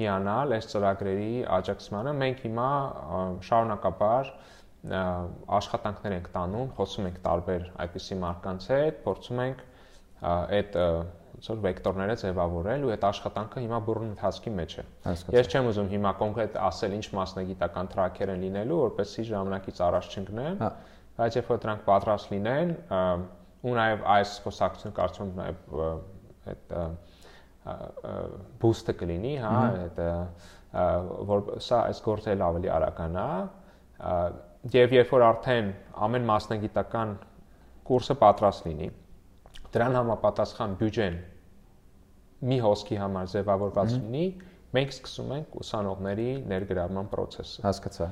միանալ 0.00 0.54
այս 0.56 0.68
ծրագրերի 0.72 1.34
աջակցմանը 1.58 2.14
մենք 2.22 2.42
հիմա 2.48 2.70
շարունակաբար 3.48 4.32
աշխատանքներ 5.62 6.16
ենք 6.18 6.30
տանում 6.34 6.72
խոսում 6.78 7.08
ենք 7.12 7.20
տարբեր 7.28 7.68
այդպիսի 7.84 8.18
մարկանց 8.24 8.66
հետ 8.72 8.98
փորձում 9.06 9.42
ենք 9.46 9.62
այդ 10.32 10.78
ոնց 10.82 11.46
որ 11.52 11.60
վեկտորները 11.62 12.16
ձևավորել 12.22 12.82
ու 12.86 12.90
այդ 12.94 13.04
աշխատանքը 13.08 13.62
հիմա 13.62 13.78
բուրն 13.86 14.10
ընթացքի 14.12 14.50
մեջ 14.58 14.74
է։ 14.82 14.84
Ես 15.34 15.48
չեմ 15.50 15.68
ուզում 15.70 15.88
հիմա 15.92 16.12
կոնկրետ 16.20 16.58
ասել 16.66 16.96
ինչ 16.98 17.06
մասնագիտական 17.18 17.90
տրակեր 17.94 18.32
են 18.34 18.44
լինելու, 18.46 18.78
որպեսզի 18.82 19.24
ժամանակից 19.30 19.80
առաջ 19.86 20.10
չընկնեմ։ 20.12 20.60
Հա 20.62 20.70
բայց 21.18 21.38
երբ 21.38 21.50
որ 21.52 21.62
դրանք 21.64 21.82
պատրաստ 21.88 22.32
լինեն, 22.32 22.72
ու 23.62 23.74
նաև 23.78 24.06
այս 24.16 24.36
խոսակցությունը 24.44 24.96
կարծում 24.98 25.32
եմ 25.32 25.36
նաև 25.40 25.66
այդ 26.52 26.76
բուստը 28.62 28.94
կլինի, 29.02 29.34
հա, 29.42 29.56
այդ 29.82 30.00
որ 31.32 31.44
սա 31.62 31.82
այս 31.90 32.00
գործը 32.06 32.38
ավելի 32.48 32.72
արականա, 32.78 33.26
Եվ 34.70 34.92
երբ 34.94 35.08
որ 35.10 35.22
արդեն 35.26 35.68
ամեն 36.06 36.26
մասնագիտական 36.28 37.12
կուրսը 37.88 38.14
պատրաստ 38.20 38.66
լինի, 38.68 38.88
դրան 39.74 39.96
համապատասխան 39.98 40.76
բյուջեն 40.78 41.16
մի 42.46 42.58
հոսքի 42.62 42.98
համար 43.00 43.32
ձևավորված 43.32 43.94
լինի, 43.96 44.22
մենք 44.72 44.94
սկսում 44.96 45.32
ենք 45.36 45.56
ուսանողների 45.62 46.28
ներգրավման 46.48 47.10
process-ը։ 47.12 47.64
Հասկացա։ 47.66 48.08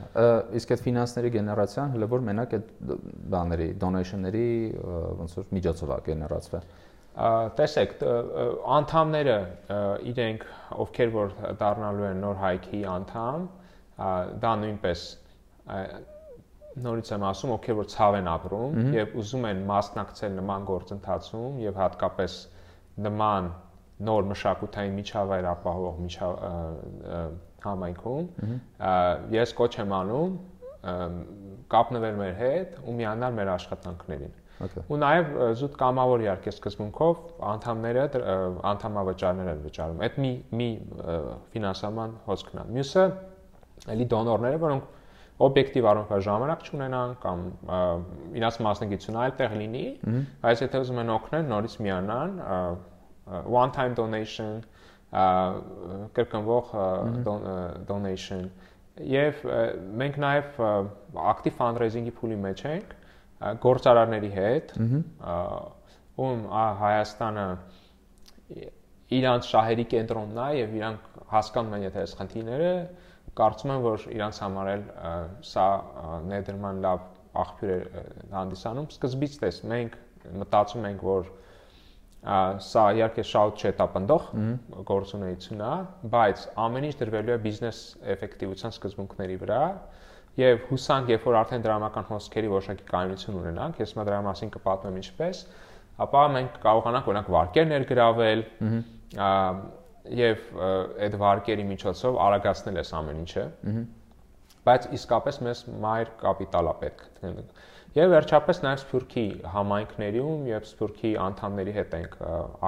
Իսկ 0.61 0.75
այդ 0.75 0.83
ֆինանսների 0.87 1.31
գեներացիան 1.39 1.95
հələ 1.95 2.09
որ 2.11 2.25
մենակ 2.27 2.57
այդ 2.59 2.71
բաների, 3.33 3.69
donation-ների 3.81 4.47
ոնց 5.21 5.37
որ 5.41 5.51
միջոցով 5.57 5.95
է 5.97 5.99
գեներացվել 6.11 6.69
տեսեք 7.59 7.95
անդամները 8.77 9.39
իրենք 10.11 10.45
ովքեր 10.85 11.11
որ 11.17 11.33
դառնալու 11.61 12.07
են 12.11 12.23
նոր 12.25 12.39
հայքի 12.41 12.83
անդամ 12.93 13.49
դա 14.45 14.53
նույնպես 14.61 15.03
նորից 16.87 17.11
եմ 17.17 17.27
ասում 17.31 17.53
ովքեր 17.57 17.77
որ 17.81 17.89
ցավ 17.93 18.17
են 18.21 18.31
ապրում 18.31 18.79
եւ 18.95 19.17
ուզում 19.21 19.49
են 19.51 19.65
մասնակցել 19.73 20.39
նման 20.39 20.69
գործընթացում 20.71 21.59
եւ 21.65 21.81
հատկապես 21.83 22.37
նման 23.07 23.51
նոր 24.09 24.29
մշակութային 24.31 24.95
միջավայր 25.01 25.49
ապահովող 25.51 25.97
միջավ 26.05 26.33
համայնքում 27.65 28.29
ես 29.37 29.55
կոչ 29.61 29.73
եմ 29.81 29.95
անում 30.01 30.37
կապնվել 31.71 32.21
մեր 32.21 32.39
հետ 32.41 32.79
ու 32.81 32.95
միանալ 33.01 33.35
մեր 33.37 33.51
աշխատանքներին. 33.55 34.39
Ու 34.61 34.99
նաև 35.01 35.35
զուտ 35.57 35.77
կամավոր 35.81 36.23
իհարկե 36.25 36.53
սկզբունքով 36.53 37.21
անդամները 37.51 38.07
անդամավճարներ 38.71 39.51
են 39.53 39.63
վճարում։ 39.65 40.03
Այդ 40.07 40.19
մի 40.25 40.33
մի 40.61 40.69
ֆինանսական 41.55 42.17
հոսքն 42.27 42.61
է։ 42.61 42.65
Մյուսը 42.77 43.05
էլի 43.95 44.07
դոնորները, 44.13 44.61
որոնք 44.65 44.89
օբյեկտիվ 45.41 45.89
առումով 45.91 46.23
ժամանակ 46.27 46.65
չունենան 46.69 47.13
կամ 47.25 47.45
իրաց 48.41 48.59
մասնագիտությունը 48.67 49.21
այլ 49.25 49.35
տեղ 49.41 49.55
լինի, 49.61 49.85
բայց 50.45 50.65
եթե 50.67 50.83
ուզում 50.85 51.01
են 51.01 51.13
օգնել, 51.17 51.47
նորից 51.55 51.77
միանան 51.87 52.35
one 53.61 53.73
time 53.77 53.95
donation 53.99 54.61
կրկնվող 56.17 56.73
donation 57.91 58.49
եւ 59.11 59.45
մենք 60.01 60.19
նաեւ 60.25 60.59
ակտիվ 61.33 61.55
fundraising-ի 61.61 62.13
փուլի 62.21 62.39
մեջ 62.47 62.65
ենք 62.71 62.97
գործարարների 63.65 64.31
հետ 64.37 64.75
ում 66.21 66.43
Հայաստանը 66.81 67.47
իրանց 69.21 69.47
շահերի 69.51 69.87
կենտրոնն 69.95 70.41
է 70.43 70.49
եւ 70.59 70.75
իրանք 70.81 71.23
հասկանում 71.33 71.77
են 71.79 71.87
եթե 71.87 72.03
այս 72.05 72.13
խնդիրները 72.21 72.73
կարծում 73.41 73.73
եմ 73.75 73.85
որ 73.87 74.05
իրանց 74.19 74.41
համար 74.45 74.71
էլ 74.75 74.85
սա 75.51 75.67
ներդրման 76.31 76.83
լավ 76.85 77.07
աղբյուր 77.45 77.73
է 77.75 78.05
հանդիսանում 78.35 78.89
սկզբից 78.95 79.37
տես 79.45 79.61
մենք 79.73 79.97
մտածում 80.43 80.89
ենք 80.91 81.05
որ 81.09 81.31
սա 82.21 82.83
իհարկե 82.99 83.23
շատ 83.25 83.63
չետապնդող 83.65 84.25
գործունեություն 84.91 85.63
է, 85.65 85.73
բայց 86.13 86.43
ամեն 86.65 86.87
ինչ 86.91 86.95
դրվելու 87.01 87.33
է 87.33 87.39
բիզնես 87.47 87.79
էֆեկտիվության 88.15 88.75
սկզբունքների 88.77 89.39
վրա 89.41 89.61
եւ 90.41 90.67
հուսանք, 90.69 91.13
երբ 91.15 91.25
որ 91.31 91.39
արդեն 91.41 91.65
դրամական 91.65 92.07
հոսքերի 92.11 92.51
որոշակի 92.53 92.87
կայունություն 92.91 93.39
ունենանք, 93.41 93.81
ես 93.81 93.95
մա 93.97 94.05
դրա 94.11 94.21
մասին 94.29 94.53
կպատմեմ 94.57 95.01
ինչպես, 95.01 95.41
ապա 96.05 96.25
մենք 96.37 96.61
կարողանանք 96.65 97.09
օրինակ 97.11 97.33
վարկեր 97.35 97.67
ներգրավել 97.71 98.45
եւ 100.21 100.45
այդ 100.61 101.17
վարկերի 101.25 101.67
միջոցով 101.73 102.21
արագացնել 102.29 102.81
այս 102.85 102.93
ամեն 103.01 103.19
ինչը։ 103.25 103.45
Բայց 104.69 104.87
իսկապես 104.97 105.41
մեզ 105.49 105.65
մայր 105.83 106.15
կապիտալ 106.21 106.71
է 106.71 106.75
պետք 106.85 107.05
Եվ 107.91 108.13
վերջապես 108.15 108.61
նաև 108.63 108.83
Սփյուռքի 108.85 109.25
համայնքներում 109.51 110.45
եւ 110.47 110.67
Սփյուռքի 110.69 111.11
անդամների 111.25 111.73
հետ 111.75 111.95
ենք 111.99 112.13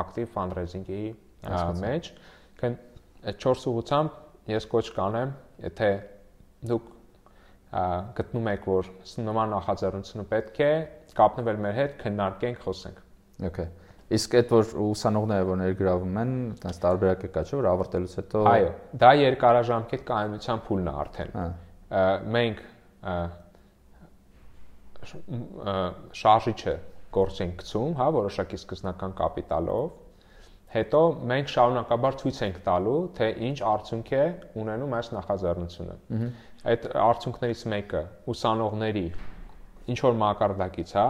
ակտիվ 0.00 0.32
fundraising-ի 0.32 1.02
մեջ։ 1.82 2.08
Քան 2.58 2.74
այդ 3.30 3.38
4 3.44 3.68
ուղությամբ 3.72 4.50
ես 4.50 4.66
կոչ 4.72 4.82
կանեմ, 4.96 5.34
եթե 5.62 5.90
դուք 6.72 6.88
գտնում 8.18 8.50
եք, 8.52 8.66
որ 8.72 8.90
նման 9.28 9.54
նախաձեռնությունը 9.54 10.24
պետք 10.32 10.58
է, 10.66 10.72
կապնվել 11.22 11.62
մեր 11.62 11.78
հետ, 11.78 11.94
քննարկենք, 12.02 12.58
խոսենք։ 12.66 12.98
Okay։ 13.48 13.70
Իսկ 14.12 14.34
այդ 14.42 14.50
որ 14.52 14.72
ուսանողները 14.82 15.46
որ 15.48 15.58
ներգրավում 15.62 16.18
են, 16.22 16.32
այդպես 16.52 16.80
տարբերակ 16.82 17.22
է 17.22 17.30
կա 17.32 17.44
չէ՞ 17.46 17.54
որ 17.62 17.68
ավարտելուց 17.70 18.16
հետո 18.18 18.42
Այո, 18.50 18.72
դա 19.02 19.12
երկարաժամկետ 19.22 20.02
կայունության 20.10 20.60
փուլն 20.66 20.90
է 20.90 20.94
արդեն։ 21.02 21.38
Մենք 22.36 22.60
շարժիչը 25.02 26.74
գործ 27.12 27.40
ենք 27.44 27.58
գցում, 27.62 27.96
հա, 27.98 28.06
որոշակի 28.16 28.58
սկզբնական 28.60 29.14
կապիտալով, 29.18 29.90
հետո 30.72 31.00
մենք 31.32 31.50
շարունակաբար 31.52 32.16
ցույց 32.22 32.38
ենք 32.46 32.60
տալու, 32.68 33.00
թե 33.18 33.28
ինչ 33.48 33.58
արդյունք 33.72 34.12
է 34.16 34.22
ունենում 34.62 34.94
այս 34.98 35.10
նախաձեռնությունը։ 35.16 35.96
Այդ 36.72 36.88
արդյունքներից 37.02 37.64
մեկը 37.72 38.02
ուսանողների 38.32 39.04
ինչ 39.92 39.98
որ 40.06 40.16
մակարդակից, 40.22 40.94
հա, 40.96 41.06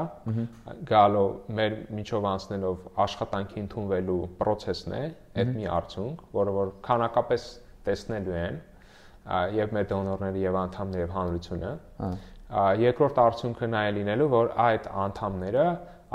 գալու 0.88 1.26
մեր 1.61 1.78
միջով 1.99 2.28
անցնելով 2.32 2.86
աշխատանքի 3.05 3.59
ընդունվելու 3.62 4.20
process-ն 4.40 4.97
է, 4.97 5.03
այդ 5.43 5.55
մի 5.59 5.66
արդյունք, 5.76 6.22
որը 6.40 6.55
որ 6.57 6.72
քանակապես 6.88 7.49
տեսնելու 7.86 8.38
են 8.43 8.61
եւ 9.61 9.74
մեր 9.76 9.90
դոնորները 9.93 10.40
եւ 10.43 10.57
անդամները 10.62 11.05
եւ 11.05 11.12
հանրությունը։ 11.18 11.72
Հա 12.01 12.11
երկրորդ 12.82 13.18
արդյունքը 13.22 13.68
նա 13.72 13.82
է 13.88 13.92
լինելու, 13.98 14.28
որ 14.32 14.50
այդ 14.66 14.88
անդամները 15.03 15.66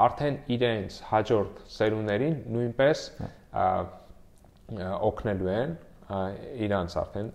արդեն 0.08 0.36
իրենց 0.58 0.98
հաջորդ 1.12 1.62
սերունդներին 1.74 2.36
նույնպես 2.54 3.04
օգնելու 5.08 5.54
են 5.54 5.78
իրանց 6.68 6.98
արդեն 7.02 7.32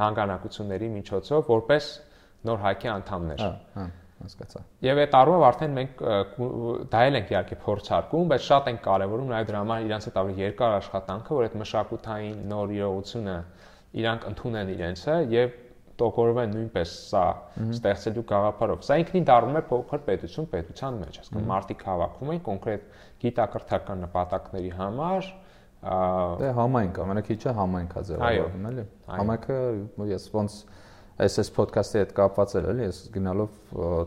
հանգանակությունների 0.00 0.88
միջոցով 0.94 1.52
որպես 1.54 1.90
նոր 2.48 2.58
հայքի 2.64 2.90
անդամներ։ 2.94 3.44
Հա, 3.44 3.84
հասկացա։ 4.24 4.62
Եվ 4.84 5.00
այդ 5.04 5.14
առումով 5.20 5.44
արդեն 5.48 5.76
մենք 5.78 6.02
դա 6.92 7.02
էլ 7.08 7.18
ենք 7.20 7.32
իհարկե 7.34 7.58
փորձարկում, 7.64 8.28
բայց 8.32 8.44
շատ 8.48 8.70
ենք 8.72 8.82
կարևորում 8.84 9.30
նաև 9.32 9.48
դրա 9.48 9.62
համար 9.64 9.86
իրանց 9.88 10.08
հետ 10.08 10.18
ավելի 10.22 10.44
երկար 10.44 10.76
աշխատանքը, 10.80 11.38
որ 11.38 11.46
այդ 11.48 11.56
մշակութային 11.62 12.38
նոր 12.52 12.74
իրողությունը 12.74 13.36
իրանք 14.04 14.28
ընդունեն 14.32 14.72
իրենցը 14.74 15.16
եւ 15.34 15.58
տոկորվեն 16.00 16.54
նույնպես 16.54 16.92
սա 17.10 17.24
ստեղծելու 17.74 18.24
գաղափարով։ 18.30 18.84
Սա 18.86 18.98
ինքնին 19.02 19.26
դառնում 19.30 19.58
է 19.60 19.62
փոքր 19.70 20.04
պետություն 20.08 20.48
պետության 20.54 21.00
մեջ, 21.04 21.18
հասկանում 21.22 21.50
մարդիկ 21.54 21.84
հավաքվում 21.88 22.32
են 22.34 22.40
կոնկրետ 22.48 22.88
գիտակրթական 23.24 24.04
նպատակների 24.04 24.72
համար, 24.78 25.28
դե 26.40 26.50
համայնք, 26.56 26.98
ամենակիչը 27.04 27.54
համայնք 27.58 27.94
է 27.94 28.02
ձևավորվում, 28.08 28.66
էլի։ 28.70 28.84
Համայնքը 29.14 29.58
ես 30.14 30.28
ոնց 30.34 30.58
SS 31.14 31.52
podcast-ի 31.54 32.00
հետ 32.00 32.12
կապված 32.16 32.52
էլ 32.58 32.64
էլի, 32.72 32.86
ես 32.88 32.96
գնալով 33.14 33.58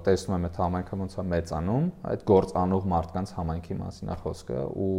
տեսնում 0.04 0.34
եմ 0.36 0.48
այդ 0.48 0.58
համայնքը 0.60 0.98
ոնց 1.02 1.14
է 1.16 1.24
մեծանում, 1.34 1.86
այդ 2.12 2.26
գործ 2.28 2.52
անող 2.64 2.88
մարդկանց 2.92 3.32
համայնքի 3.38 3.78
մասին 3.80 4.12
է 4.12 4.18
խոսքը 4.26 4.64
ու 4.88 4.98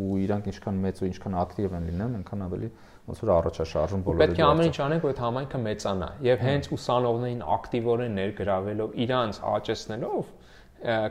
ու 0.00 0.16
իրանք 0.24 0.48
ինչքան 0.50 0.80
մեծ 0.86 1.02
ու 1.04 1.08
ինչքան 1.12 1.38
ակտիվ 1.44 1.76
են 1.78 1.86
լինում, 1.86 2.16
այնքան 2.18 2.44
ավելի 2.48 2.72
ոնց 3.06 3.20
որ 3.22 3.30
առաջաշարժում 3.36 4.02
բոլորը 4.06 4.22
պետք 4.24 4.40
է 4.40 4.44
ամեն 4.46 4.66
ինչ 4.66 4.78
անենք 4.86 5.04
որ 5.06 5.12
այդ 5.12 5.20
համայնքը 5.22 5.58
մեծանա 5.66 6.08
եւ 6.26 6.40
հենց 6.46 6.68
ուսանողներին 6.76 7.42
ակտիվորեն 7.56 8.16
ներգրավելով 8.18 8.96
իրանց 9.06 9.38
աճեցնելով 9.56 10.32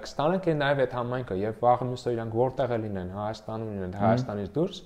կստանանք 0.05 0.49
նաեւ 0.59 0.81
այդ 0.85 0.95
համայնքը 0.95 1.35
եւ 1.41 1.55
վաղը 1.63 1.87
մյուսը 1.89 2.11
իրանք 2.15 2.35
որտեղ 2.39 2.73
է 2.75 2.77
լինեն 2.85 3.09
Հայաստանում 3.15 3.71
լինեն 3.75 3.95
Հայաստանից 4.01 4.51
դուրս 4.55 4.81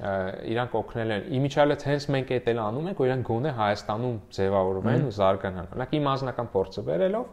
իրանք 0.00 0.76
օգնել 0.80 1.12
են 1.16 1.24
իմիջիալից 1.40 1.84
հենց 1.90 2.06
մենք 2.14 2.30
այդ 2.36 2.46
էլ 2.52 2.60
անում 2.62 2.86
ենք 2.90 3.00
որ 3.00 3.08
իրանք 3.10 3.26
գոնե 3.30 3.52
Հայաստանում 3.58 4.20
ձևավորվեն 4.36 5.02
ու 5.08 5.14
զարգանան 5.18 5.66
օրինակ 5.74 5.96
իմ 5.98 6.08
անձնական 6.10 6.50
փորձը 6.54 6.84
վերելով 6.86 7.26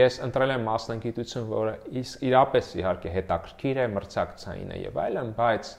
ես 0.00 0.16
ընտրել 0.26 0.54
եմ 0.54 0.66
մասնագիտություն 0.70 1.46
որը 1.50 1.74
իրապես 2.30 2.72
իհարկե 2.80 3.14
հետաքրքիր 3.20 3.80
է 3.84 3.86
մրցակցային 3.94 4.70
է 4.70 4.80
եւ 4.80 5.00
այլն 5.04 5.32
բայց 5.38 5.72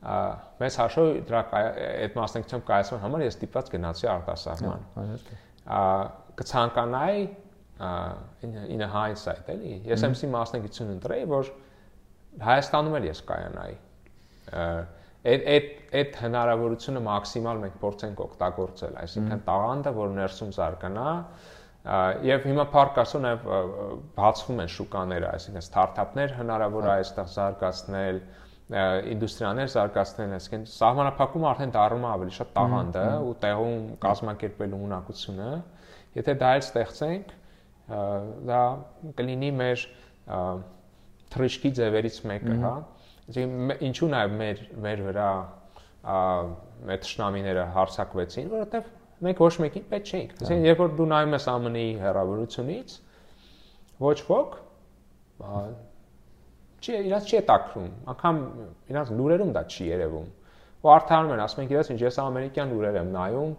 մեծ 0.00 0.76
հաշվով 0.80 1.08
դրա 1.28 1.40
այդ 1.60 2.14
մասնակցությամբ 2.16 2.64
կայացման 2.70 3.02
համար 3.04 3.24
ես 3.26 3.40
դիպված 3.40 3.72
գնացի 3.74 4.06
արտասահման։ 4.14 4.86
Կցանկանայի 6.40 7.24
in 8.46 8.84
a 8.84 8.88
hindsight 8.92 9.50
էլի։ 9.52 9.74
Ես 9.90 10.06
MC 10.08 10.30
մասնակցություն 10.32 10.94
ընտրեի, 10.96 11.26
որ 11.30 11.52
Հայաստանում 12.38 12.96
էլ 12.96 13.06
ես 13.10 13.20
կայանայի։ 13.26 13.76
Այդ 15.30 15.46
այդ 15.52 15.70
այդ 16.00 16.18
հնարավորությունը 16.20 17.00
մաքսիմալ 17.06 17.62
մենք 17.64 17.78
փորձենք 17.80 18.20
օգտագործել, 18.24 18.94
այսինքն 19.00 19.42
տաղանդը, 19.48 19.92
որ 19.96 20.12
ներսում 20.16 20.52
զարգանա, 20.56 21.08
եւ 22.28 22.46
հիմա 22.50 22.66
փառք 22.76 23.00
ասո 23.02 23.20
նաեւ 23.24 23.44
բացվում 24.20 24.62
են 24.64 24.70
շուկաները, 24.76 25.28
այսինքն 25.40 25.64
ստարտափներ 25.64 26.34
հնարավոր 26.38 26.88
է 26.88 26.92
այստեղ 26.94 27.28
զարգացնել, 27.34 28.22
ինդուստրիաներ 28.70 29.70
զարգացնել, 29.74 30.32
այսինքն 30.36 30.66
սահմանափակումը 30.70 31.46
արդեն 31.50 31.72
դառնում 31.74 32.04
է 32.06 32.10
ավելի 32.10 32.34
շատ 32.36 32.50
տաղանդ 32.54 32.98
է 33.00 33.06
ու 33.26 33.32
տեղում 33.44 33.86
կազմակերպելու 34.04 34.82
ունակությունը 34.86 35.48
Եթե 36.16 36.34
դա 36.40 36.48
էլ 36.58 36.64
ստեղծենք, 36.64 37.34
դա 38.50 38.60
կլինի 39.18 39.50
մեր 39.60 39.82
թրիշկի 41.30 41.70
ձևերից 41.78 42.16
մեկը, 42.30 42.56
հա։ 42.64 42.72
Այսինքն 43.30 43.84
ինչու 43.86 44.08
նաև 44.14 44.34
մեր 44.40 44.62
մեր 44.86 45.02
վրա 45.06 45.28
մեր 46.90 47.02
ճշնամիները 47.04 47.66
հարցակվեցին, 47.76 48.50
որովհետև 48.54 48.90
մենք 49.26 49.42
ոչ 49.44 49.52
մեկին 49.62 49.86
պետք 49.92 50.10
չէինք։ 50.10 50.34
Այսինքն 50.40 50.66
երբ 50.66 50.82
որ 50.82 50.92
դու 50.98 51.06
նայում 51.12 51.36
ես 51.36 51.46
ԱՄՆ-ի 51.52 51.86
հեռավորությունից, 52.00 52.96
ոչ 54.00 54.18
ոք 54.30 54.58
չի 56.80 56.98
իրաց 57.10 57.30
չի 57.30 57.40
տակրում, 57.50 57.88
անգամ 58.14 58.38
իրաց 58.90 59.14
լուրերում 59.20 59.50
դա 59.56 59.64
չի 59.70 59.88
երևում։ 59.90 60.28
Ու 60.80 60.90
արդարանում 60.96 61.34
են, 61.34 61.40
ասում 61.44 61.60
են, 61.60 61.66
գիտես 61.70 61.90
ինչ, 61.92 62.00
ես 62.06 62.18
ամերիկյան 62.24 62.70
լուրեր 62.72 63.00
եմ 63.00 63.10
նայում, 63.16 63.50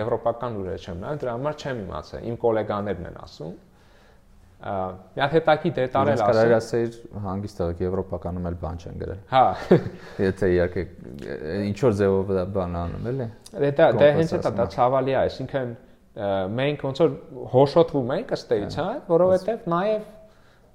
եվրոպական 0.00 0.54
լուրեր 0.56 0.86
չեմ 0.86 1.02
նայում, 1.04 1.18
դրա 1.20 1.34
համար 1.36 1.58
չեմ 1.60 1.82
իմացել։ 1.84 2.28
Իմ 2.30 2.38
գոլեգաներն 2.40 3.10
են 3.10 3.18
ասում 3.20 3.58
մի 4.60 5.22
հատ 5.22 5.34
հետաքի 5.38 5.70
դետալ 5.76 6.08
էլ 6.12 6.20
ասեմ։ 6.20 6.30
Կարելի 6.36 6.54
ասել 6.56 6.96
հանգիստ 7.24 7.60
եղեք 7.62 7.78
եվրոպականում 7.80 8.48
էլ 8.50 8.56
բան 8.60 8.80
չեն 8.80 8.98
գրել։ 9.00 9.22
Հա։ 9.30 9.44
Եթե 10.28 10.50
իհարկե 10.52 10.84
ինչ 11.70 11.78
որ 11.80 11.94
ձևով 12.00 12.32
դա 12.36 12.44
բան 12.56 12.76
անում 12.80 13.08
էլի։ 13.10 13.28
Դա 13.80 13.88
դա 13.96 14.10
հենց 14.20 14.34
դա 14.36 14.52
դա 14.60 14.66
ցավալի 14.76 15.14
է, 15.14 15.18
այսինքն 15.22 15.72
մենք 16.60 16.84
ոնց 16.90 17.00
որ 17.00 17.16
հոշոտվում 17.54 18.12
ենք 18.18 18.34
ըստ 18.36 18.54
էից, 18.58 18.76
հա, 18.80 18.88
որովհետև 19.08 19.66
նաև 19.72 20.04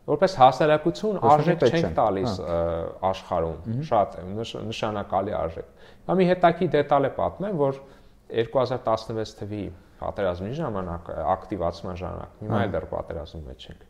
որպես 0.05 0.35
հասարակություն 0.41 1.19
արժեք 1.31 1.63
չենք 1.65 1.95
տալիս 1.97 2.35
աշխարհում 3.09 3.81
շատ 3.89 4.19
նշանակալի 4.69 5.35
արժեք։ 5.39 5.89
Հա 6.05 6.17
մի 6.19 6.27
հետաքի 6.29 6.67
դետալ 6.75 7.09
է 7.09 7.11
պատմեմ, 7.15 7.57
որ 7.61 7.81
2016 8.43 9.37
թվականի 9.39 9.65
պատերազմի 9.99 10.55
ժամանակ, 10.59 11.11
ակտիվացման 11.33 11.99
ժամանակ, 12.01 12.39
հիմա 12.43 12.61
էլ 12.65 12.73
դեռ 12.75 12.87
պատերազմի 12.91 13.41
մեջ 13.45 13.67
ենք։ 13.71 13.85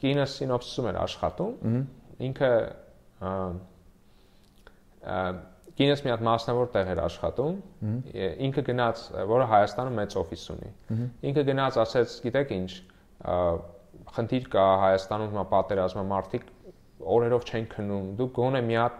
Կինը 0.00 0.26
սինոպսիսում 0.34 0.88
էր 0.90 0.98
աշխատում, 1.00 1.82
ինքը 2.30 2.52
կինս 5.80 6.02
մի 6.04 6.12
հատ 6.12 6.24
մասնավոր 6.26 6.70
տեղ 6.74 6.88
էր 6.94 7.02
աշխատում, 7.04 7.58
ինքը 8.46 8.64
գնաց, 8.70 9.04
որը 9.30 9.44
Հայաստանում 9.50 10.00
մեծ 10.00 10.16
օֆիս 10.20 10.46
ունի։ 10.54 10.70
Ինքը 11.30 11.44
գնաց, 11.50 11.78
ասեց, 11.84 12.16
գիտեք 12.26 12.54
ինչ, 12.56 12.70
խնդիր 14.16 14.48
կա 14.54 14.66
Հայաստանում 14.84 15.30
հիմա 15.34 15.44
պատերազմը 15.54 16.04
մարդիկ 16.10 16.48
օրերով 17.16 17.46
չեն 17.50 17.66
քնում։ 17.74 18.08
Դուք 18.20 18.32
գոնե 18.40 18.62
մի 18.70 18.78
հատ 18.80 18.98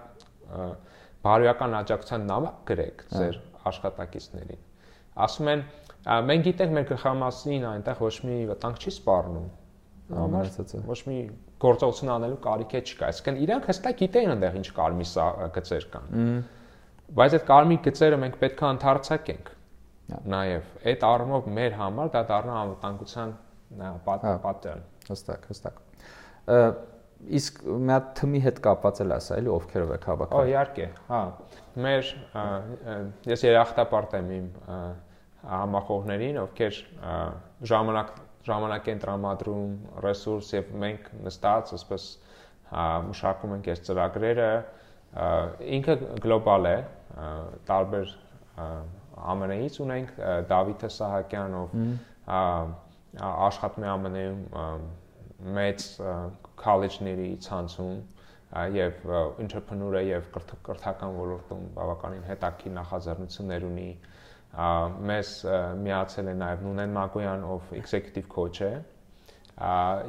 բարոյական 1.25 1.77
աջակցության 1.81 2.27
նամակ 2.31 2.61
գրեք 2.71 3.03
ձեր 3.13 3.39
աշխատակիցներին 3.71 4.63
ասում 5.25 5.51
են 5.53 5.65
մենք 6.31 6.47
գիտենք 6.49 6.75
մեր 6.77 6.87
գլխամասին 6.91 7.67
այնտեղ 7.71 8.01
ոչ 8.07 8.15
մի 8.27 8.37
վտանգ 8.51 8.81
չի 8.81 8.93
սպառնում 8.95 9.49
համարցած 10.17 10.73
ոչ 10.89 10.99
մի 11.11 11.19
գործողություն 11.65 12.13
անելու 12.15 12.41
կարիք 12.47 12.75
է 12.79 12.83
չկա 12.89 13.11
այսինքն 13.11 13.41
իրանք 13.45 13.69
հստակ 13.71 14.01
գիտեն 14.01 14.33
այնտեղ 14.35 14.59
ինչ 14.61 14.69
կարմիր 14.81 15.13
գծեր 15.59 15.87
կան 15.93 16.09
բայց 17.21 17.37
այդ 17.37 17.47
կարմիր 17.51 17.83
գծերը 17.85 18.21
մենք 18.25 18.41
պետք 18.41 18.65
է 18.65 18.71
ընդարձակենք 18.71 19.53
նաև 20.35 20.73
այդ 20.91 21.07
առումով 21.11 21.51
մեր 21.61 21.77
համար 21.81 22.11
դա 22.17 22.23
դառնա 22.31 22.57
անվտանգության 22.65 23.35
պատճառ 24.07 24.83
հստակ 25.11 25.51
հստակ 25.51 25.85
իսկ 27.41 27.61
մի 27.69 27.93
հատ 27.93 28.09
թմի 28.17 28.41
հետ 28.47 28.59
կապված 28.65 29.01
էլ 29.05 29.13
ասա, 29.17 29.37
էլի 29.41 29.51
ովքերով 29.53 29.91
եք 29.97 30.07
հավաքել։ 30.09 30.41
Օ, 30.41 30.49
իհարկե, 30.51 30.87
հա։ 31.11 31.21
Մեր 31.85 32.11
ես 33.29 33.45
երախտապարտ 33.45 34.17
եմ 34.21 34.31
իմ 34.39 34.49
համախոհներին, 35.51 36.41
ովքեր 36.47 36.81
ժամանակ 37.71 38.15
ժամանակ 38.49 38.89
են 38.91 39.01
տրամադրում, 39.05 39.73
ռեսուրս 40.07 40.51
եւ 40.57 40.71
մենք 40.81 41.09
նստած, 41.27 41.73
ասես 41.77 42.07
մշակում 43.11 43.55
ենք 43.59 43.69
այս 43.75 43.83
ծրագրերը, 43.89 44.51
ինքը 45.77 45.97
գլոբալ 46.25 46.69
է, 46.71 46.77
տարբեր 47.69 48.15
ԱՄՆ-ից 49.21 49.77
ունենք 49.85 50.15
Դավիթը 50.49 50.91
Սահակյան, 50.97 51.59
ով 51.61 51.75
աշխատում 53.19 53.85
է 53.85 53.93
ԱՄՆ-ում 54.05 54.83
մեծ 55.57 55.85
քոլեջների 56.61 57.31
ցանցում 57.47 58.01
եւ 58.77 59.11
entrepreneur 59.43 59.97
է 59.99 60.03
եւ 60.11 60.31
կրթական 60.37 61.13
ոլորտում 61.17 61.67
բավականին 61.77 62.25
հետաքրքիր 62.29 62.75
նախաձեռնություններ 62.77 63.67
ունի 63.71 63.91
մեզ 65.11 65.29
միացել 65.87 66.31
է 66.31 66.35
նաեւ 66.41 66.65
Նունեն 66.67 66.97
Մակոյան 66.97 67.45
ով 67.55 67.73
executive 67.81 68.29
coach 68.35 68.61
է 68.67 68.73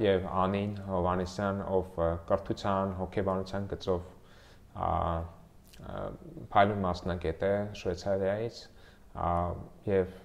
եւ 0.02 0.26
Անին 0.46 0.74
Հովանեսյան 0.88 1.62
ով 1.78 2.02
կրթության 2.32 2.94
հոգեբանության 3.02 3.70
գծով 3.76 4.02
փայլուն 6.54 6.86
մասնակետ 6.88 7.46
է 7.48 7.54
Շվեյցարիայից 7.82 8.62
եւ 9.92 10.18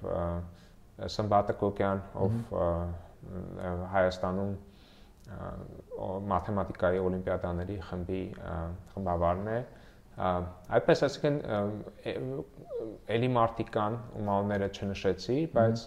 Սմբատը 1.04 1.56
Կոկյան 1.60 2.02
ով 2.24 2.36
Հայաստանում 3.92 4.54
մաթեմատիկայի 6.30 7.00
օլիմպիադաների 7.02 7.76
խմբի 7.88 8.20
խմբավարն 8.92 9.48
է 9.54 9.56
այդպես 10.78 11.02
ասեն 11.08 11.40
էլի 13.16 13.30
մարտիկան 13.36 13.98
ումալները 14.20 14.68
չնշեցի 14.78 15.38
բայց 15.56 15.82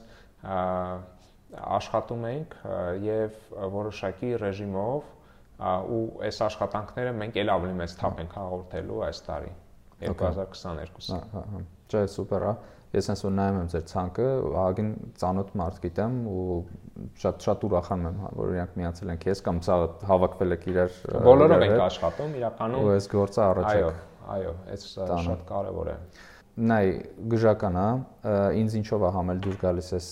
աշխատում 1.78 2.28
ենք 2.30 2.58
եւ 3.06 3.40
որոշակի 3.78 4.34
ռեժիմով 4.44 5.08
ու 5.96 6.04
այս 6.28 6.42
աշխատանքները 6.50 7.16
մենք 7.22 7.40
ել 7.44 7.54
ավելի 7.56 7.78
մեծ 7.80 7.96
թափ 8.02 8.22
ենք 8.24 8.36
հաղորդելու 8.40 9.00
այս 9.08 9.24
տարի 9.30 9.50
2022 10.04 11.10
հա 11.16 11.24
հա 11.34 11.42
հա 11.56 11.64
չէ 11.90 12.04
սուպեր 12.14 12.46
է 12.50 12.54
ես 12.90 13.10
հենց 13.12 13.22
որ 13.26 13.34
նայում 13.38 13.58
եմ 13.60 13.68
ձեր 13.74 13.84
ցանկը, 13.90 14.28
ահագին 14.60 14.90
ծանոթ 15.22 15.52
մարդ 15.60 15.76
գիտեմ 15.84 16.16
ու 16.30 16.56
շատ 17.22 17.46
շատ 17.46 17.66
ուրախանում 17.70 18.08
եմ, 18.10 18.24
որ 18.40 18.54
իրանք 18.56 18.74
միացել 18.80 19.12
են 19.14 19.22
քեզ 19.26 19.44
կամ 19.46 19.60
սա 19.68 19.78
հավաքվել 20.10 20.56
եք 20.58 20.66
իրար 20.74 20.98
բոլորով 21.28 21.66
ենք 21.68 21.84
աշխատում 21.86 22.34
իրականում 22.40 22.88
ու 22.88 22.92
այս 22.96 23.10
գործը 23.14 23.44
առաջ 23.46 23.70
այո 23.70 23.94
այո 24.40 24.56
այս 24.74 24.90
շատ 25.30 25.46
կարևոր 25.54 25.94
է 25.94 25.98
նայ 26.60 26.86
գժական 27.32 27.78
է 27.80 27.88
ինձ 28.60 28.74
ինչով 28.80 29.04
է 29.08 29.10
համել 29.16 29.42
դուր 29.46 29.58
գալիս 29.62 29.90
էս 29.96 30.08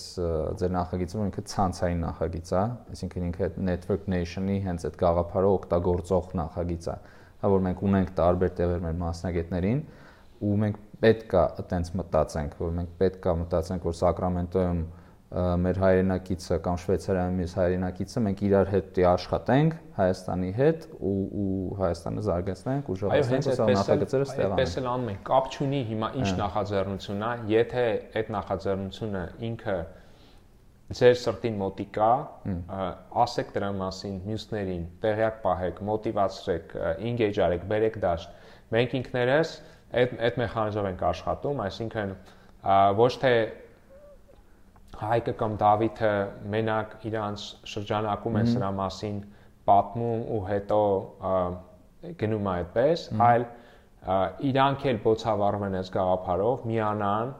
ձեր 0.62 0.70
նախագիծը 0.78 1.18
որ 1.18 1.26
ինքը 1.28 1.44
ցանցային 1.52 2.00
նախագիծ 2.06 2.52
է 2.54 2.62
այսինքն 2.94 3.26
ինքը 3.28 3.48
network 3.68 4.06
nation-ի 4.14 4.56
հենց 4.64 4.86
այդ 4.88 4.96
գաղափարը 5.02 5.50
օգտագործող 5.58 6.30
նախագիծ 6.40 6.88
է 6.88 6.96
հա 7.42 7.50
որ 7.52 7.64
մենք 7.68 7.82
ունենք 7.88 8.14
տարբեր 8.22 8.54
տեղեր 8.58 8.84
մեր 8.86 8.96
մասնագետներին 9.02 9.82
ու 10.48 10.54
մենք 10.62 10.80
պետքա 11.02 11.42
այտենց 11.62 11.92
մտածենք, 11.98 12.56
որ 12.62 12.72
մենք 12.78 12.96
պետքա 13.02 13.34
մտածենք, 13.42 13.86
որ 13.88 13.98
Սակրամենտոյում 13.98 14.80
մեր 15.28 15.78
հայրենակիցը 15.82 16.56
կամ 16.64 16.76
Շվեյցարիայում 16.80 17.34
մեր 17.38 17.50
հայրենակիցը 17.58 18.20
մենք 18.24 18.38
իրար 18.46 18.70
հետ 18.72 19.00
աշխատենք 19.10 19.74
Հայաստանի 19.98 20.52
հետ 20.56 20.86
ու 21.04 21.12
ու 21.42 21.50
Հայաստանը 21.82 22.24
զարգացնենք 22.28 22.88
ու 22.88 22.96
ժողովրդին 23.02 23.44
սա 23.44 23.66
նախագծերը 23.68 24.28
ստեղանենք։ 24.28 24.56
Այդպես 24.56 24.76
էլ 24.80 24.88
անում 24.94 25.12
ենք։ 25.12 25.20
Կապ 25.28 25.50
չունի 25.52 25.82
հիմա 25.92 26.10
ինչ 26.22 26.30
նախաձեռնությունն 26.40 27.28
է, 27.28 27.32
եթե 27.52 27.84
այդ 28.22 28.32
նախաձեռնությունը 28.38 29.24
ինքը 29.52 29.76
ձեր 30.88 31.16
սրտին 31.20 31.56
մոտիկա, 31.60 32.12
ասեք 33.28 33.50
դրա 33.58 33.66
մասին 33.76 34.14
մյուսներին, 34.24 34.84
տեղյակ 35.02 35.42
պահեք, 35.44 35.82
մոտիվացրեք, 35.88 36.70
engage 37.04 37.40
արեք, 37.44 37.66
բերեք 37.68 37.98
դաշտ։ 38.04 38.38
Մենք 38.72 38.94
ինքներս 39.02 39.52
այդ 39.96 40.14
այդ 40.28 40.38
մեխանիզմով 40.42 40.88
ենք 40.90 41.06
աշխատում, 41.08 41.64
այսինքն 41.68 42.14
ոչ 42.98 43.12
թե 43.22 43.32
Հայկը 44.98 45.32
կամ 45.38 45.52
Դավիթը 45.60 46.12
մենակ 46.52 46.94
իրանց 47.06 47.42
շրջանակում 47.70 48.38
են 48.40 48.48
սրա 48.50 48.70
մասին 48.78 49.18
պատմում 49.68 50.24
ու 50.34 50.40
հետո 50.48 50.78
գնում 52.22 52.48
այդպես, 52.52 53.04
այլ 53.28 53.44
իրանք 54.48 54.86
էլ 54.90 54.98
բոցավառվում 55.04 55.66
են 55.68 55.76
այս 55.78 55.92
գաղափարով, 55.94 56.64
միանան, 56.72 57.30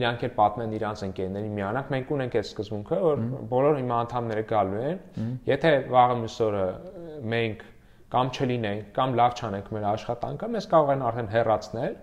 իրանք 0.00 0.24
էլ 0.28 0.32
պատմեն 0.38 0.74
իրանց 0.78 1.04
ընկերներին 1.08 1.56
միանանք։ 1.58 1.92
Մենք 1.92 2.12
ունենք 2.16 2.36
այս 2.40 2.50
սկզբունքը, 2.52 2.98
որ 3.02 3.22
բոլոր 3.52 3.78
հիմա 3.82 3.98
անդամները 4.06 4.44
գալու 4.52 4.82
են։ 4.88 5.32
Եթե 5.52 5.72
վաղը 5.92 6.16
մյուս 6.22 6.36
օրը 6.46 6.66
մենք 7.34 7.64
կամ 8.12 8.30
չլինենք, 8.36 8.88
կամ 8.96 9.14
լավ 9.18 9.36
չանենք 9.40 9.68
մեր 9.72 9.86
աշխատանքը, 9.92 10.48
մեզ 10.52 10.66
կարող 10.72 10.90
են 10.92 11.04
արդեն 11.08 11.30
հեռացնել 11.32 11.94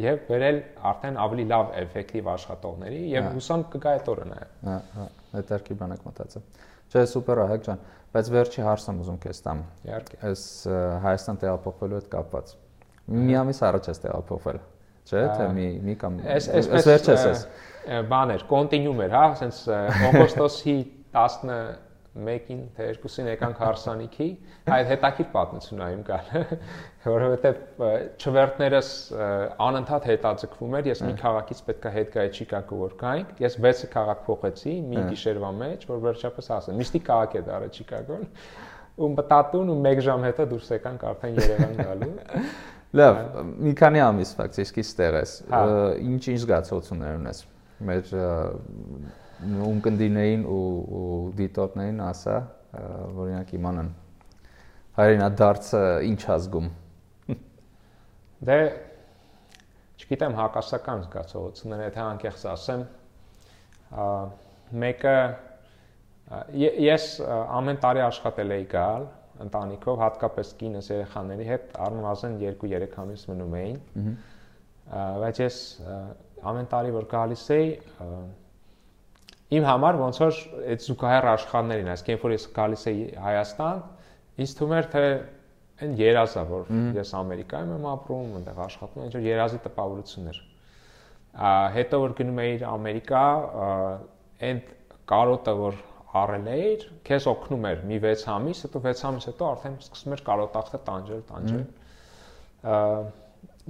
եւ 0.00 0.18
վերել 0.28 0.58
արդեն 0.90 1.16
ավելի 1.24 1.44
լավ 1.50 1.70
էֆեկտիվ 1.80 2.26
աշխատողների 2.34 2.98
եւ 3.10 3.24
հա։ 3.24 3.30
հուսամ 3.36 3.62
կգա 3.72 3.94
այդ 3.96 4.10
օրը 4.12 4.26
նաեւ։ 4.30 4.50
Հա, 4.68 4.74
հա, 4.96 5.06
այդ 5.40 5.52
երկի 5.56 5.76
բանակ 5.80 6.02
մտածեմ։ 6.10 6.44
Չէ, 6.90 7.04
սուպեր 7.14 7.40
է, 7.40 7.46
Հայկ 7.50 7.64
ջան, 7.70 7.80
բայց 8.10 8.30
վերջի 8.34 8.66
հարցը 8.66 8.94
ուզում 9.00 9.18
քեզ 9.24 9.40
տամ։ 9.46 9.62
Իհարկե։ 9.88 10.20
Այս 10.30 10.44
Հայաստան 11.06 11.40
տեղափոխվելու 11.40 12.00
հետ 12.00 12.08
կապված։ 12.14 12.54
Մի 13.10 13.36
ամիս 13.40 13.60
առաջ 13.70 13.90
ես 13.90 14.02
տեղափոխվել։ 14.04 14.60
չէ՞, 15.10 15.22
թե 15.38 15.46
մի 15.56 15.66
մի 15.86 15.94
կամ 16.00 16.18
Էս 16.34 16.48
էսպես 16.60 16.88
վերջես 16.90 17.24
էս։ 17.30 17.44
Բաներ, 18.10 18.44
կոնտինյուում 18.50 19.00
էր, 19.06 19.14
հա, 19.16 19.22
ասենց 19.34 19.60
օգոստոսի 20.10 20.74
11-ին 22.18 22.62
թե 22.74 22.86
2-ին 22.98 23.28
եկանք 23.30 23.60
հարսանիքի, 23.62 24.26
այդ 24.74 24.88
հետաքրիր 24.90 25.28
պատմություն 25.34 25.82
այում 25.84 26.00
կար, 26.08 26.30
որովհետև 27.06 27.60
չվերտներս 28.18 28.90
անընդհատ 29.66 30.08
հետաձգվում 30.10 30.74
էր, 30.80 30.90
ես 30.90 31.04
մի 31.06 31.14
քաղաքից 31.20 31.62
պետքա 31.68 31.92
հետ 31.94 32.10
գայի 32.16 32.32
Չիկագո 32.40 32.80
որ 32.80 32.96
գայինք, 33.04 33.30
ես 33.46 33.56
6 33.62 33.92
քաղաք 33.94 34.26
փոխեցի 34.26 34.74
մի 34.90 35.06
գիշերվա 35.12 35.52
մեջ, 35.60 35.86
որ 35.90 36.02
վերջապես 36.08 36.50
ասեմ, 36.58 36.82
միշտի 36.82 37.02
քաղաք 37.06 37.38
է 37.38 37.44
դարը 37.46 37.70
Չիկագոն 37.78 38.28
ու 39.00 39.08
մտածուն 39.14 39.70
ու 39.70 39.78
1 39.86 40.04
ժամ 40.04 40.26
հետո 40.28 40.46
դուրս 40.50 40.74
եկանք 40.74 41.06
արդեն 41.10 41.38
Երևան 41.40 41.78
գալու։ 41.78 42.10
Լավ, 43.00 43.18
մի 43.62 43.72
քանի 43.78 44.00
ամիս 44.02 44.32
ֆակտիսկի 44.34 44.82
ստեղ 44.82 45.16
ես։ 45.20 45.34
հա։ 45.52 45.60
Ինչ-ինչ 46.10 46.40
զգացողություններ 46.42 47.18
ունես։ 47.20 47.42
Մեր 47.86 48.10
ունկնդիներին 49.40 50.44
ու 50.44 50.64
ու 51.00 51.08
դիտորդներին 51.38 52.00
ասա, 52.06 52.36
որ 53.16 53.30
իրանք 53.32 53.52
իմանան 53.56 53.90
հայրենադարձը 55.00 55.82
ինչ 56.10 56.20
ազգում։ 56.36 56.66
Դե 58.50 58.58
չգիտեմ 60.00 60.36
հակասական 60.40 61.04
զգացողություններ, 61.06 61.84
եթե 61.86 62.02
անկեղծ 62.06 62.44
ասեմ, 62.50 62.84
մեկը 64.84 65.16
ես 66.84 67.06
ամեն 67.60 67.80
տարի 67.82 68.04
աշխատել 68.06 68.54
էի 68.56 68.66
գալ 68.70 69.08
ընտանիքով, 69.44 69.96
հատկապես 70.04 70.52
կինս 70.60 70.90
երեխաների 70.92 71.46
հետ, 71.48 71.70
առնվազն 71.86 72.36
2-3 72.42 72.98
ամիս 73.02 73.24
մնում 73.30 73.56
էին։ 73.60 73.78
Բայց 75.24 75.40
ես 75.40 75.58
ամեն 76.50 76.68
տարի 76.74 76.94
որ 76.96 77.08
գալիս 77.14 77.44
էի, 77.56 77.70
իմ 79.50 79.66
համար 79.66 79.98
ոնց 80.00 80.20
որ 80.22 80.40
այդ 80.70 80.84
զուգահեռ 80.86 81.26
աշխարհներին, 81.30 81.90
այսինքն 81.90 82.22
որ 82.22 82.34
ես 82.36 82.44
գալիս 82.54 82.84
էի 82.90 83.04
Հայաստան, 83.24 83.80
ինձ 84.44 84.54
թվում 84.60 84.74
էր 84.78 84.88
թե 84.94 85.04
այն 85.80 85.94
երազա 86.00 86.42
որ 86.50 86.70
ես 87.00 87.12
Ամերիկայում 87.20 87.72
եմ 87.76 87.86
ապրում, 87.90 88.32
այնտեղ 88.40 88.60
աշխատում, 88.66 89.04
ինչ 89.08 89.14
որ 89.16 89.26
երազի 89.26 89.60
տպավորություն 89.66 90.30
էր։ 90.30 90.40
Հետո 91.76 92.00
որ 92.04 92.14
գնում 92.20 92.40
էի 92.44 92.54
Ամերիկա, 92.70 93.24
այն 94.50 94.62
կարոտը 95.10 95.54
որ 95.60 95.80
առել 96.20 96.48
էիր, 96.50 96.86
քեզ 97.06 97.26
օգնում 97.30 97.66
էր 97.70 97.82
մի 97.86 97.98
6 98.02 98.24
ամիս, 98.34 98.62
հետո 98.66 98.82
6 98.86 99.04
ամիս 99.10 99.28
հետո 99.30 99.48
արդեն 99.50 99.76
սկսում 99.84 100.14
էր 100.16 100.22
կարոտախտը 100.26 100.80
տանջել, 100.88 101.20
տանջել։ 101.30 101.64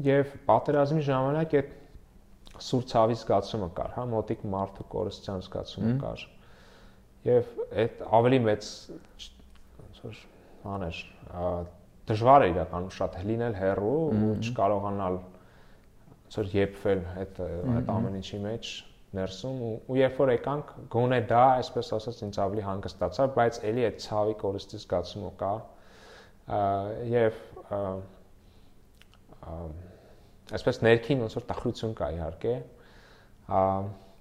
Եվ 0.07 0.33
պատերազմի 0.49 1.03
ժամանակ 1.11 1.57
այդ 1.61 1.75
սուր 2.67 2.85
ցավի 2.91 3.17
զգացումը 3.21 3.69
կար, 3.77 3.91
հա, 3.97 4.05
մոտիկ 4.11 4.45
մարդու 4.55 4.87
կորստյան 4.95 5.45
զգացումը 5.47 5.95
կար։ 6.03 6.25
Եվ 7.31 7.51
այդ 7.85 8.05
ավելի 8.21 8.41
մեծ 8.47 8.69
ոնց 9.81 10.01
որ 10.05 10.21
բաներ, 10.65 11.01
դժվար 12.11 12.45
է 12.45 12.51
իրականում 12.55 12.95
շատ 12.97 13.19
լինել 13.31 13.59
հեռու 13.61 13.97
ու 14.11 14.31
չկարողանալ 14.45 15.19
ոնց 16.21 16.39
որ 16.41 16.55
եփվել 16.57 17.03
այդ 17.25 17.43
այդ 17.47 17.93
ամեն 17.97 18.17
ինչի 18.21 18.41
մեջ 18.47 18.73
ներսում 19.19 19.63
ու, 19.67 19.75
ու 19.91 19.99
երբ 19.99 20.19
որ 20.23 20.33
եկանք 20.37 20.73
գոնե 20.95 21.21
դա 21.31 21.43
այսպես 21.59 21.89
ասած 21.97 22.21
ինձ 22.27 22.37
ավելի 22.45 22.65
հանգստացավ, 22.67 23.33
բայց 23.37 23.61
ելի 23.67 23.87
այդ 23.89 23.97
ցավի 24.05 24.37
կորստի 24.43 24.83
զգացումը 24.85 25.33
կա 25.41 25.55
եւ 27.11 27.41
այսպես 30.59 30.81
ներքին 30.87 31.25
ոնց 31.27 31.37
որ 31.39 31.47
տխրություն 31.51 31.95
կա 32.01 32.11
իհարկե 32.17 32.55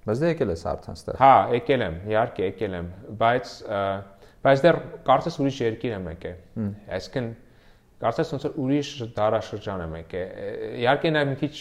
բայց 0.10 0.24
դե 0.24 0.32
եկել 0.34 0.54
ես 0.54 0.64
արդեն 0.74 1.00
ստեղ 1.00 1.20
հա 1.20 1.34
եկել 1.56 1.86
եմ 1.86 1.98
իհարկե 2.10 2.48
եկել 2.50 2.78
եմ 2.80 2.90
բայց 3.20 3.54
բայց 4.46 4.64
դեռ 4.66 4.80
կարծես 5.10 5.40
ուրիշ 5.44 5.60
երկիր 5.66 5.96
եմ 6.00 6.08
եկել 6.14 6.70
այսինքն 7.00 7.30
կարծես 8.00 8.32
ոնց 8.36 8.48
որ 8.48 8.60
ուրիշ 8.64 8.94
դարաշրջան 9.20 9.84
եմ 9.86 9.98
եկել 10.00 10.80
իհարկե 10.80 11.14
նա 11.16 11.26
մի 11.30 11.38
քիչ 11.44 11.56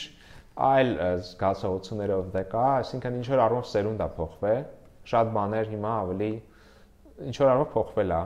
այլ 0.59 0.89
զգացողություններով 1.23 2.31
դե 2.35 2.43
կա, 2.51 2.62
այսինքն 2.81 3.16
ինչ 3.19 3.27
որ 3.31 3.41
առումով 3.45 3.66
սերունդ 3.71 4.01
է 4.03 4.07
փոխվել, 4.16 4.62
շատ 5.11 5.29
բաներ 5.37 5.69
հիմա 5.71 5.93
ավելի 6.03 6.31
ինչ 7.29 7.35
որ 7.39 7.51
առումով 7.53 7.69
փոխվել 7.75 8.14
է։ 8.16 8.23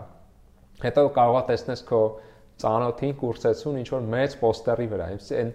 Հետո 0.82 1.04
կարող 1.18 1.36
է 1.36 1.42
տեսնես 1.50 1.82
քո 1.90 2.00
ծանոթին 2.62 3.14
կուրսեցուն 3.20 3.78
ինչ 3.80 3.86
որ 3.92 4.04
մեծ 4.12 4.34
պոստերի 4.42 4.86
վրա, 4.92 5.06
այն 5.40 5.52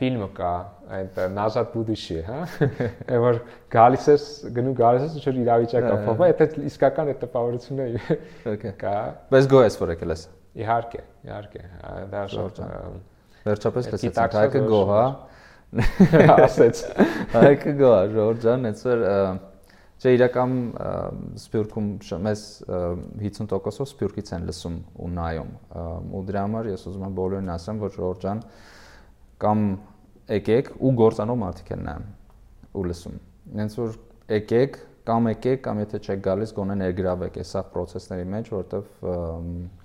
ֆիլմը 0.00 0.28
կա, 0.36 0.52
այդ 0.96 1.20
Նազատ 1.36 1.70
Բուդիշի, 1.74 2.18
հա, 2.26 2.38
որ 3.26 3.40
գալիս 3.76 4.08
ես, 4.12 4.26
գնում 4.56 4.76
գալիս 4.80 5.06
ես 5.06 5.16
ինչ 5.16 5.24
որ 5.26 5.40
իրավիճակ 5.42 5.88
փոխվել, 6.06 6.32
եթե 6.34 6.66
իսկական 6.70 7.12
այդ 7.14 7.26
Okay։ 8.56 8.74
Կա։ 8.82 8.96
Բայց 9.32 9.48
գոհ 9.52 9.66
ես 9.66 9.78
որ 9.82 9.94
եկել 9.96 10.14
ես։ 10.16 10.26
Իհարկե, 10.56 11.00
իհարկե, 11.26 11.64
դա 12.12 12.26
շատ 12.32 12.60
վերջապես 13.46 13.90
լսեցի, 13.92 14.28
հայկը 14.36 14.62
գոհ, 14.70 14.92
հա 14.94 15.02
ասեց 15.74 16.82
հայկը 17.34 17.72
գա 17.80 17.92
ժորժ 18.12 18.42
ջան 18.44 18.68
այսօր 18.70 19.02
չէ 19.96 20.12
իրական 20.16 20.56
սպյուրքում 21.40 21.86
մեզ 22.26 22.40
50%-ով 22.68 23.86
սպյուրքից 23.86 24.32
են 24.36 24.48
լսում 24.50 24.74
ու 25.00 25.12
նայում 25.16 25.52
ու 26.12 26.24
դրա 26.30 26.42
համար 26.46 26.68
ես 26.72 26.84
ուզում 26.90 27.06
եմ 27.06 27.14
բոլորին 27.20 27.52
ասեմ 27.54 27.80
որ 27.84 28.18
ջան 28.24 28.42
կամ 29.44 29.62
եկեք 30.36 30.68
ու 30.76 30.92
գործանող 31.00 31.40
մարդիկ 31.44 31.72
են 31.76 31.86
նայում 31.86 32.10
ու 32.76 32.84
լսում 32.90 33.16
հենց 33.60 33.78
որ 33.80 33.96
եկեք 34.36 34.78
կամ 35.06 35.30
եկեք 35.32 35.64
կամ 35.64 35.80
եթե 35.84 36.02
չեք 36.02 36.22
գալիս 36.26 36.52
գոնե 36.56 36.76
ներգրավեք 36.82 37.40
այս 37.40 37.54
սա 37.56 37.64
process-ների 37.72 38.28
մեջ 38.36 38.52
որովհետև 38.52 39.02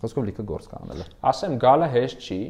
խոսքով 0.02 0.28
լիքը 0.28 0.46
գործ 0.52 0.70
կանել 0.72 1.04
է 1.04 1.08
ասեմ 1.32 1.58
գալը 1.62 1.90
հեշտ 1.96 2.28
չի 2.28 2.42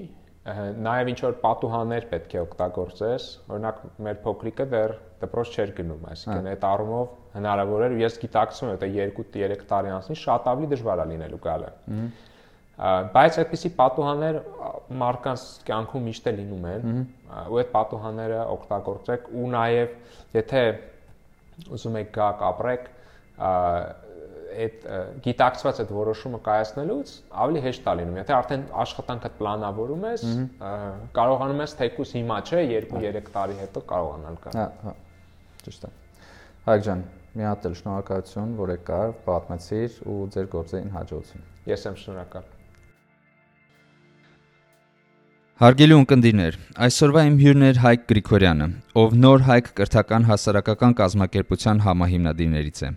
Նաև 0.41 1.09
ինչ 1.11 1.19
որ 1.21 1.35
պատուհաններ 1.37 2.05
պետք 2.09 2.31
է 2.33 2.39
օգտագործես, 2.41 3.25
օրինակ 3.53 3.81
մեր 4.07 4.15
փոքրիկը 4.23 4.65
դեռ 4.71 4.93
դպրոց 5.21 5.51
չէր 5.53 5.73
գնում, 5.77 6.07
այսինքն 6.15 6.47
այդ 6.49 6.65
առումով 6.65 7.11
հնարավոր 7.35 7.85
էր, 7.87 7.95
ես 8.01 8.19
գիտակցում 8.21 8.71
եմ, 8.71 8.77
թե 8.81 8.89
2-3 8.97 9.65
տարի 9.71 9.93
անցնի 9.95 10.17
շատ 10.21 10.49
ավելի 10.51 10.69
դժվար 10.71 11.01
է 11.01 11.07
լինելու 11.11 11.41
գալը։ 11.45 11.71
Բայց 12.81 13.39
այդպիսի 13.41 13.69
պատուհաններ 13.77 14.37
մարդկանց 15.01 15.41
կյանքում 15.67 16.05
միշտ 16.09 16.29
է 16.31 16.33
լինում 16.37 16.63
են, 16.71 17.01
ու 17.51 17.59
այդ 17.61 17.69
պատուհանները 17.75 18.39
օգտագործեք 18.55 19.27
ու 19.37 19.49
նաև 19.53 19.91
եթե 20.39 20.63
ուզում 21.77 21.99
եք 22.01 22.09
գաք 22.15 22.41
ապրեք, 22.47 22.87
այդ 24.51 24.87
գիտակցված 25.25 25.79
այդ 25.83 25.93
որոշումը 25.95 26.39
կայացնելուց 26.47 27.13
ավելի 27.43 27.61
հեշտ 27.65 27.87
է 27.87 27.93
լինում։ 28.01 28.17
Եթե 28.19 28.35
արդեն 28.37 28.65
աշխատանքդ 28.83 29.37
պլանավորում 29.39 30.03
ես, 30.09 30.25
կարողանում 31.15 31.63
ես 31.63 31.75
թեկուս 31.81 32.13
հիմա 32.17 32.39
չէ, 32.49 32.61
2-3 32.73 33.31
տարի 33.37 33.57
հետո 33.61 33.83
կարողանալ 33.93 34.39
գալ։ 34.43 34.59
Հա, 34.59 34.67
հա։ 34.83 34.95
Ճիշտ 35.61 35.87
է։ 35.87 35.93
Հայկ 36.67 36.85
ջան, 36.89 37.05
մի 37.31 37.45
հատ 37.47 37.65
էլ 37.69 37.75
շնորհակալություն, 37.79 38.49
որ 38.59 38.71
եկար, 38.73 39.11
պատմեցիր 39.23 39.93
ու 40.11 40.15
ձեր 40.35 40.47
գործերին 40.51 40.89
հաջողություն։ 40.95 41.45
Ես 41.71 41.85
եմ 41.87 41.95
շնորհակալ։ 42.01 42.49
Հարգելի 45.61 45.95
ունկնդիրներ, 46.01 46.57
այսօրվա 46.87 47.23
իմ 47.29 47.35
հյուրն 47.41 47.65
էր 47.69 47.79
Հայկ 47.85 48.05
Գրիգորյանը, 48.11 48.67
ով 48.97 49.15
նոր 49.23 49.43
Հայկ 49.47 49.67
կրթական 49.79 50.23
հասարակական 50.27 50.95
կազմակերպության 51.01 51.83
համահիմնադիրներից 51.85 52.81
է։ 52.81 52.89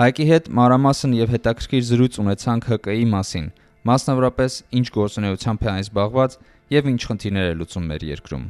Հայկի 0.00 0.26
հետ 0.30 0.48
մանրամասն 0.58 1.18
եւ 1.20 1.34
հետաքրքիր 1.36 1.84
զրույց 1.90 2.18
ունեցանք 2.24 2.70
ՀԿ-ի 2.74 3.04
մասին, 3.14 3.50
մասնավորապես 3.90 4.56
ինչ 4.80 4.86
գործունեությամբ 4.96 5.60
է 5.60 5.70
այն 5.74 5.84
զբաղված 5.84 6.40
եւ 6.80 6.90
ինչ 6.94 7.00
խնդիրներ 7.10 7.52
է 7.52 7.54
լուծում 7.60 7.86
մեր 7.90 8.08
երկրում։ 8.16 8.44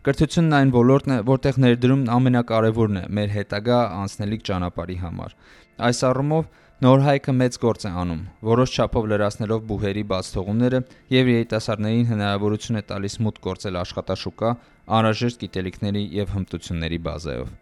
Կրթությունն 0.00 0.54
այն 0.56 0.70
ոլորտն 0.72 1.12
է, 1.12 1.16
որտեղ 1.28 1.56
ներդրումն 1.60 2.06
ամենակարևորն 2.14 2.94
է 2.96 3.04
մեր 3.18 3.32
հետագա 3.34 3.80
անցնելիք 4.00 4.46
ճանապարհի 4.48 4.96
համար։ 5.02 5.34
Այս 5.88 6.00
առումով 6.08 6.46
Նոր 6.80 7.02
հայքը 7.04 7.32
մեծ 7.36 7.58
գործ 7.60 7.82
է 7.84 7.90
անում, 8.00 8.22
որոշ 8.48 8.76
չափով 8.80 9.08
լրացնելով 9.10 9.66
բուհերի 9.68 10.04
բաց 10.14 10.30
թողումները 10.32 10.80
եւ 11.12 11.30
երիտասարդներին 11.34 12.08
հնարավորություն 12.14 12.80
է 12.80 12.82
տալիս 12.88 13.18
մուտք 13.20 13.44
գործել 13.50 13.78
աշխատաշուկա 13.82 14.54
անհրաժեշտ 14.96 15.44
գիտելիքների 15.44 16.04
եւ 16.16 16.32
հմտությունների 16.40 17.00
բազայով։ 17.10 17.52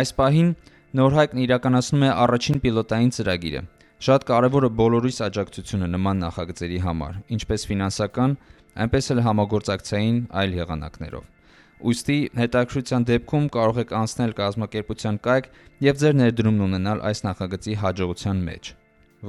Այս 0.00 0.16
պահին 0.24 0.50
Նոր 0.96 1.20
հայկն 1.20 1.44
իրականացնում 1.44 2.04
է 2.08 2.12
առաջին 2.24 2.60
պիլոտային 2.64 3.10
ծրագիրը։ 3.18 3.66
Շատ 4.08 4.30
կարևոր 4.32 4.64
է 4.64 4.76
բոլորիս 4.80 5.18
աջակցությունը 5.28 5.88
նման 5.92 6.22
նախագծերի 6.24 6.78
համար, 6.88 7.24
ինչպես 7.36 7.68
ֆինանսական, 7.68 8.38
այնպես 8.88 9.12
էլ 9.12 9.26
համագործակցային 9.28 10.22
այլ 10.32 10.62
եղանակներով։ 10.64 11.34
Ոստի 11.78 12.18
հետաքրության 12.34 13.04
դեպքում 13.08 13.44
կարող 13.54 13.76
եք 13.84 13.92
անցնել 13.98 14.32
կազմակերպության 14.38 15.18
կայք 15.26 15.44
եւ 15.86 15.98
ձեր 16.02 16.14
ներդրումն 16.18 16.64
ունենալ 16.66 17.02
այս 17.06 17.20
նախագծի 17.26 17.74
հաջողության 17.82 18.40
մեջ, 18.48 18.70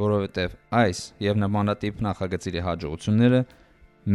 որովհետեւ 0.02 0.56
այս 0.80 1.02
եւ 1.30 1.41
նմանատիպ 1.43 2.00
նախագծերի 2.10 2.64
հաջողությունները 2.70 3.41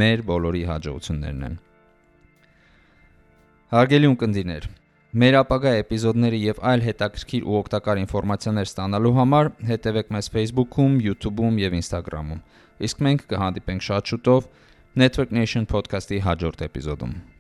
մեր 0.03 0.25
բոլորի 0.31 0.65
հաջողություններն 0.71 1.45
են։ 1.49 1.61
Հարգելի 3.75 4.11
ունկնդիրներ, 4.15 4.67
մեր 5.15 5.37
ապագա 5.39 5.75
էպիզոդների 5.85 6.41
եւ 6.43 6.59
այլ 6.75 6.85
հետաքրքիր 6.89 7.47
ու 7.47 7.59
օգտակար 7.61 8.01
ինֆորմացիաներ 8.03 8.71
ստանալու 8.71 9.13
համար 9.19 9.51
հետեւեք 9.71 10.11
մեզ 10.17 10.31
Facebook-ում, 10.35 10.97
YouTube-ում 11.07 11.61
եւ 11.65 11.79
Instagram-ում։ 11.79 12.43
Իսկ 12.89 13.05
մենք 13.09 13.29
կհանդիպենք 13.31 13.87
շատ 13.91 14.11
շուտով 14.15 14.51
Network 15.05 15.39
Nation 15.39 15.71
podcast-ի 15.71 16.21
հաջորդ 16.27 16.67
էպիզոդում։ 16.71 17.34